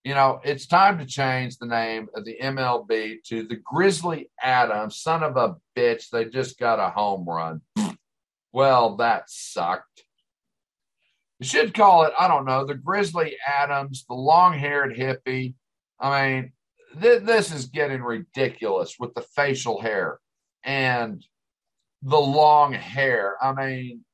You 0.04 0.14
know, 0.14 0.40
it's 0.42 0.66
time 0.66 0.98
to 0.98 1.06
change 1.06 1.58
the 1.58 1.66
name 1.66 2.08
of 2.14 2.24
the 2.24 2.38
MLB 2.42 3.22
to 3.28 3.42
the 3.42 3.56
Grizzly 3.56 4.30
Adams, 4.42 5.00
son 5.00 5.22
of 5.22 5.36
a 5.36 5.56
bitch. 5.76 6.08
They 6.10 6.24
just 6.24 6.58
got 6.58 6.78
a 6.78 6.90
home 6.90 7.24
run. 7.28 7.60
Well, 8.52 8.96
that 8.96 9.24
sucked. 9.28 10.04
You 11.38 11.46
should 11.46 11.74
call 11.74 12.04
it, 12.04 12.12
I 12.18 12.26
don't 12.26 12.46
know, 12.46 12.64
the 12.64 12.74
Grizzly 12.74 13.36
Adams, 13.46 14.04
the 14.08 14.14
long 14.14 14.54
haired 14.58 14.96
hippie. 14.96 15.54
I 16.00 16.30
mean, 16.30 16.52
th- 17.00 17.22
this 17.22 17.52
is 17.52 17.66
getting 17.66 18.02
ridiculous 18.02 18.96
with 18.98 19.14
the 19.14 19.22
facial 19.22 19.80
hair 19.80 20.18
and 20.64 21.24
the 22.02 22.20
long 22.20 22.72
hair. 22.72 23.36
I 23.40 23.52
mean, 23.52 24.04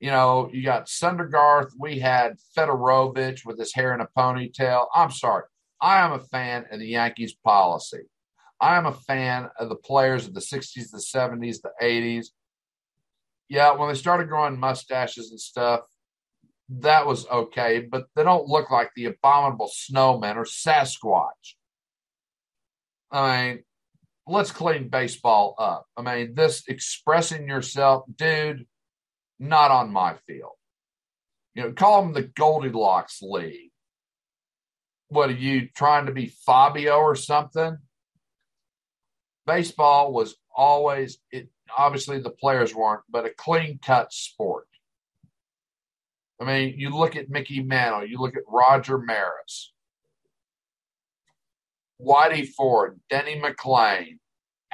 you 0.00 0.10
know, 0.10 0.48
you 0.52 0.64
got 0.64 0.86
Syndergaard. 0.86 1.70
We 1.78 1.98
had 1.98 2.38
Fedorovich 2.56 3.44
with 3.44 3.58
his 3.58 3.74
hair 3.74 3.94
in 3.94 4.00
a 4.00 4.08
ponytail. 4.16 4.86
I'm 4.94 5.10
sorry. 5.10 5.44
I 5.80 6.00
am 6.00 6.12
a 6.12 6.20
fan 6.20 6.64
of 6.70 6.78
the 6.80 6.88
Yankees 6.88 7.34
policy. 7.34 8.02
I 8.60 8.76
am 8.76 8.86
a 8.86 8.92
fan 8.92 9.50
of 9.58 9.68
the 9.68 9.76
players 9.76 10.26
of 10.26 10.34
the 10.34 10.40
60s, 10.40 10.90
the 10.90 10.98
70s, 10.98 11.60
the 11.60 11.72
80s 11.82 12.28
yeah, 13.52 13.72
when 13.72 13.90
they 13.90 13.94
started 13.94 14.30
growing 14.30 14.58
mustaches 14.58 15.30
and 15.30 15.38
stuff, 15.38 15.80
that 16.80 17.06
was 17.06 17.26
okay, 17.28 17.80
but 17.80 18.06
they 18.14 18.24
don't 18.24 18.48
look 18.48 18.70
like 18.70 18.90
the 18.94 19.06
abominable 19.06 19.70
snowman 19.72 20.38
or 20.38 20.44
Sasquatch. 20.44 21.56
I 23.10 23.46
mean, 23.46 23.64
let's 24.26 24.50
clean 24.50 24.88
baseball 24.88 25.54
up. 25.58 25.86
I 25.96 26.02
mean, 26.02 26.34
this 26.34 26.64
expressing 26.68 27.48
yourself, 27.48 28.04
dude, 28.14 28.66
not 29.38 29.70
on 29.70 29.92
my 29.92 30.14
field. 30.26 30.52
You 31.54 31.64
know, 31.64 31.72
call 31.72 32.02
them 32.02 32.14
the 32.14 32.22
Goldilocks 32.22 33.20
League. 33.20 33.70
What 35.08 35.28
are 35.28 35.34
you 35.34 35.68
trying 35.76 36.06
to 36.06 36.12
be 36.12 36.32
Fabio 36.46 36.96
or 36.96 37.16
something? 37.16 37.76
Baseball 39.46 40.12
was 40.12 40.36
always 40.56 41.18
it 41.30 41.48
obviously 41.76 42.18
the 42.20 42.30
players 42.30 42.74
weren't, 42.74 43.02
but 43.10 43.26
a 43.26 43.30
clean 43.36 43.78
cut 43.84 44.12
sport. 44.12 44.66
I 46.42 46.44
mean, 46.44 46.74
you 46.76 46.90
look 46.90 47.14
at 47.14 47.30
Mickey 47.30 47.62
Mantle, 47.62 48.04
you 48.04 48.18
look 48.18 48.36
at 48.36 48.42
Roger 48.48 48.98
Maris, 48.98 49.72
Whitey 52.04 52.48
Ford, 52.48 52.98
Denny 53.08 53.40
McLain, 53.40 54.18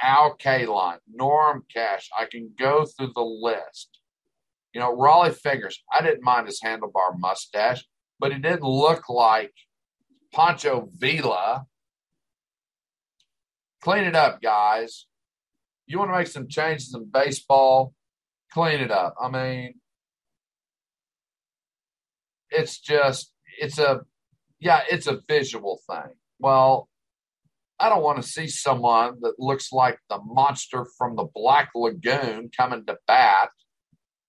Al 0.01 0.35
Kaline, 0.35 0.97
Norm 1.13 1.63
Cash. 1.71 2.09
I 2.17 2.25
can 2.25 2.53
go 2.57 2.85
through 2.85 3.11
the 3.13 3.21
list. 3.21 3.99
You 4.73 4.81
know, 4.81 4.95
Rollie 4.95 5.35
Fingers, 5.35 5.83
I 5.93 6.01
didn't 6.01 6.23
mind 6.23 6.47
his 6.47 6.59
handlebar 6.59 7.19
mustache, 7.19 7.85
but 8.19 8.33
he 8.33 8.39
didn't 8.39 8.63
look 8.63 9.07
like 9.07 9.53
Pancho 10.33 10.89
Villa. 10.97 11.65
Clean 13.81 14.05
it 14.05 14.15
up, 14.15 14.41
guys. 14.41 15.05
You 15.85 15.99
want 15.99 16.09
to 16.09 16.17
make 16.17 16.27
some 16.27 16.47
changes 16.47 16.95
in 16.95 17.05
baseball? 17.05 17.93
Clean 18.53 18.79
it 18.79 18.91
up. 18.91 19.13
I 19.21 19.29
mean, 19.29 19.75
it's 22.51 22.79
just, 22.79 23.31
it's 23.59 23.79
a, 23.79 24.01
yeah, 24.59 24.81
it's 24.89 25.07
a 25.07 25.21
visual 25.27 25.79
thing. 25.89 26.13
Well, 26.39 26.89
I 27.79 27.89
don't 27.89 28.03
want 28.03 28.21
to 28.21 28.27
see 28.27 28.47
someone 28.47 29.17
that 29.21 29.39
looks 29.39 29.71
like 29.71 29.99
the 30.09 30.19
monster 30.23 30.85
from 30.97 31.15
the 31.15 31.27
Black 31.33 31.69
Lagoon 31.75 32.49
coming 32.55 32.85
to 32.85 32.97
bat. 33.07 33.49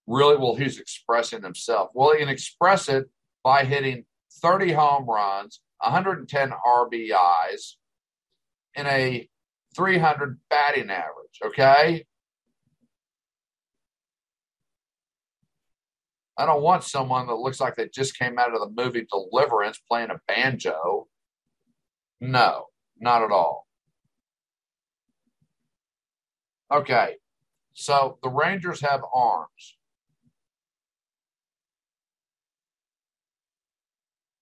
Really, 0.06 0.36
well, 0.36 0.54
he's 0.54 0.78
expressing 0.78 1.42
himself. 1.42 1.90
Well, 1.94 2.12
he 2.12 2.20
can 2.20 2.28
express 2.28 2.88
it 2.88 3.06
by 3.42 3.64
hitting 3.64 4.04
30 4.42 4.72
home 4.72 5.06
runs, 5.06 5.60
110 5.80 6.50
RBIs, 6.50 7.74
in 8.76 8.86
a 8.86 9.28
300 9.76 10.38
batting 10.48 10.90
average. 10.90 11.40
Okay. 11.44 12.04
I 16.40 16.46
don't 16.46 16.62
want 16.62 16.84
someone 16.84 17.26
that 17.26 17.34
looks 17.34 17.60
like 17.60 17.76
they 17.76 17.88
just 17.88 18.18
came 18.18 18.38
out 18.38 18.54
of 18.54 18.60
the 18.60 18.82
movie 18.82 19.06
Deliverance 19.10 19.78
playing 19.90 20.08
a 20.08 20.20
banjo. 20.26 21.06
No, 22.18 22.68
not 22.98 23.22
at 23.22 23.30
all. 23.30 23.66
Okay. 26.72 27.16
So 27.74 28.18
the 28.22 28.30
Rangers 28.30 28.80
have 28.80 29.02
arms. 29.14 29.76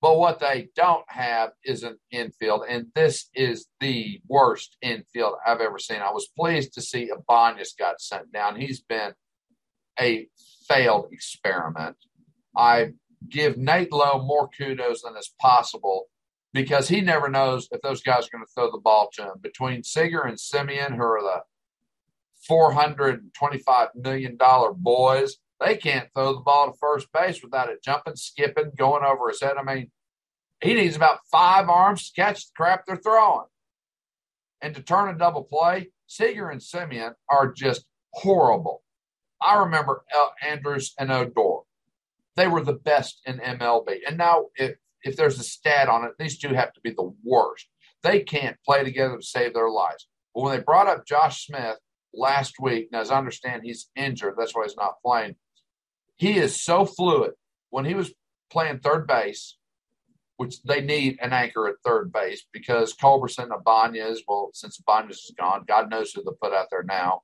But 0.00 0.18
what 0.18 0.38
they 0.38 0.68
don't 0.76 1.04
have 1.08 1.50
is 1.64 1.82
an 1.82 1.98
infield, 2.12 2.62
and 2.68 2.86
this 2.94 3.28
is 3.34 3.66
the 3.80 4.20
worst 4.28 4.76
infield 4.80 5.34
I've 5.44 5.60
ever 5.60 5.80
seen. 5.80 6.00
I 6.00 6.12
was 6.12 6.28
pleased 6.38 6.74
to 6.74 6.80
see 6.80 7.10
Ibanez 7.10 7.74
got 7.76 8.00
sent 8.00 8.32
down. 8.32 8.54
He's 8.54 8.80
been 8.80 9.14
a 10.00 10.28
failed 10.68 11.08
experiment. 11.12 11.96
I 12.56 12.92
give 13.28 13.56
Nate 13.56 13.92
Lowe 13.92 14.22
more 14.22 14.48
kudos 14.48 15.02
than 15.02 15.16
is 15.16 15.32
possible 15.40 16.06
because 16.52 16.88
he 16.88 17.00
never 17.00 17.28
knows 17.28 17.68
if 17.70 17.80
those 17.82 18.02
guys 18.02 18.26
are 18.26 18.30
going 18.32 18.44
to 18.44 18.52
throw 18.54 18.70
the 18.70 18.78
ball 18.78 19.08
to 19.14 19.22
him. 19.22 19.34
Between 19.40 19.82
Seager 19.82 20.22
and 20.22 20.38
Semien, 20.38 20.96
who 20.96 21.02
are 21.02 21.22
the 21.22 21.42
$425 22.50 23.88
million 23.94 24.38
boys, 24.76 25.36
they 25.60 25.76
can't 25.76 26.08
throw 26.14 26.34
the 26.34 26.40
ball 26.40 26.70
to 26.70 26.78
first 26.78 27.08
base 27.12 27.42
without 27.42 27.68
it 27.68 27.82
jumping, 27.82 28.16
skipping, 28.16 28.72
going 28.76 29.04
over 29.04 29.28
his 29.28 29.40
head. 29.40 29.56
I 29.58 29.62
mean, 29.62 29.90
he 30.60 30.74
needs 30.74 30.96
about 30.96 31.20
five 31.30 31.68
arms 31.68 32.10
to 32.10 32.20
catch 32.20 32.46
the 32.46 32.52
crap 32.56 32.86
they're 32.86 32.96
throwing. 32.96 33.46
And 34.60 34.74
to 34.74 34.82
turn 34.82 35.14
a 35.14 35.18
double 35.18 35.44
play, 35.44 35.90
Seager 36.06 36.48
and 36.48 36.60
Semien 36.60 37.14
are 37.30 37.52
just 37.52 37.84
horrible. 38.12 38.82
I 39.40 39.58
remember 39.58 40.04
Andrus 40.42 40.94
and 40.98 41.10
Odor. 41.10 41.60
They 42.36 42.46
were 42.46 42.62
the 42.62 42.72
best 42.72 43.20
in 43.26 43.38
MLB. 43.38 43.98
And 44.06 44.16
now, 44.18 44.46
if, 44.56 44.76
if 45.02 45.16
there's 45.16 45.38
a 45.38 45.44
stat 45.44 45.88
on 45.88 46.04
it, 46.04 46.12
these 46.18 46.38
two 46.38 46.54
have 46.54 46.72
to 46.72 46.80
be 46.80 46.90
the 46.90 47.12
worst. 47.24 47.66
They 48.02 48.20
can't 48.20 48.56
play 48.64 48.84
together 48.84 49.16
to 49.16 49.22
save 49.22 49.54
their 49.54 49.70
lives. 49.70 50.06
But 50.34 50.42
when 50.42 50.56
they 50.56 50.62
brought 50.62 50.86
up 50.86 51.06
Josh 51.06 51.46
Smith 51.46 51.78
last 52.14 52.54
week, 52.60 52.90
now 52.92 53.00
as 53.00 53.10
I 53.10 53.18
understand 53.18 53.62
he's 53.64 53.90
injured, 53.96 54.34
that's 54.38 54.54
why 54.54 54.64
he's 54.64 54.76
not 54.76 55.00
playing. 55.04 55.36
He 56.16 56.38
is 56.38 56.62
so 56.62 56.84
fluid. 56.84 57.32
When 57.70 57.84
he 57.84 57.94
was 57.94 58.12
playing 58.50 58.78
third 58.78 59.06
base, 59.06 59.56
which 60.36 60.62
they 60.62 60.80
need 60.80 61.18
an 61.20 61.32
anchor 61.32 61.68
at 61.68 61.74
third 61.84 62.12
base 62.12 62.46
because 62.52 62.94
Culberson, 62.94 63.50
Ibanez, 63.52 64.22
well, 64.28 64.50
since 64.54 64.78
Ibanez 64.78 65.16
is 65.16 65.34
gone, 65.36 65.64
God 65.66 65.90
knows 65.90 66.12
who 66.12 66.22
they 66.22 66.30
put 66.40 66.54
out 66.54 66.68
there 66.70 66.84
now. 66.84 67.22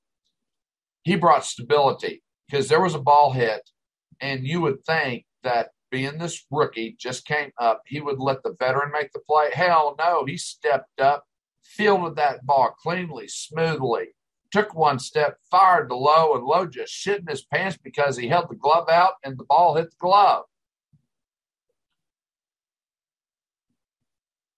He 1.04 1.16
brought 1.16 1.44
stability 1.44 2.22
because 2.48 2.68
there 2.68 2.82
was 2.82 2.94
a 2.94 2.98
ball 2.98 3.32
hit, 3.32 3.62
and 4.20 4.46
you 4.46 4.60
would 4.62 4.84
think 4.84 5.26
that 5.42 5.68
being 5.90 6.18
this 6.18 6.44
rookie 6.50 6.96
just 6.98 7.26
came 7.26 7.52
up, 7.60 7.82
he 7.86 8.00
would 8.00 8.18
let 8.18 8.42
the 8.42 8.56
veteran 8.58 8.90
make 8.90 9.12
the 9.12 9.20
play. 9.20 9.50
Hell 9.52 9.94
no, 9.98 10.24
he 10.24 10.36
stepped 10.36 11.00
up, 11.00 11.24
fielded 11.62 12.16
that 12.16 12.44
ball 12.44 12.74
cleanly, 12.82 13.28
smoothly, 13.28 14.06
took 14.50 14.74
one 14.74 14.98
step, 14.98 15.36
fired 15.50 15.90
the 15.90 15.94
Lowe, 15.94 16.34
and 16.34 16.44
Lowe 16.44 16.66
just 16.66 16.92
shit 16.92 17.20
in 17.20 17.26
his 17.26 17.44
pants 17.44 17.78
because 17.82 18.16
he 18.16 18.28
held 18.28 18.48
the 18.48 18.56
glove 18.56 18.88
out 18.88 19.12
and 19.22 19.38
the 19.38 19.44
ball 19.44 19.76
hit 19.76 19.90
the 19.90 19.96
glove. 20.00 20.44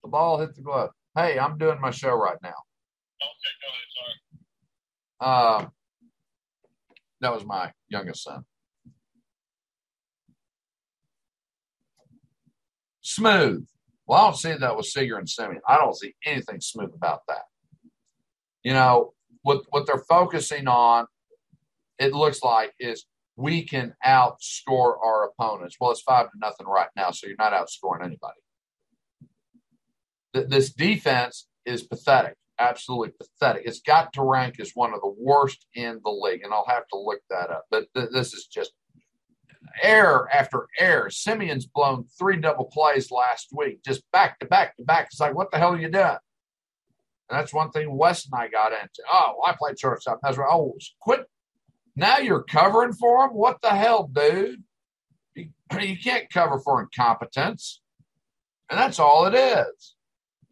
The 0.03 0.09
ball 0.09 0.38
hit 0.38 0.55
the 0.55 0.62
glove. 0.62 0.90
Hey, 1.16 1.38
I'm 1.38 1.59
doing 1.59 1.80
my 1.80 1.90
show 1.90 2.14
right 2.14 2.38
now. 2.42 2.55
Okay, 3.20 3.53
go 3.61 3.68
ahead. 3.68 3.88
Sorry. 5.18 5.64
Uh, 5.64 5.66
that 7.20 7.32
was 7.32 7.44
my 7.44 7.72
youngest 7.88 8.24
son. 8.24 8.44
Smooth. 13.00 13.66
Well, 14.06 14.20
I 14.20 14.24
don't 14.24 14.36
see 14.36 14.52
that 14.52 14.76
with 14.76 14.86
Seager 14.86 15.16
and 15.16 15.26
Semien. 15.26 15.60
I 15.68 15.76
don't 15.78 15.96
see 15.96 16.14
anything 16.24 16.60
smooth 16.60 16.92
about 16.94 17.20
that. 17.28 17.44
You 18.62 18.72
know, 18.72 19.14
what 19.42 19.62
what 19.70 19.86
they're 19.86 20.04
focusing 20.08 20.68
on, 20.68 21.06
it 21.98 22.12
looks 22.12 22.42
like, 22.42 22.72
is 22.80 23.06
we 23.36 23.64
can 23.64 23.94
outscore 24.04 24.96
our 25.04 25.28
opponents. 25.28 25.76
Well, 25.80 25.90
it's 25.90 26.02
five 26.02 26.26
to 26.26 26.38
nothing 26.38 26.66
right 26.66 26.88
now, 26.96 27.10
so 27.10 27.26
you're 27.26 27.36
not 27.38 27.52
outscoring 27.52 28.04
anybody. 28.04 28.40
Th- 30.34 30.48
this 30.48 30.72
defense 30.72 31.46
is 31.64 31.82
pathetic, 31.82 32.34
absolutely 32.59 33.12
pathetic. 33.18 33.62
It's 33.66 33.80
got 33.80 34.12
to 34.14 34.22
rank 34.22 34.61
as 34.61 34.72
one 34.74 34.94
of 34.94 35.00
the 35.00 35.14
worst 35.18 35.66
in 35.74 36.00
the 36.04 36.11
league, 36.11 36.42
and 36.42 36.52
I'll 36.52 36.66
have 36.68 36.86
to 36.88 36.98
look 36.98 37.20
that 37.30 37.50
up. 37.50 37.64
But 37.70 37.86
th- 37.94 38.11
this 38.12 38.32
is 38.34 38.46
just 38.46 38.72
error 39.82 40.28
after 40.32 40.66
error. 40.78 41.11
Semien's 41.11 41.66
blown 41.66 42.07
three 42.18 42.36
double 42.36 42.66
plays 42.66 43.11
last 43.11 43.48
week, 43.52 43.82
just 43.84 44.02
back 44.12 44.38
to 44.40 44.46
back 44.46 44.76
to 44.76 44.84
back. 44.84 45.09
It's 45.11 45.20
like, 45.20 45.34
what 45.34 45.50
the 45.50 45.59
hell 45.59 45.74
are 45.74 45.80
you 45.80 45.90
doing? 45.90 46.18
And 47.28 47.38
that's 47.38 47.52
one 47.52 47.70
thing 47.70 47.96
Wes 47.96 48.26
and 48.26 48.40
I 48.40 48.48
got 48.48 48.72
into. 48.72 49.02
Oh, 49.12 49.34
I 49.44 49.54
played 49.59 49.78
shortstop. 49.78 50.20
That's 50.22 50.38
right. 50.38 50.48
Oh, 50.50 50.76
quit. 51.00 51.26
Now 51.96 52.18
you're 52.18 52.42
covering 52.42 52.92
for 52.92 53.24
him? 53.24 53.30
What 53.30 53.61
the 53.62 53.70
hell, 53.70 54.09
dude? 54.12 54.62
You, 55.34 55.48
you 55.80 55.96
can't 55.98 56.30
cover 56.30 56.59
for 56.61 56.80
incompetence. 56.80 57.80
And 58.70 58.78
that's 58.78 58.98
all 58.98 59.26
it 59.26 59.34
is. 59.34 59.94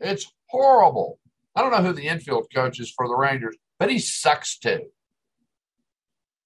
It's 0.01 0.33
horrible. 0.47 1.19
I 1.57 1.63
don't 1.63 1.71
know 1.71 1.83
who 1.83 1.93
the 1.93 2.09
infield 2.09 2.47
coach 2.55 2.81
is 2.81 2.91
for 2.91 3.07
the 3.07 3.17
Rangers, 3.17 3.57
but 3.79 3.91
he 3.91 3.99
sucks 3.99 4.59
too. 4.59 4.87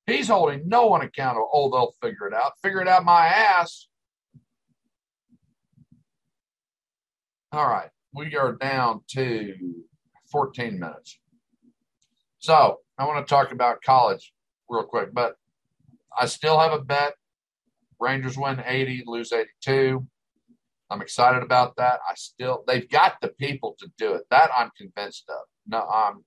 He's 0.07 0.29
holding 0.29 0.69
no 0.69 0.87
one 0.87 1.03
accountable. 1.03 1.51
Oh, 1.53 1.71
they'll 1.71 1.95
figure 2.03 2.27
it 2.27 2.35
out. 2.35 2.53
Figure 2.63 2.81
it 2.81 2.89
out 2.89 3.05
my 3.05 3.27
ass. 3.27 3.89
All 7.53 7.69
right. 7.69 7.91
We 8.15 8.35
are 8.37 8.53
down 8.53 9.03
to 9.09 9.55
14 10.31 10.79
minutes. 10.79 11.19
So 12.39 12.79
I 12.99 13.07
want 13.07 13.27
to 13.27 13.31
talk 13.31 13.53
about 13.53 13.83
college 13.83 14.33
real 14.69 14.85
quick, 14.85 15.13
but 15.13 15.37
I 16.19 16.27
still 16.27 16.59
have 16.59 16.73
a 16.73 16.81
bet. 16.81 17.15
Rangers 18.01 18.39
win 18.39 18.63
80, 18.65 19.05
lose 19.07 19.33
82. 19.33 20.07
I'm 20.91 21.03
excited 21.03 21.43
about 21.43 21.77
that. 21.77 22.01
I 22.09 22.15
still, 22.15 22.65
they've 22.67 22.89
got 22.89 23.21
the 23.21 23.29
people 23.29 23.77
to 23.79 23.91
do 23.99 24.15
it. 24.15 24.23
That 24.31 24.51
I'm 24.57 24.71
convinced 24.77 25.29
of. 25.29 25.45
No, 25.67 25.83
I'm 25.83 26.25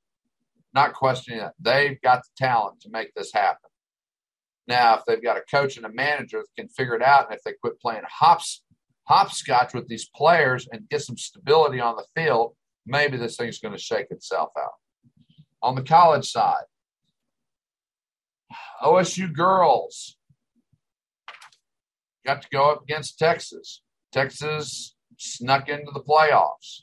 not 0.74 0.94
questioning 0.94 1.40
that. 1.40 1.54
They've 1.60 2.00
got 2.02 2.24
the 2.24 2.46
talent 2.46 2.82
to 2.82 2.90
make 2.90 3.14
this 3.16 3.34
happen. 3.34 3.70
Now, 4.68 4.96
if 4.96 5.06
they've 5.06 5.22
got 5.22 5.38
a 5.38 5.44
coach 5.50 5.78
and 5.78 5.86
a 5.86 5.92
manager 5.92 6.40
that 6.40 6.62
can 6.62 6.70
figure 6.70 6.96
it 6.96 7.02
out, 7.02 7.26
and 7.26 7.36
if 7.36 7.44
they 7.44 7.54
quit 7.60 7.82
playing 7.82 8.04
hops, 8.08 8.64
hopscotch 9.04 9.74
with 9.74 9.88
these 9.88 10.10
players 10.16 10.68
and 10.72 10.88
get 10.90 11.02
some 11.02 11.18
stability 11.18 11.80
on 11.80 11.96
the 11.96 12.06
field, 12.16 12.56
maybe 12.86 13.18
this 13.18 13.38
thing's 13.38 13.60
going 13.60 13.76
to 13.76 13.82
shake 13.82 14.12
itself 14.12 14.52
out. 14.58 14.74
On 15.64 15.76
the 15.76 15.84
college 15.84 16.30
side, 16.30 16.64
OSU 18.84 19.34
girls 19.34 20.18
got 22.26 22.44
to 22.44 22.48
go 22.52 22.72
up 22.72 22.84
against 22.84 23.18
Texas. 23.18 23.82
Texas 24.12 24.96
snuck 25.18 25.70
into 25.70 25.92
the 25.92 26.02
playoffs. 26.02 26.82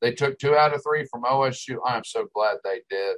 They 0.00 0.12
took 0.12 0.38
two 0.38 0.54
out 0.54 0.74
of 0.74 0.82
three 0.82 1.06
from 1.10 1.22
OSU. 1.22 1.78
I 1.84 1.96
am 1.96 2.04
so 2.04 2.26
glad 2.34 2.58
they 2.62 2.80
did. 2.90 3.16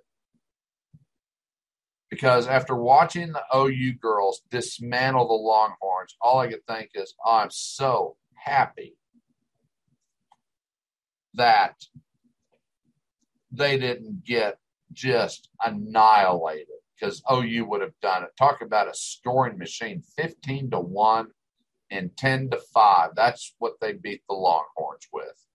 Because 2.10 2.46
after 2.46 2.74
watching 2.74 3.32
the 3.32 3.42
OU 3.54 3.94
girls 4.00 4.42
dismantle 4.50 5.28
the 5.28 5.34
Longhorns, 5.34 6.16
all 6.20 6.38
I 6.38 6.48
could 6.48 6.66
think 6.66 6.90
is, 6.94 7.14
I'm 7.26 7.50
so 7.50 8.16
happy 8.34 8.96
that 11.34 11.74
they 13.50 13.78
didn't 13.78 14.24
get 14.24 14.58
just 14.92 15.50
annihilated 15.62 16.77
because 16.98 17.22
OU 17.30 17.66
would 17.66 17.80
have 17.80 17.98
done 18.02 18.22
it. 18.24 18.30
Talk 18.38 18.60
about 18.62 18.88
a 18.88 18.94
scoring 18.94 19.58
machine 19.58 20.02
15 20.16 20.70
to 20.70 20.80
1 20.80 21.28
and 21.90 22.16
10 22.16 22.50
to 22.50 22.58
5. 22.58 23.10
That's 23.14 23.54
what 23.58 23.74
they 23.80 23.92
beat 23.92 24.22
the 24.28 24.34
Longhorns 24.34 25.06
with. 25.12 25.46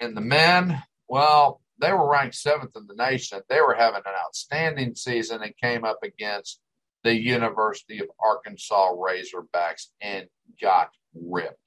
And 0.00 0.16
the 0.16 0.20
men, 0.22 0.82
well, 1.08 1.60
they 1.80 1.92
were 1.92 2.10
ranked 2.10 2.34
seventh 2.34 2.76
in 2.76 2.86
the 2.86 2.94
nation. 2.94 3.40
They 3.48 3.60
were 3.60 3.74
having 3.74 4.02
an 4.04 4.14
outstanding 4.24 4.94
season 4.94 5.42
and 5.42 5.56
came 5.56 5.84
up 5.84 5.98
against 6.02 6.60
the 7.04 7.14
University 7.14 7.98
of 8.00 8.08
Arkansas 8.20 8.92
Razorbacks 8.92 9.86
and 10.00 10.26
got 10.60 10.90
ripped. 11.14 11.58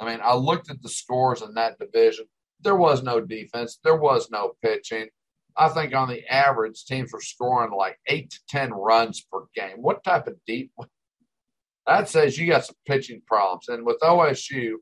I 0.00 0.06
mean, 0.06 0.20
I 0.22 0.34
looked 0.34 0.70
at 0.70 0.82
the 0.82 0.88
scores 0.88 1.42
in 1.42 1.54
that 1.54 1.78
division. 1.78 2.26
There 2.60 2.76
was 2.76 3.02
no 3.02 3.20
defense, 3.20 3.78
there 3.82 3.96
was 3.96 4.30
no 4.30 4.52
pitching. 4.62 5.08
I 5.56 5.68
think 5.68 5.94
on 5.94 6.08
the 6.08 6.26
average, 6.28 6.84
teams 6.84 7.12
were 7.12 7.20
scoring 7.20 7.72
like 7.76 7.98
eight 8.06 8.30
to 8.30 8.38
10 8.48 8.72
runs 8.72 9.20
per 9.30 9.40
game. 9.54 9.76
What 9.78 10.04
type 10.04 10.26
of 10.26 10.36
deep? 10.46 10.72
That 11.86 12.08
says 12.08 12.38
you 12.38 12.46
got 12.46 12.64
some 12.64 12.76
pitching 12.86 13.22
problems. 13.26 13.68
And 13.68 13.84
with 13.84 13.98
OSU, 14.00 14.74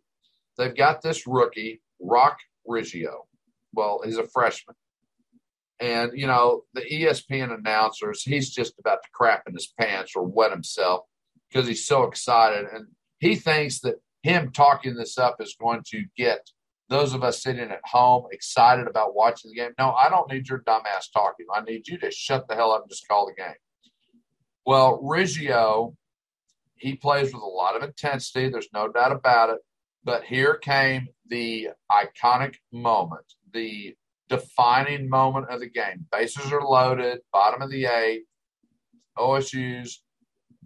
they've 0.58 0.76
got 0.76 1.02
this 1.02 1.26
rookie, 1.26 1.80
Roc 2.00 2.36
Riggio. 2.68 3.22
Well, 3.72 4.02
he's 4.04 4.18
a 4.18 4.26
freshman. 4.26 4.76
And, 5.80 6.12
you 6.14 6.26
know, 6.26 6.62
the 6.74 6.82
ESPN 6.82 7.56
announcers, 7.56 8.22
he's 8.22 8.50
just 8.50 8.74
about 8.78 9.02
to 9.02 9.08
crap 9.14 9.44
in 9.46 9.54
his 9.54 9.72
pants 9.80 10.12
or 10.14 10.24
wet 10.24 10.50
himself 10.50 11.06
because 11.50 11.66
he's 11.66 11.86
so 11.86 12.04
excited. 12.04 12.66
And 12.70 12.88
he 13.18 13.34
thinks 13.34 13.80
that 13.80 13.96
him 14.22 14.52
talking 14.52 14.94
this 14.94 15.16
up 15.16 15.36
is 15.40 15.56
going 15.58 15.82
to 15.92 16.04
get 16.16 16.50
those 16.90 17.14
of 17.14 17.22
us 17.22 17.42
sitting 17.42 17.70
at 17.70 17.80
home 17.84 18.26
excited 18.32 18.88
about 18.88 19.14
watching 19.14 19.50
the 19.50 19.56
game. 19.56 19.70
No, 19.78 19.92
I 19.92 20.10
don't 20.10 20.30
need 20.30 20.48
your 20.48 20.58
dumbass 20.58 21.10
talking. 21.14 21.46
I 21.54 21.62
need 21.62 21.86
you 21.86 21.96
to 21.98 22.10
shut 22.10 22.48
the 22.48 22.56
hell 22.56 22.72
up 22.72 22.82
and 22.82 22.90
just 22.90 23.06
call 23.06 23.26
the 23.26 23.40
game. 23.40 23.54
Well, 24.66 25.00
Riggio, 25.00 25.94
he 26.74 26.96
plays 26.96 27.32
with 27.32 27.42
a 27.42 27.46
lot 27.46 27.76
of 27.76 27.84
intensity. 27.84 28.48
There's 28.48 28.68
no 28.74 28.88
doubt 28.88 29.12
about 29.12 29.50
it. 29.50 29.58
But 30.02 30.24
here 30.24 30.54
came 30.56 31.08
the 31.28 31.68
iconic 31.90 32.56
moment, 32.72 33.34
the 33.52 33.94
defining 34.28 35.08
moment 35.08 35.48
of 35.48 35.60
the 35.60 35.70
game. 35.70 36.06
Bases 36.10 36.52
are 36.52 36.62
loaded, 36.62 37.20
bottom 37.32 37.62
of 37.62 37.70
the 37.70 37.84
eighth. 37.86 38.26
OSU's 39.16 40.02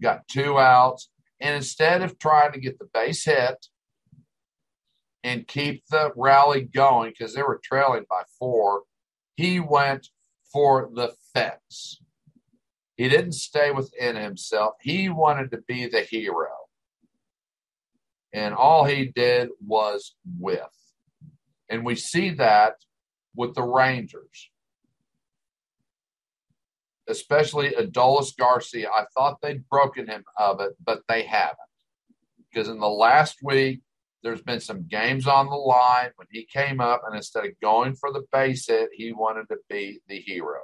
got 0.00 0.26
two 0.28 0.58
outs. 0.58 1.10
And 1.40 1.54
instead 1.54 2.00
of 2.00 2.18
trying 2.18 2.52
to 2.52 2.60
get 2.60 2.78
the 2.78 2.88
base 2.94 3.24
hit 3.24 3.66
and 5.24 5.48
keep 5.48 5.82
the 5.90 6.12
rally 6.14 6.60
going 6.60 7.10
because 7.10 7.34
they 7.34 7.42
were 7.42 7.60
trailing 7.64 8.04
by 8.08 8.22
four, 8.38 8.82
he 9.36 9.58
went 9.58 10.08
for 10.52 10.90
the 10.94 11.14
fence. 11.32 12.00
He 12.96 13.08
didn't 13.08 13.32
stay 13.32 13.72
within 13.72 14.14
himself. 14.14 14.74
He 14.80 15.08
wanted 15.08 15.50
to 15.50 15.62
be 15.66 15.88
the 15.88 16.02
hero. 16.02 16.50
And 18.32 18.54
all 18.54 18.84
he 18.84 19.06
did 19.06 19.48
was 19.64 20.14
with. 20.38 20.60
And 21.70 21.84
we 21.84 21.96
see 21.96 22.30
that 22.30 22.74
with 23.34 23.54
the 23.54 23.62
Rangers, 23.62 24.50
especially 27.08 27.70
Adolis 27.70 28.36
Garcia. 28.36 28.90
I 28.90 29.06
thought 29.14 29.40
they'd 29.40 29.68
broken 29.68 30.06
him 30.06 30.24
of 30.38 30.60
it, 30.60 30.72
but 30.84 31.00
they 31.08 31.22
haven't. 31.22 31.58
Because 32.52 32.68
in 32.68 32.78
the 32.78 32.86
last 32.88 33.38
week, 33.42 33.80
there's 34.24 34.42
been 34.42 34.58
some 34.58 34.88
games 34.88 35.26
on 35.28 35.46
the 35.46 35.54
line 35.54 36.10
when 36.16 36.26
he 36.32 36.46
came 36.46 36.80
up, 36.80 37.02
and 37.06 37.14
instead 37.14 37.44
of 37.44 37.52
going 37.62 37.94
for 37.94 38.10
the 38.10 38.24
base 38.32 38.66
hit, 38.66 38.88
he 38.94 39.12
wanted 39.12 39.48
to 39.50 39.58
be 39.68 40.00
the 40.08 40.18
hero. 40.18 40.60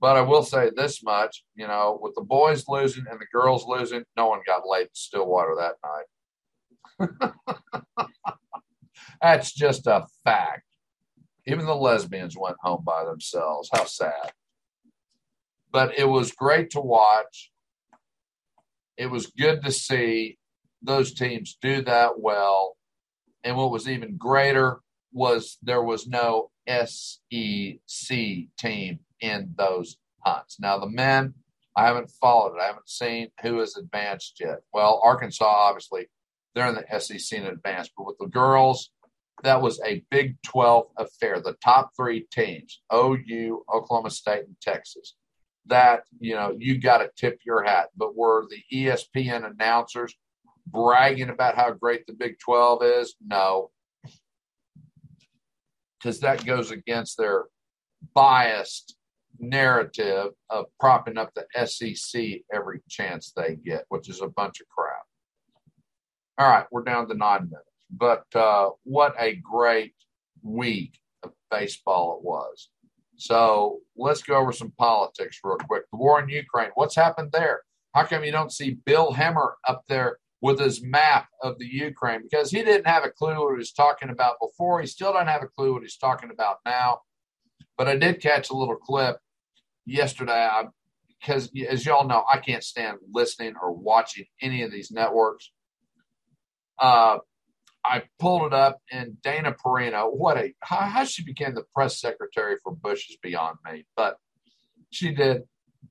But 0.00 0.16
I 0.16 0.22
will 0.22 0.44
say 0.44 0.70
this 0.74 1.02
much, 1.02 1.44
you 1.56 1.66
know, 1.66 1.98
with 2.00 2.14
the 2.14 2.22
boys 2.22 2.64
losing 2.68 3.04
and 3.10 3.20
the 3.20 3.26
girls 3.32 3.66
losing, 3.66 4.04
no 4.16 4.28
one 4.28 4.40
got 4.46 4.62
laid 4.66 4.84
in 4.84 4.88
Stillwater 4.94 5.56
that 5.58 7.10
night. 7.10 7.32
That's 9.20 9.52
just 9.52 9.86
a 9.86 10.06
fact. 10.24 10.62
Even 11.46 11.66
the 11.66 11.74
lesbians 11.74 12.36
went 12.38 12.56
home 12.62 12.84
by 12.84 13.04
themselves. 13.04 13.68
How 13.74 13.84
sad. 13.84 14.32
But 15.72 15.98
it 15.98 16.08
was 16.08 16.32
great 16.32 16.70
to 16.70 16.80
watch. 16.80 17.50
It 18.96 19.06
was 19.06 19.26
good 19.26 19.62
to 19.64 19.72
see 19.72 20.38
those 20.82 21.12
teams 21.12 21.56
do 21.60 21.82
that 21.82 22.18
well. 22.18 22.76
And 23.44 23.56
what 23.56 23.70
was 23.70 23.88
even 23.88 24.16
greater 24.16 24.80
was 25.12 25.58
there 25.62 25.82
was 25.82 26.06
no 26.06 26.50
SEC 26.68 27.30
team 27.30 29.00
in 29.20 29.54
those 29.56 29.96
hunts. 30.24 30.58
Now, 30.60 30.78
the 30.78 30.88
men, 30.88 31.34
I 31.76 31.86
haven't 31.86 32.10
followed 32.10 32.56
it. 32.56 32.60
I 32.60 32.66
haven't 32.66 32.88
seen 32.88 33.28
who 33.42 33.58
has 33.58 33.76
advanced 33.76 34.38
yet. 34.40 34.60
Well, 34.72 35.00
Arkansas, 35.02 35.44
obviously, 35.44 36.08
they're 36.54 36.68
in 36.68 36.74
the 36.74 37.00
SEC 37.00 37.38
in 37.38 37.46
advance. 37.46 37.88
But 37.96 38.06
with 38.06 38.18
the 38.18 38.26
girls, 38.26 38.90
that 39.42 39.62
was 39.62 39.80
a 39.84 40.04
Big 40.10 40.36
12 40.42 40.86
affair. 40.98 41.40
The 41.40 41.56
top 41.64 41.90
three 41.96 42.26
teams, 42.32 42.80
OU, 42.92 43.64
Oklahoma 43.72 44.10
State, 44.10 44.44
and 44.46 44.56
Texas. 44.60 45.14
That, 45.66 46.02
you 46.18 46.34
know, 46.34 46.54
you 46.58 46.80
got 46.80 46.98
to 46.98 47.10
tip 47.16 47.40
your 47.44 47.62
hat. 47.62 47.88
But 47.96 48.16
were 48.16 48.46
the 48.48 48.62
ESPN 48.76 49.48
announcers 49.50 50.14
bragging 50.66 51.30
about 51.30 51.56
how 51.56 51.72
great 51.72 52.06
the 52.06 52.12
Big 52.12 52.38
12 52.38 52.82
is? 52.82 53.14
No. 53.24 53.70
Because 55.98 56.20
that 56.20 56.44
goes 56.46 56.70
against 56.70 57.18
their 57.18 57.44
biased 58.14 58.96
narrative 59.38 60.28
of 60.48 60.66
propping 60.78 61.18
up 61.18 61.32
the 61.34 61.66
SEC 61.66 62.42
every 62.52 62.80
chance 62.88 63.32
they 63.34 63.56
get, 63.56 63.84
which 63.88 64.08
is 64.08 64.20
a 64.20 64.28
bunch 64.28 64.60
of 64.60 64.68
crap. 64.68 65.02
All 66.38 66.48
right, 66.48 66.66
we're 66.70 66.84
down 66.84 67.08
to 67.08 67.14
nine 67.14 67.44
minutes. 67.44 67.66
But 67.90 68.24
uh, 68.34 68.70
what 68.84 69.14
a 69.18 69.34
great 69.36 69.94
week 70.42 70.98
of 71.22 71.32
baseball 71.50 72.18
it 72.18 72.24
was. 72.24 72.70
So 73.16 73.80
let's 73.96 74.22
go 74.22 74.36
over 74.36 74.52
some 74.52 74.72
politics 74.78 75.40
real 75.44 75.56
quick. 75.56 75.82
The 75.90 75.98
war 75.98 76.22
in 76.22 76.28
Ukraine, 76.28 76.70
what's 76.74 76.96
happened 76.96 77.32
there? 77.32 77.62
How 77.94 78.04
come 78.04 78.24
you 78.24 78.32
don't 78.32 78.52
see 78.52 78.78
Bill 78.86 79.12
Hemmer 79.12 79.52
up 79.68 79.82
there 79.88 80.18
with 80.40 80.58
his 80.58 80.82
map 80.82 81.28
of 81.42 81.58
the 81.58 81.66
Ukraine? 81.66 82.22
Because 82.22 82.50
he 82.50 82.62
didn't 82.62 82.86
have 82.86 83.04
a 83.04 83.10
clue 83.10 83.34
what 83.42 83.52
he 83.52 83.58
was 83.58 83.72
talking 83.72 84.10
about 84.10 84.36
before. 84.40 84.80
He 84.80 84.86
still 84.86 85.12
doesn't 85.12 85.28
have 85.28 85.42
a 85.42 85.48
clue 85.48 85.74
what 85.74 85.82
he's 85.82 85.96
talking 85.96 86.30
about 86.30 86.58
now. 86.64 87.00
But 87.76 87.88
I 87.88 87.96
did 87.96 88.20
catch 88.20 88.50
a 88.50 88.54
little 88.54 88.76
clip 88.76 89.16
yesterday 89.86 90.32
I, 90.32 90.64
because, 91.08 91.50
as 91.68 91.84
y'all 91.84 92.06
know, 92.06 92.24
I 92.30 92.38
can't 92.38 92.64
stand 92.64 92.98
listening 93.12 93.54
or 93.60 93.72
watching 93.72 94.26
any 94.40 94.62
of 94.62 94.72
these 94.72 94.90
networks. 94.90 95.50
Uh, 96.78 97.18
I 97.84 98.02
pulled 98.18 98.46
it 98.46 98.52
up, 98.52 98.78
and 98.90 99.20
Dana 99.22 99.54
Perino, 99.54 100.14
what 100.14 100.36
a 100.36 100.52
how, 100.60 100.76
how 100.76 101.04
she 101.04 101.24
became 101.24 101.54
the 101.54 101.64
press 101.74 102.00
secretary 102.00 102.56
for 102.62 102.74
Bush 102.74 103.08
is 103.10 103.16
beyond 103.22 103.56
me, 103.64 103.86
but 103.96 104.16
she 104.90 105.12
did 105.14 105.42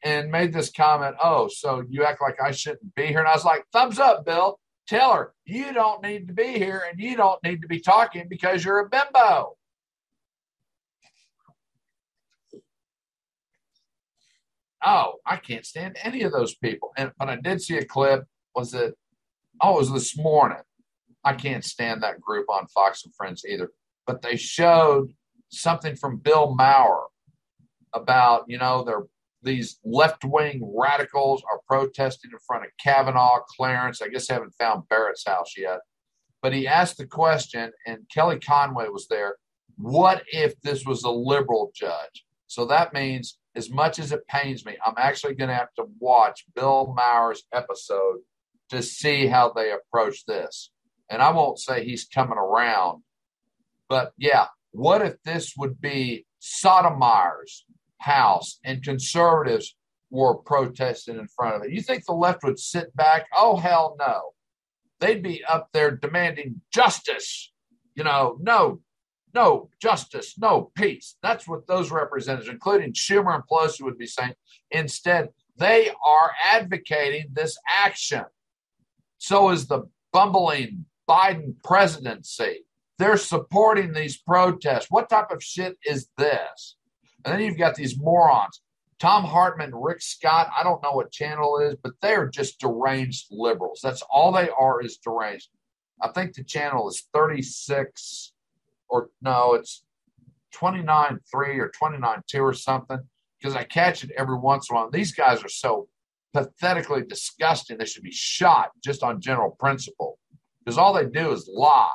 and 0.04 0.32
made 0.32 0.54
this 0.54 0.72
comment. 0.72 1.16
Oh, 1.22 1.48
so 1.48 1.84
you 1.90 2.04
act 2.04 2.22
like 2.22 2.38
I 2.42 2.52
shouldn't 2.52 2.96
be 2.96 3.08
here? 3.08 3.20
And 3.20 3.28
I 3.28 3.34
was 3.34 3.46
like, 3.46 3.66
thumbs 3.74 4.00
up, 4.00 4.26
Bill. 4.26 4.60
Tell 4.88 5.14
her 5.14 5.34
you 5.46 5.72
don't 5.72 6.02
need 6.02 6.28
to 6.28 6.34
be 6.34 6.54
here 6.54 6.84
and 6.90 7.00
you 7.00 7.16
don't 7.16 7.44
need 7.44 7.62
to 7.62 7.68
be 7.68 7.80
talking 7.80 8.28
because 8.28 8.66
you're 8.66 8.80
a 8.80 8.90
bimbo. 8.90 9.56
oh, 14.86 15.16
I 15.26 15.38
can't 15.38 15.66
stand 15.66 15.98
any 16.04 16.24
of 16.24 16.32
those 16.32 16.56
people. 16.56 16.92
And 16.98 17.12
but 17.18 17.30
I 17.30 17.36
did 17.36 17.62
see 17.62 17.78
a 17.78 17.86
clip. 17.86 18.26
Was 18.56 18.74
it? 18.74 18.96
Oh, 19.62 19.76
it 19.76 19.80
was 19.80 19.92
this 19.92 20.18
morning. 20.18 20.62
I 21.24 21.34
can't 21.34 21.66
stand 21.66 22.04
that 22.04 22.22
group 22.22 22.46
on 22.50 22.68
Fox 22.68 23.04
and 23.04 23.14
Friends 23.14 23.44
either. 23.48 23.72
But 24.08 24.22
they 24.22 24.36
showed 24.36 25.14
something 25.50 25.96
from 25.96 26.18
Bill 26.18 26.56
Maher 26.56 27.08
about 27.94 28.46
you 28.48 28.58
know 28.58 28.84
they're 28.84 29.06
these 29.44 29.80
left 29.86 30.26
wing 30.26 30.74
radicals 30.78 31.44
are 31.52 31.62
protesting 31.68 32.32
in 32.34 32.40
front 32.48 32.66
of 32.66 32.72
Kavanaugh, 32.84 33.40
Clarence. 33.58 34.02
I 34.02 34.10
guess 34.10 34.28
they 34.28 34.36
haven't 34.36 34.56
found 34.60 34.88
Barrett's 34.90 35.26
house 35.28 35.54
yet. 35.58 35.80
But 36.42 36.54
he 36.54 36.68
asked 36.68 36.98
the 36.98 37.08
question, 37.08 37.72
and 37.88 38.10
Kelly 38.14 38.40
Conway 38.40 38.90
was 38.90 39.08
there. 39.10 39.38
What 39.78 40.24
if 40.32 40.60
this 40.62 40.86
was 40.86 41.04
a 41.04 41.12
liberal 41.12 41.72
judge? 41.76 42.26
So 42.48 42.66
that 42.68 42.94
means 42.94 43.40
as 43.56 43.70
much 43.72 44.00
as 44.00 44.12
it 44.12 44.28
pains 44.28 44.66
me, 44.66 44.78
I'm 44.86 44.96
actually 44.98 45.36
going 45.36 45.50
to 45.50 45.56
have 45.56 45.74
to 45.78 45.86
watch 46.00 46.46
Bill 46.56 46.94
Maher's 46.96 47.44
episode 47.54 48.20
to 48.70 48.82
see 48.84 49.28
how 49.28 49.52
they 49.54 49.72
approach 49.72 50.26
this. 50.26 50.72
And 51.10 51.22
I 51.22 51.32
won't 51.32 51.60
say 51.60 51.84
he's 51.86 52.06
coming 52.06 52.38
around 52.38 53.04
But 53.90 54.14
yeah, 54.18 54.48
what 54.72 55.02
if 55.02 55.16
this 55.24 55.54
would 55.58 55.82
be 55.82 56.26
Sotomayor's 56.40 57.66
house 58.00 58.60
and 58.64 58.84
conservatives 58.84 59.76
were 60.10 60.36
protesting 60.36 61.18
in 61.18 61.28
front 61.28 61.56
of 61.56 61.64
it? 61.64 61.72
You 61.72 61.82
think 61.82 62.06
the 62.06 62.14
left 62.14 62.44
would 62.44 62.60
sit 62.60 62.96
back? 62.96 63.28
Oh, 63.36 63.58
hell 63.58 63.96
no. 64.00 64.22
They'd 65.00 65.24
be 65.24 65.44
up 65.46 65.70
there 65.74 65.92
demanding 65.92 66.62
justice. 66.74 67.52
You 67.96 68.04
know, 68.04 68.38
no, 68.42 68.82
no 69.34 69.70
justice, 69.82 70.38
no 70.38 70.72
peace. 70.76 71.16
That's 71.22 71.48
what 71.48 71.68
those 71.68 71.92
representatives, 71.92 72.50
including 72.50 72.94
Schumer 72.94 73.36
and 73.36 73.44
Pelosi, 73.50 73.82
would 73.82 73.98
be 73.98 74.08
saying. 74.08 74.34
Instead, 74.72 75.30
they 75.58 75.92
are 76.06 76.32
advocating 76.52 77.28
this 77.34 77.58
action. 77.68 78.24
So 79.18 79.50
is 79.50 79.68
the 79.68 79.84
bumbling 80.14 80.86
Biden 81.10 81.56
presidency. 81.64 82.66
They're 82.98 83.18
supporting 83.18 83.94
these 83.94 84.18
protests. 84.18 84.88
What 84.90 85.10
type 85.10 85.32
of 85.32 85.44
shit 85.44 85.78
is 85.86 86.10
this? 86.18 86.76
And 87.26 87.34
then 87.34 87.42
you've 87.42 87.58
got 87.58 87.76
these 87.76 88.00
morons. 88.00 88.62
Thom 89.00 89.24
Hartmann, 89.24 89.74
Rick 89.74 90.02
Scott, 90.02 90.50
I 90.58 90.64
don't 90.64 90.84
know 90.84 90.92
what 90.92 91.12
channel 91.12 91.60
it 91.60 91.68
is, 91.68 91.76
but 91.82 91.94
they're 92.02 92.28
just 92.28 92.60
deranged 92.60 93.28
liberals. 93.32 93.80
That's 93.82 94.04
all 94.12 94.32
they 94.32 94.50
are 94.50 94.82
is 94.82 94.98
deranged. 94.98 95.50
I 96.02 96.10
think 96.10 96.34
the 96.34 96.44
channel 96.44 96.88
is 96.90 97.06
36 97.14 98.34
or 98.90 99.10
no, 99.22 99.54
it's 99.54 99.84
29 100.54 101.20
3 101.32 101.60
or 101.60 101.70
29 101.70 102.22
2 102.28 102.40
or 102.40 102.54
something 102.54 103.00
because 103.40 103.56
I 103.56 103.64
catch 103.64 104.04
it 104.04 104.12
every 104.18 104.38
once 104.38 104.70
in 104.70 104.76
a 104.76 104.80
while. 104.80 104.90
These 104.90 105.14
guys 105.14 105.44
are 105.44 105.50
so 105.50 105.88
pathetically 106.34 107.04
disgusting. 107.08 107.78
They 107.78 107.86
should 107.86 108.04
be 108.04 108.12
shot 108.12 108.72
just 108.84 109.04
on 109.04 109.22
general 109.22 109.56
principle 109.60 110.20
because 110.64 110.78
all 110.78 110.94
they 110.94 111.06
do 111.06 111.32
is 111.32 111.50
lie. 111.52 111.90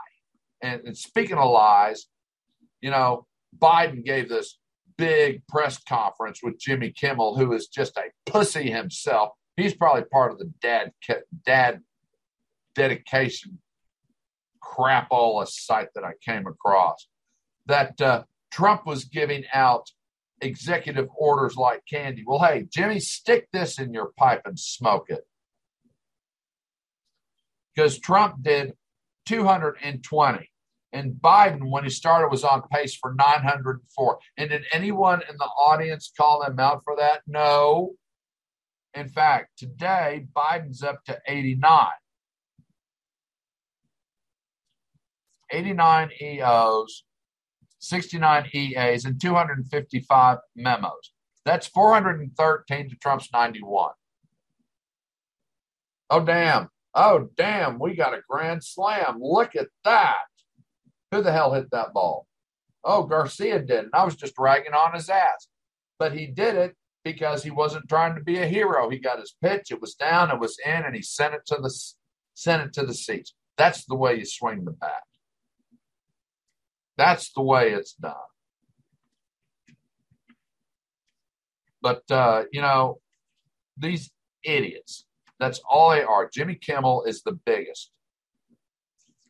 And, 0.63 0.83
and 0.87 0.97
speaking 0.97 1.37
of 1.37 1.51
lies, 1.51 2.07
you 2.81 2.91
know, 2.91 3.27
Biden 3.59 4.05
gave 4.05 4.29
this 4.29 4.59
big 4.97 5.47
press 5.49 5.79
conference 5.83 6.41
with 6.43 6.59
Jimmy 6.59 6.91
Kimmel, 6.91 7.37
who 7.37 7.53
is 7.53 7.69
just 7.69 7.97
a 7.97 8.11
pussy 8.31 8.71
himself. 8.71 9.31
He's 9.57 9.75
probably 9.75 10.05
part 10.05 10.33
of 10.33 10.39
the 10.39 10.53
dad 10.61 10.93
dad 11.47 11.81
dedication 12.75 13.59
crapola 14.63 15.47
site 15.47 15.89
that 15.95 16.05
I 16.05 16.13
came 16.25 16.47
across. 16.47 17.07
That 17.67 18.01
uh, 18.01 18.25
Trump 18.51 18.87
was 18.87 19.05
giving 19.05 19.45
out 19.53 19.91
executive 20.41 21.09
orders 21.17 21.57
like 21.57 21.83
candy. 21.91 22.25
Well, 22.27 22.41
hey, 22.41 22.67
Jimmy, 22.71 23.01
stick 23.01 23.49
this 23.53 23.79
in 23.79 23.93
your 23.93 24.13
pipe 24.17 24.43
and 24.45 24.59
smoke 24.59 25.07
it. 25.09 25.25
Because 27.75 27.99
Trump 27.99 28.43
did 28.43 28.75
220. 29.27 30.51
And 30.95 31.15
Biden, 31.15 31.71
when 31.71 31.83
he 31.83 31.91
started, 31.91 32.29
was 32.29 32.45
on 32.45 32.63
pace 32.73 32.95
for 32.95 33.15
904. 33.15 34.19
And 34.39 34.51
did 34.51 34.63
anyone 34.73 35.23
in 35.29 35.37
the 35.37 35.45
audience 35.45 36.13
call 36.17 36.45
him 36.45 36.61
out 36.61 36.83
for 36.85 36.95
that? 36.97 37.23
No. 37.27 37.95
In 38.95 39.09
fact, 39.09 39.59
today, 39.59 40.29
Biden's 40.35 40.85
up 40.85 41.05
to 41.07 41.21
89. 41.27 41.89
89 45.51 46.11
EOs, 46.23 47.05
69 47.81 48.51
EAs, 48.55 49.05
and 49.05 49.21
255 49.21 50.39
memos. 50.55 51.13
That's 51.45 51.67
413 51.67 52.91
to 52.91 52.97
Trump's 52.97 53.29
91. 53.33 53.91
Oh, 56.09 56.21
damn. 56.21 56.69
Oh, 56.95 57.31
damn. 57.37 57.81
We 57.81 57.97
got 57.97 58.15
a 58.15 58.23
grand 58.29 58.63
slam. 58.63 59.19
Look 59.21 59.57
at 59.57 59.67
that. 59.83 60.19
Who 61.15 61.23
the 61.23 61.31
hell 61.31 61.53
hit 61.53 61.71
that 61.71 61.93
ball? 61.93 62.27
Oh, 62.83 63.05
Garcia 63.05 63.61
did. 63.61 63.85
And 63.85 63.95
I 63.95 64.05
was 64.05 64.17
just 64.17 64.35
ragging 64.37 64.75
on 64.75 64.95
his 64.95 65.09
ass. 65.09 65.47
But 65.97 66.13
he 66.13 66.27
did 66.27 66.57
it 66.57 66.75
because 67.05 67.45
he 67.45 67.53
wasn't 67.53 67.89
trying 67.89 68.17
to 68.17 68.21
be 68.21 68.39
a 68.39 68.49
hero. 68.49 68.91
He 68.91 68.99
got 68.99 69.21
his 69.21 69.37
pitch, 69.41 69.71
it 69.71 69.81
was 69.81 69.95
down, 69.95 70.33
it 70.33 70.41
was 70.41 70.59
in, 70.67 70.83
and 70.83 70.93
he 70.93 71.03
sent 71.03 71.35
it 71.35 71.43
to 71.47 71.59
the 71.63 71.73
sent 72.35 72.63
it 72.63 72.73
to 72.73 72.85
the 72.85 72.95
seats. 72.95 73.33
That's 73.57 73.85
the 73.85 73.95
way 73.95 74.19
you 74.19 74.25
swing 74.25 74.65
the 74.65 74.73
bat. 74.73 75.05
That's 76.99 77.33
the 77.33 77.43
way 77.43 77.71
it's 77.71 77.93
done. 77.93 78.15
But 81.81 82.03
uh, 82.11 82.47
you 82.51 82.61
know, 82.61 82.99
these 83.77 84.11
idiots, 84.43 85.07
that's 85.39 85.61
all 85.71 85.91
they 85.91 86.03
are. 86.03 86.29
Jimmy 86.29 86.57
Kimmel 86.57 87.05
is 87.05 87.23
the 87.23 87.39
biggest. 87.47 87.93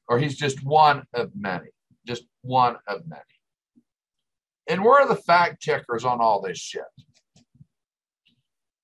Or 0.08 0.18
he's 0.18 0.36
just 0.36 0.64
one 0.64 1.04
of 1.14 1.32
many 1.34 1.73
just 2.06 2.24
one 2.42 2.76
of 2.86 3.06
many. 3.06 3.22
And 4.68 4.82
where 4.82 5.02
are 5.02 5.08
the 5.08 5.16
fact 5.16 5.60
checkers 5.60 6.04
on 6.04 6.20
all 6.20 6.40
this 6.40 6.58
shit? 6.58 6.82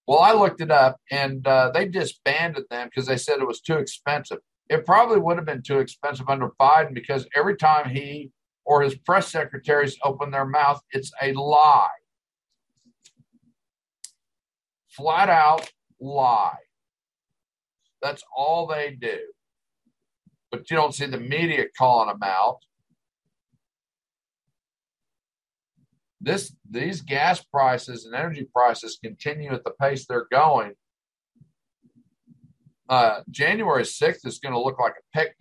Well, 0.07 0.19
I 0.19 0.33
looked 0.33 0.61
it 0.61 0.71
up 0.71 0.97
and 1.11 1.47
uh, 1.47 1.71
they 1.73 1.87
disbanded 1.87 2.65
them 2.71 2.89
because 2.89 3.07
they 3.07 3.17
said 3.17 3.39
it 3.39 3.47
was 3.47 3.61
too 3.61 3.79
expensive. 3.79 4.39
It 4.69 4.85
probably 4.85 5.21
would 5.21 5.37
have 5.37 5.47
been 5.47 5.63
too 5.63 5.79
expensive 5.79 6.29
under 6.29 6.51
Biden 6.61 6.95
because 6.95 7.27
every 7.37 7.57
time 7.57 7.89
he 7.89 8.31
or 8.65 8.83
his 8.83 8.97
press 8.97 9.31
secretaries 9.31 9.97
open 10.05 10.31
their 10.31 10.47
mouth, 10.47 10.81
it's 10.93 11.13
a 11.23 11.33
lie. 11.33 11.89
Flat 14.89 15.29
out 15.29 15.71
lie. 16.01 16.57
That's 18.03 18.25
all 18.37 18.67
they 18.67 18.97
do. 19.01 19.19
But 20.51 20.71
you 20.71 20.77
don't 20.77 20.95
see 20.95 21.07
the 21.07 21.21
media 21.21 21.67
calling 21.79 22.09
them 22.09 22.23
out. 22.23 22.59
This 26.21 26.55
these 26.69 27.01
gas 27.01 27.43
prices 27.43 28.05
and 28.05 28.15
energy 28.15 28.47
prices 28.53 28.99
continue 29.03 29.53
at 29.53 29.65
the 29.65 29.73
pace 29.81 30.07
they're 30.07 30.29
going, 30.31 30.73
uh, 32.89 33.21
January 33.31 33.85
6th 33.85 34.27
is 34.27 34.39
going 34.39 34.53
to 34.53 34.61
look 34.61 34.79
like 34.79 34.95
a 34.99 35.17
picnic. 35.17 35.37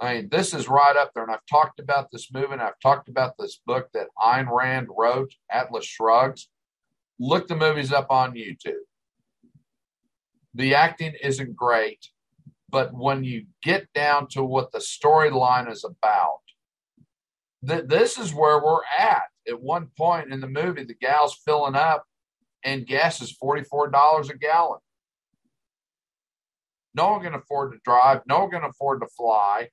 I 0.00 0.14
mean, 0.14 0.28
this 0.30 0.54
is 0.54 0.68
right 0.68 0.94
up 0.94 1.12
there. 1.12 1.24
And 1.24 1.32
I've 1.32 1.46
talked 1.50 1.80
about 1.80 2.10
this 2.12 2.32
movement. 2.32 2.62
I've 2.62 2.78
talked 2.80 3.08
about 3.08 3.34
this 3.38 3.60
book 3.66 3.88
that 3.94 4.08
Ayn 4.18 4.46
Rand 4.48 4.88
wrote, 4.96 5.32
Atlas 5.50 5.86
Shrugs. 5.86 6.48
Look 7.18 7.48
the 7.48 7.56
movies 7.56 7.92
up 7.92 8.10
on 8.10 8.34
YouTube. 8.34 8.84
The 10.54 10.74
acting 10.74 11.14
isn't 11.22 11.56
great, 11.56 12.08
but 12.68 12.94
when 12.94 13.24
you 13.24 13.46
get 13.62 13.92
down 13.92 14.28
to 14.28 14.44
what 14.44 14.70
the 14.72 14.78
storyline 14.78 15.70
is 15.70 15.84
about, 15.84 16.40
th- 17.66 17.86
this 17.86 18.18
is 18.18 18.34
where 18.34 18.62
we're 18.62 18.84
at. 18.98 19.22
At 19.48 19.60
one 19.60 19.88
point 19.96 20.32
in 20.32 20.40
the 20.40 20.48
movie, 20.48 20.84
the 20.84 20.94
gal's 20.94 21.40
filling 21.44 21.74
up 21.74 22.04
and 22.64 22.86
gas 22.86 23.22
is 23.22 23.36
$44 23.42 24.30
a 24.30 24.38
gallon. 24.38 24.80
No 26.94 27.10
one 27.10 27.22
can 27.22 27.34
afford 27.34 27.72
to 27.72 27.78
drive. 27.84 28.22
No 28.26 28.40
one 28.40 28.50
can 28.50 28.64
afford 28.64 29.00
to 29.00 29.06
fly. 29.06 29.68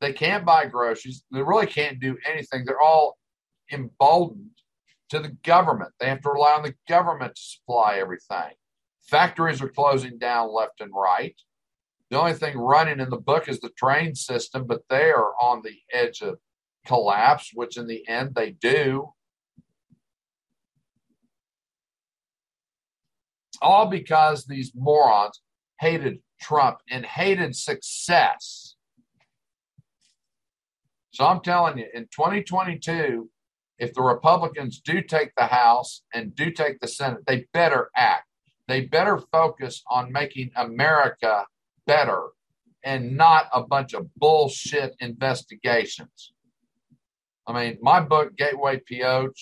They 0.00 0.12
can't 0.12 0.44
buy 0.44 0.66
groceries. 0.66 1.24
They 1.30 1.42
really 1.42 1.66
can't 1.66 2.00
do 2.00 2.16
anything. 2.28 2.64
They're 2.64 2.80
all 2.80 3.16
emboldened 3.72 4.50
to 5.10 5.20
the 5.20 5.36
government. 5.44 5.92
They 5.98 6.08
have 6.08 6.22
to 6.22 6.30
rely 6.30 6.52
on 6.52 6.62
the 6.62 6.74
government 6.88 7.34
to 7.34 7.42
supply 7.42 7.98
everything. 7.98 8.52
Factories 9.02 9.62
are 9.62 9.68
closing 9.68 10.18
down 10.18 10.52
left 10.52 10.80
and 10.80 10.90
right. 10.94 11.34
The 12.10 12.18
only 12.18 12.32
thing 12.32 12.56
running 12.56 13.00
in 13.00 13.10
the 13.10 13.18
book 13.18 13.48
is 13.48 13.60
the 13.60 13.70
train 13.70 14.14
system, 14.14 14.66
but 14.66 14.82
they 14.88 15.10
are 15.10 15.34
on 15.40 15.62
the 15.62 15.76
edge 15.92 16.22
of 16.22 16.38
collapse, 16.86 17.50
which 17.52 17.76
in 17.76 17.86
the 17.86 18.08
end 18.08 18.34
they 18.34 18.52
do. 18.52 19.12
All 23.60 23.86
because 23.86 24.46
these 24.46 24.72
morons 24.74 25.42
hated 25.80 26.20
Trump 26.40 26.78
and 26.90 27.04
hated 27.04 27.54
success. 27.56 28.76
So 31.10 31.26
I'm 31.26 31.40
telling 31.40 31.78
you, 31.78 31.86
in 31.92 32.04
2022, 32.04 33.28
if 33.78 33.92
the 33.92 34.02
Republicans 34.02 34.80
do 34.80 35.02
take 35.02 35.32
the 35.36 35.46
House 35.46 36.02
and 36.14 36.34
do 36.34 36.50
take 36.50 36.80
the 36.80 36.88
Senate, 36.88 37.26
they 37.26 37.46
better 37.52 37.90
act. 37.96 38.24
They 38.66 38.82
better 38.82 39.18
focus 39.32 39.82
on 39.88 40.12
making 40.12 40.52
America 40.56 41.44
better 41.88 42.28
and 42.84 43.16
not 43.16 43.46
a 43.52 43.64
bunch 43.64 43.94
of 43.94 44.06
bullshit 44.14 44.94
investigations. 45.00 46.32
I 47.46 47.52
mean, 47.52 47.78
my 47.82 47.98
book, 47.98 48.36
Gateway 48.36 48.80
POH, 48.86 49.32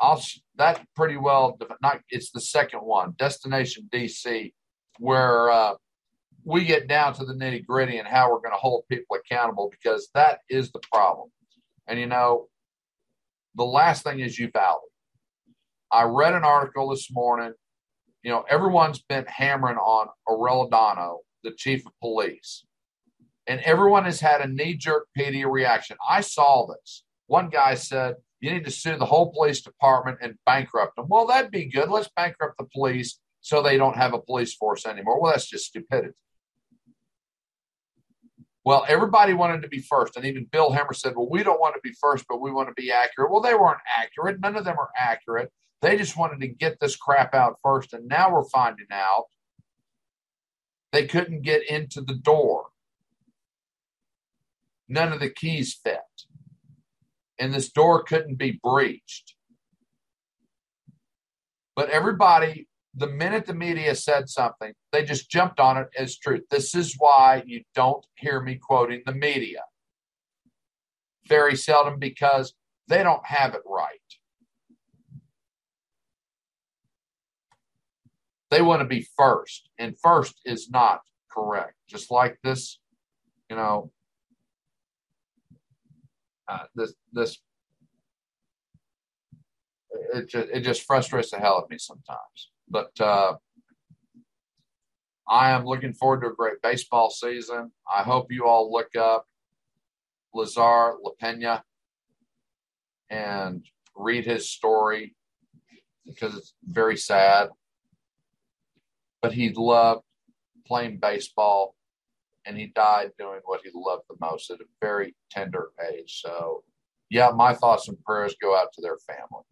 I'll 0.00 0.22
that 0.56 0.86
pretty 0.94 1.16
well 1.16 1.58
not 1.82 2.00
it's 2.08 2.30
the 2.30 2.40
second 2.40 2.80
one, 2.80 3.14
Destination 3.18 3.88
DC, 3.92 4.52
where 4.98 5.50
uh, 5.50 5.74
we 6.44 6.64
get 6.64 6.88
down 6.88 7.14
to 7.14 7.24
the 7.24 7.34
nitty 7.34 7.66
gritty 7.66 7.98
and 7.98 8.06
how 8.06 8.30
we're 8.30 8.38
going 8.38 8.52
to 8.52 8.58
hold 8.58 8.84
people 8.88 9.16
accountable 9.16 9.70
because 9.70 10.08
that 10.14 10.38
is 10.48 10.70
the 10.70 10.80
problem. 10.92 11.30
And 11.88 11.98
you 11.98 12.06
know, 12.06 12.46
the 13.56 13.64
last 13.64 14.04
thing 14.04 14.20
is 14.20 14.38
Uvalde. 14.38 14.80
I 15.90 16.04
read 16.04 16.34
an 16.34 16.44
article 16.44 16.90
this 16.90 17.08
morning. 17.10 17.54
You 18.22 18.30
know, 18.30 18.44
everyone's 18.48 19.02
been 19.02 19.24
hammering 19.26 19.78
on 19.78 20.08
Arellano 20.28 21.18
the 21.42 21.52
chief 21.52 21.86
of 21.86 21.92
police. 22.00 22.64
And 23.46 23.60
everyone 23.60 24.04
has 24.04 24.20
had 24.20 24.40
a 24.40 24.46
knee 24.46 24.74
jerk 24.74 25.08
PD 25.18 25.50
reaction. 25.50 25.96
I 26.08 26.20
saw 26.20 26.66
this. 26.66 27.04
One 27.26 27.48
guy 27.48 27.74
said, 27.74 28.16
You 28.40 28.52
need 28.52 28.64
to 28.66 28.70
sue 28.70 28.96
the 28.96 29.06
whole 29.06 29.32
police 29.32 29.62
department 29.62 30.18
and 30.20 30.34
bankrupt 30.44 30.96
them. 30.96 31.06
Well, 31.08 31.26
that'd 31.26 31.50
be 31.50 31.66
good. 31.66 31.88
Let's 31.88 32.10
bankrupt 32.14 32.58
the 32.58 32.66
police 32.74 33.18
so 33.40 33.62
they 33.62 33.78
don't 33.78 33.96
have 33.96 34.12
a 34.12 34.20
police 34.20 34.54
force 34.54 34.84
anymore. 34.86 35.20
Well, 35.20 35.32
that's 35.32 35.48
just 35.48 35.66
stupidity. 35.66 36.14
Well, 38.64 38.84
everybody 38.86 39.32
wanted 39.32 39.62
to 39.62 39.68
be 39.68 39.78
first. 39.78 40.16
And 40.16 40.26
even 40.26 40.44
Bill 40.52 40.70
Hemmer 40.70 40.94
said, 40.94 41.14
Well, 41.16 41.30
we 41.30 41.42
don't 41.42 41.60
want 41.60 41.74
to 41.74 41.80
be 41.82 41.94
first, 41.98 42.26
but 42.28 42.42
we 42.42 42.50
want 42.50 42.68
to 42.68 42.74
be 42.74 42.92
accurate. 42.92 43.30
Well, 43.30 43.40
they 43.40 43.54
weren't 43.54 43.80
accurate. 43.96 44.40
None 44.40 44.56
of 44.56 44.66
them 44.66 44.76
are 44.78 44.90
accurate. 44.98 45.50
They 45.80 45.96
just 45.96 46.18
wanted 46.18 46.40
to 46.40 46.48
get 46.48 46.78
this 46.80 46.96
crap 46.96 47.34
out 47.34 47.56
first. 47.62 47.94
And 47.94 48.08
now 48.08 48.30
we're 48.30 48.48
finding 48.50 48.88
out 48.90 49.24
they 50.92 51.06
couldn't 51.06 51.42
get 51.42 51.68
into 51.68 52.00
the 52.00 52.14
door. 52.14 52.66
None 54.88 55.12
of 55.12 55.20
the 55.20 55.30
keys 55.30 55.78
fit. 55.82 55.98
And 57.38 57.52
this 57.52 57.70
door 57.70 58.02
couldn't 58.02 58.36
be 58.36 58.58
breached. 58.62 59.34
But 61.76 61.90
everybody, 61.90 62.66
the 62.94 63.06
minute 63.06 63.46
the 63.46 63.54
media 63.54 63.94
said 63.94 64.28
something, 64.28 64.72
they 64.90 65.04
just 65.04 65.30
jumped 65.30 65.60
on 65.60 65.76
it 65.76 65.88
as 65.96 66.18
truth. 66.18 66.42
This 66.50 66.74
is 66.74 66.96
why 66.98 67.42
you 67.46 67.62
don't 67.74 68.04
hear 68.16 68.40
me 68.40 68.56
quoting 68.56 69.02
the 69.06 69.14
media. 69.14 69.62
Very 71.28 71.54
seldom 71.54 71.98
because 71.98 72.54
they 72.88 73.02
don't 73.02 73.24
have 73.24 73.54
it 73.54 73.60
right. 73.66 74.00
They 78.50 78.62
want 78.62 78.80
to 78.80 78.88
be 78.88 79.06
first, 79.16 79.68
and 79.78 79.98
first 79.98 80.40
is 80.44 80.70
not 80.70 81.00
correct. 81.30 81.74
Just 81.86 82.10
like 82.10 82.38
this, 82.42 82.80
you 83.50 83.56
know, 83.56 83.90
uh, 86.48 86.64
this 86.74 86.94
this 87.12 87.38
it 90.14 90.28
just 90.28 90.48
it 90.48 90.60
just 90.60 90.82
frustrates 90.82 91.30
the 91.30 91.38
hell 91.38 91.56
out 91.56 91.64
of 91.64 91.70
me 91.70 91.78
sometimes. 91.78 92.50
But 92.68 92.98
uh, 93.00 93.34
I 95.28 95.50
am 95.50 95.66
looking 95.66 95.92
forward 95.92 96.22
to 96.22 96.28
a 96.28 96.34
great 96.34 96.62
baseball 96.62 97.10
season. 97.10 97.72
I 97.92 98.02
hope 98.02 98.32
you 98.32 98.46
all 98.46 98.72
look 98.72 98.96
up 98.96 99.26
Lazar 100.34 100.94
LaPenna 101.02 101.62
and 103.10 103.64
read 103.94 104.24
his 104.24 104.50
story 104.50 105.14
because 106.06 106.34
it's 106.34 106.54
very 106.64 106.96
sad 106.96 107.48
but 109.22 109.32
he 109.32 109.52
loved 109.54 110.02
playing 110.66 110.98
baseball 110.98 111.74
and 112.46 112.56
he 112.56 112.66
died 112.66 113.10
doing 113.18 113.40
what 113.44 113.60
he 113.62 113.70
loved 113.74 114.04
the 114.08 114.16
most 114.20 114.50
at 114.50 114.60
a 114.60 114.64
very 114.80 115.14
tender 115.30 115.68
age. 115.92 116.20
So, 116.24 116.62
yeah, 117.10 117.30
my 117.34 117.54
thoughts 117.54 117.88
and 117.88 118.02
prayers 118.04 118.36
go 118.40 118.56
out 118.56 118.72
to 118.74 118.80
their 118.80 118.98
family, 118.98 119.44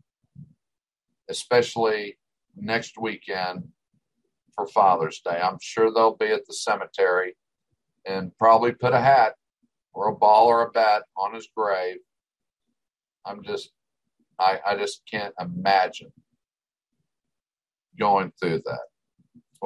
especially 1.29 2.19
next 2.57 2.99
weekend 2.99 3.69
for 4.55 4.67
Father's 4.67 5.21
Day. 5.21 5.39
I'm 5.41 5.59
sure 5.61 5.93
they'll 5.93 6.17
be 6.17 6.33
at 6.33 6.47
the 6.47 6.55
cemetery 6.55 7.37
and 8.07 8.37
probably 8.39 8.73
put 8.73 8.95
a 8.95 9.01
hat 9.01 9.35
or 9.93 10.09
a 10.09 10.15
ball 10.15 10.47
or 10.47 10.63
a 10.63 10.71
bat 10.71 11.03
on 11.17 11.35
his 11.35 11.49
grave. 11.55 11.97
I'm 13.25 13.43
just, 13.43 13.71
I, 14.39 14.61
I 14.67 14.77
just 14.77 15.03
can't 15.11 15.35
imagine 15.41 16.13
going 17.99 18.33
through 18.41 18.63
that. 18.65 18.87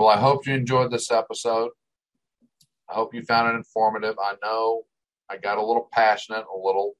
Well, 0.01 0.09
I 0.09 0.18
hope 0.18 0.46
you 0.46 0.55
enjoyed 0.55 0.90
this 0.90 1.11
episode. 1.11 1.72
I 2.88 2.94
hope 2.94 3.12
you 3.12 3.22
found 3.22 3.53
it 3.53 3.59
informative. 3.59 4.14
I 4.18 4.32
know 4.42 4.84
I 5.28 5.36
got 5.36 5.59
a 5.59 5.62
little 5.62 5.90
passionate, 5.92 6.46
a 6.51 6.57
little 6.57 6.94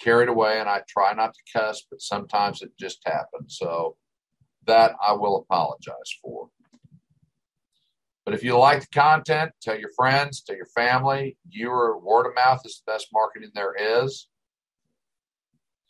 carried 0.00 0.28
away, 0.28 0.58
and 0.58 0.68
I 0.68 0.82
try 0.88 1.12
not 1.12 1.32
to 1.32 1.40
cuss, 1.56 1.86
but 1.88 2.02
sometimes 2.02 2.60
it 2.60 2.72
just 2.76 2.98
happens. 3.06 3.56
So 3.56 3.94
that 4.66 4.96
I 5.00 5.12
will 5.12 5.36
apologize 5.36 5.94
for. 6.20 6.48
But 8.24 8.34
if 8.34 8.42
you 8.42 8.58
like 8.58 8.80
the 8.80 8.98
content, 8.98 9.52
tell 9.62 9.78
your 9.78 9.92
friends, 9.94 10.42
tell 10.42 10.56
your 10.56 10.66
family. 10.74 11.36
Your 11.48 12.00
word 12.00 12.26
of 12.26 12.34
mouth 12.34 12.62
is 12.64 12.82
the 12.84 12.90
best 12.90 13.10
marketing 13.12 13.50
there 13.54 13.76
is. 13.78 14.26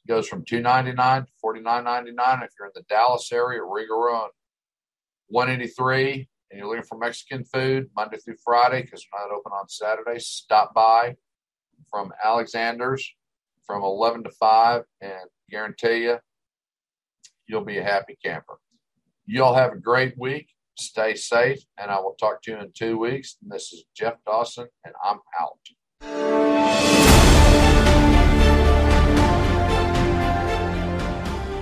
It 0.04 0.10
goes 0.10 0.28
from 0.28 0.44
two 0.44 0.60
ninety 0.60 0.92
nine 0.92 1.22
to 1.22 1.32
forty 1.40 1.62
nine 1.62 1.84
ninety 1.84 2.12
nine 2.12 2.42
if 2.42 2.50
you're 2.58 2.68
in 2.68 2.72
the 2.74 2.84
Dallas 2.86 3.32
area, 3.32 3.62
Riga 3.64 3.94
One 5.28 5.48
eighty 5.48 5.66
three 5.66 6.28
and 6.50 6.58
you're 6.58 6.68
looking 6.68 6.84
for 6.84 6.98
Mexican 6.98 7.44
food 7.44 7.88
Monday 7.94 8.18
through 8.18 8.36
Friday 8.44 8.82
because 8.82 9.04
we're 9.12 9.20
not 9.20 9.34
open 9.34 9.52
on 9.52 9.68
Saturdays, 9.68 10.26
stop 10.26 10.74
by 10.74 11.16
from 11.90 12.12
Alexander's 12.24 13.08
from 13.66 13.82
11 13.82 14.24
to 14.24 14.30
5 14.30 14.82
and 15.00 15.30
guarantee 15.48 16.04
you, 16.04 16.18
you'll 17.46 17.64
be 17.64 17.78
a 17.78 17.84
happy 17.84 18.18
camper. 18.24 18.58
You 19.26 19.44
all 19.44 19.54
have 19.54 19.72
a 19.72 19.78
great 19.78 20.14
week. 20.18 20.48
Stay 20.76 21.14
safe, 21.14 21.60
and 21.78 21.90
I 21.90 22.00
will 22.00 22.16
talk 22.18 22.42
to 22.42 22.52
you 22.52 22.58
in 22.58 22.72
two 22.76 22.98
weeks. 22.98 23.36
And 23.42 23.50
this 23.50 23.72
is 23.72 23.84
Jeff 23.96 24.14
Dawson, 24.26 24.66
and 24.84 24.94
I'm 25.04 25.20
out. 25.38 26.99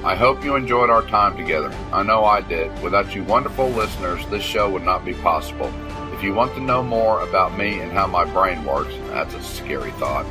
I 0.09 0.15
hope 0.15 0.43
you 0.43 0.57
enjoyed 0.57 0.89
our 0.89 1.03
time 1.03 1.37
together. 1.37 1.71
I 1.93 2.03
know 2.03 2.25
I 2.25 2.41
did. 2.41 2.73
Without 2.83 3.15
you 3.15 3.25
wonderful 3.25 3.69
listeners, 3.69 4.25
this 4.29 4.43
show 4.43 4.71
would 4.71 4.83
not 4.83 5.05
be 5.05 5.13
possible. 5.13 5.71
If 6.15 6.23
you 6.23 6.33
want 6.33 6.55
to 6.55 6.63
know 6.63 6.83
more 6.83 7.21
about 7.29 7.59
me 7.59 7.81
and 7.81 7.93
how 7.93 8.07
my 8.07 8.25
brain 8.25 8.65
works, 8.65 8.95
that's 9.11 9.35
a 9.35 9.43
scary 9.43 9.91
thought. 9.93 10.25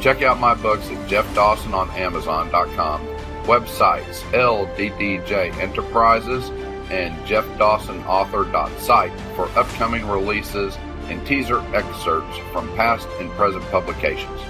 Check 0.00 0.22
out 0.22 0.40
my 0.40 0.54
books 0.54 0.88
at 0.88 1.08
Jeff 1.10 1.26
Dawson 1.34 1.74
on 1.74 1.90
Amazon.com, 1.90 3.06
websites 3.44 4.22
LDDJ 4.32 5.58
Enterprises 5.58 6.48
and 6.90 7.14
JeffDawsonAuthor.site 7.26 9.12
for 9.36 9.50
upcoming 9.58 10.08
releases 10.08 10.74
and 11.08 11.26
teaser 11.26 11.60
excerpts 11.74 12.38
from 12.50 12.74
past 12.76 13.06
and 13.20 13.30
present 13.32 13.62
publications. 13.66 14.40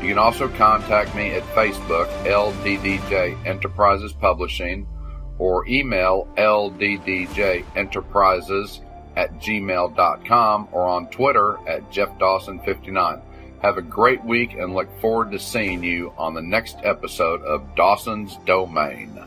You 0.00 0.08
can 0.08 0.18
also 0.18 0.48
contact 0.48 1.14
me 1.16 1.30
at 1.32 1.42
Facebook, 1.54 2.06
LDDJ 2.24 3.46
Enterprises 3.46 4.12
Publishing, 4.12 4.86
or 5.38 5.66
email 5.66 6.28
LDDJenterprises 6.36 8.80
at 9.16 9.40
gmail.com 9.40 10.68
or 10.70 10.84
on 10.84 11.08
Twitter 11.10 11.58
at 11.66 11.90
Jeff 11.90 12.10
Dawson59. 12.18 13.22
Have 13.60 13.76
a 13.76 13.82
great 13.82 14.24
week 14.24 14.54
and 14.54 14.72
look 14.72 14.88
forward 15.00 15.32
to 15.32 15.40
seeing 15.40 15.82
you 15.82 16.12
on 16.16 16.34
the 16.34 16.42
next 16.42 16.76
episode 16.84 17.42
of 17.42 17.74
Dawson's 17.74 18.36
Domain. 18.46 19.20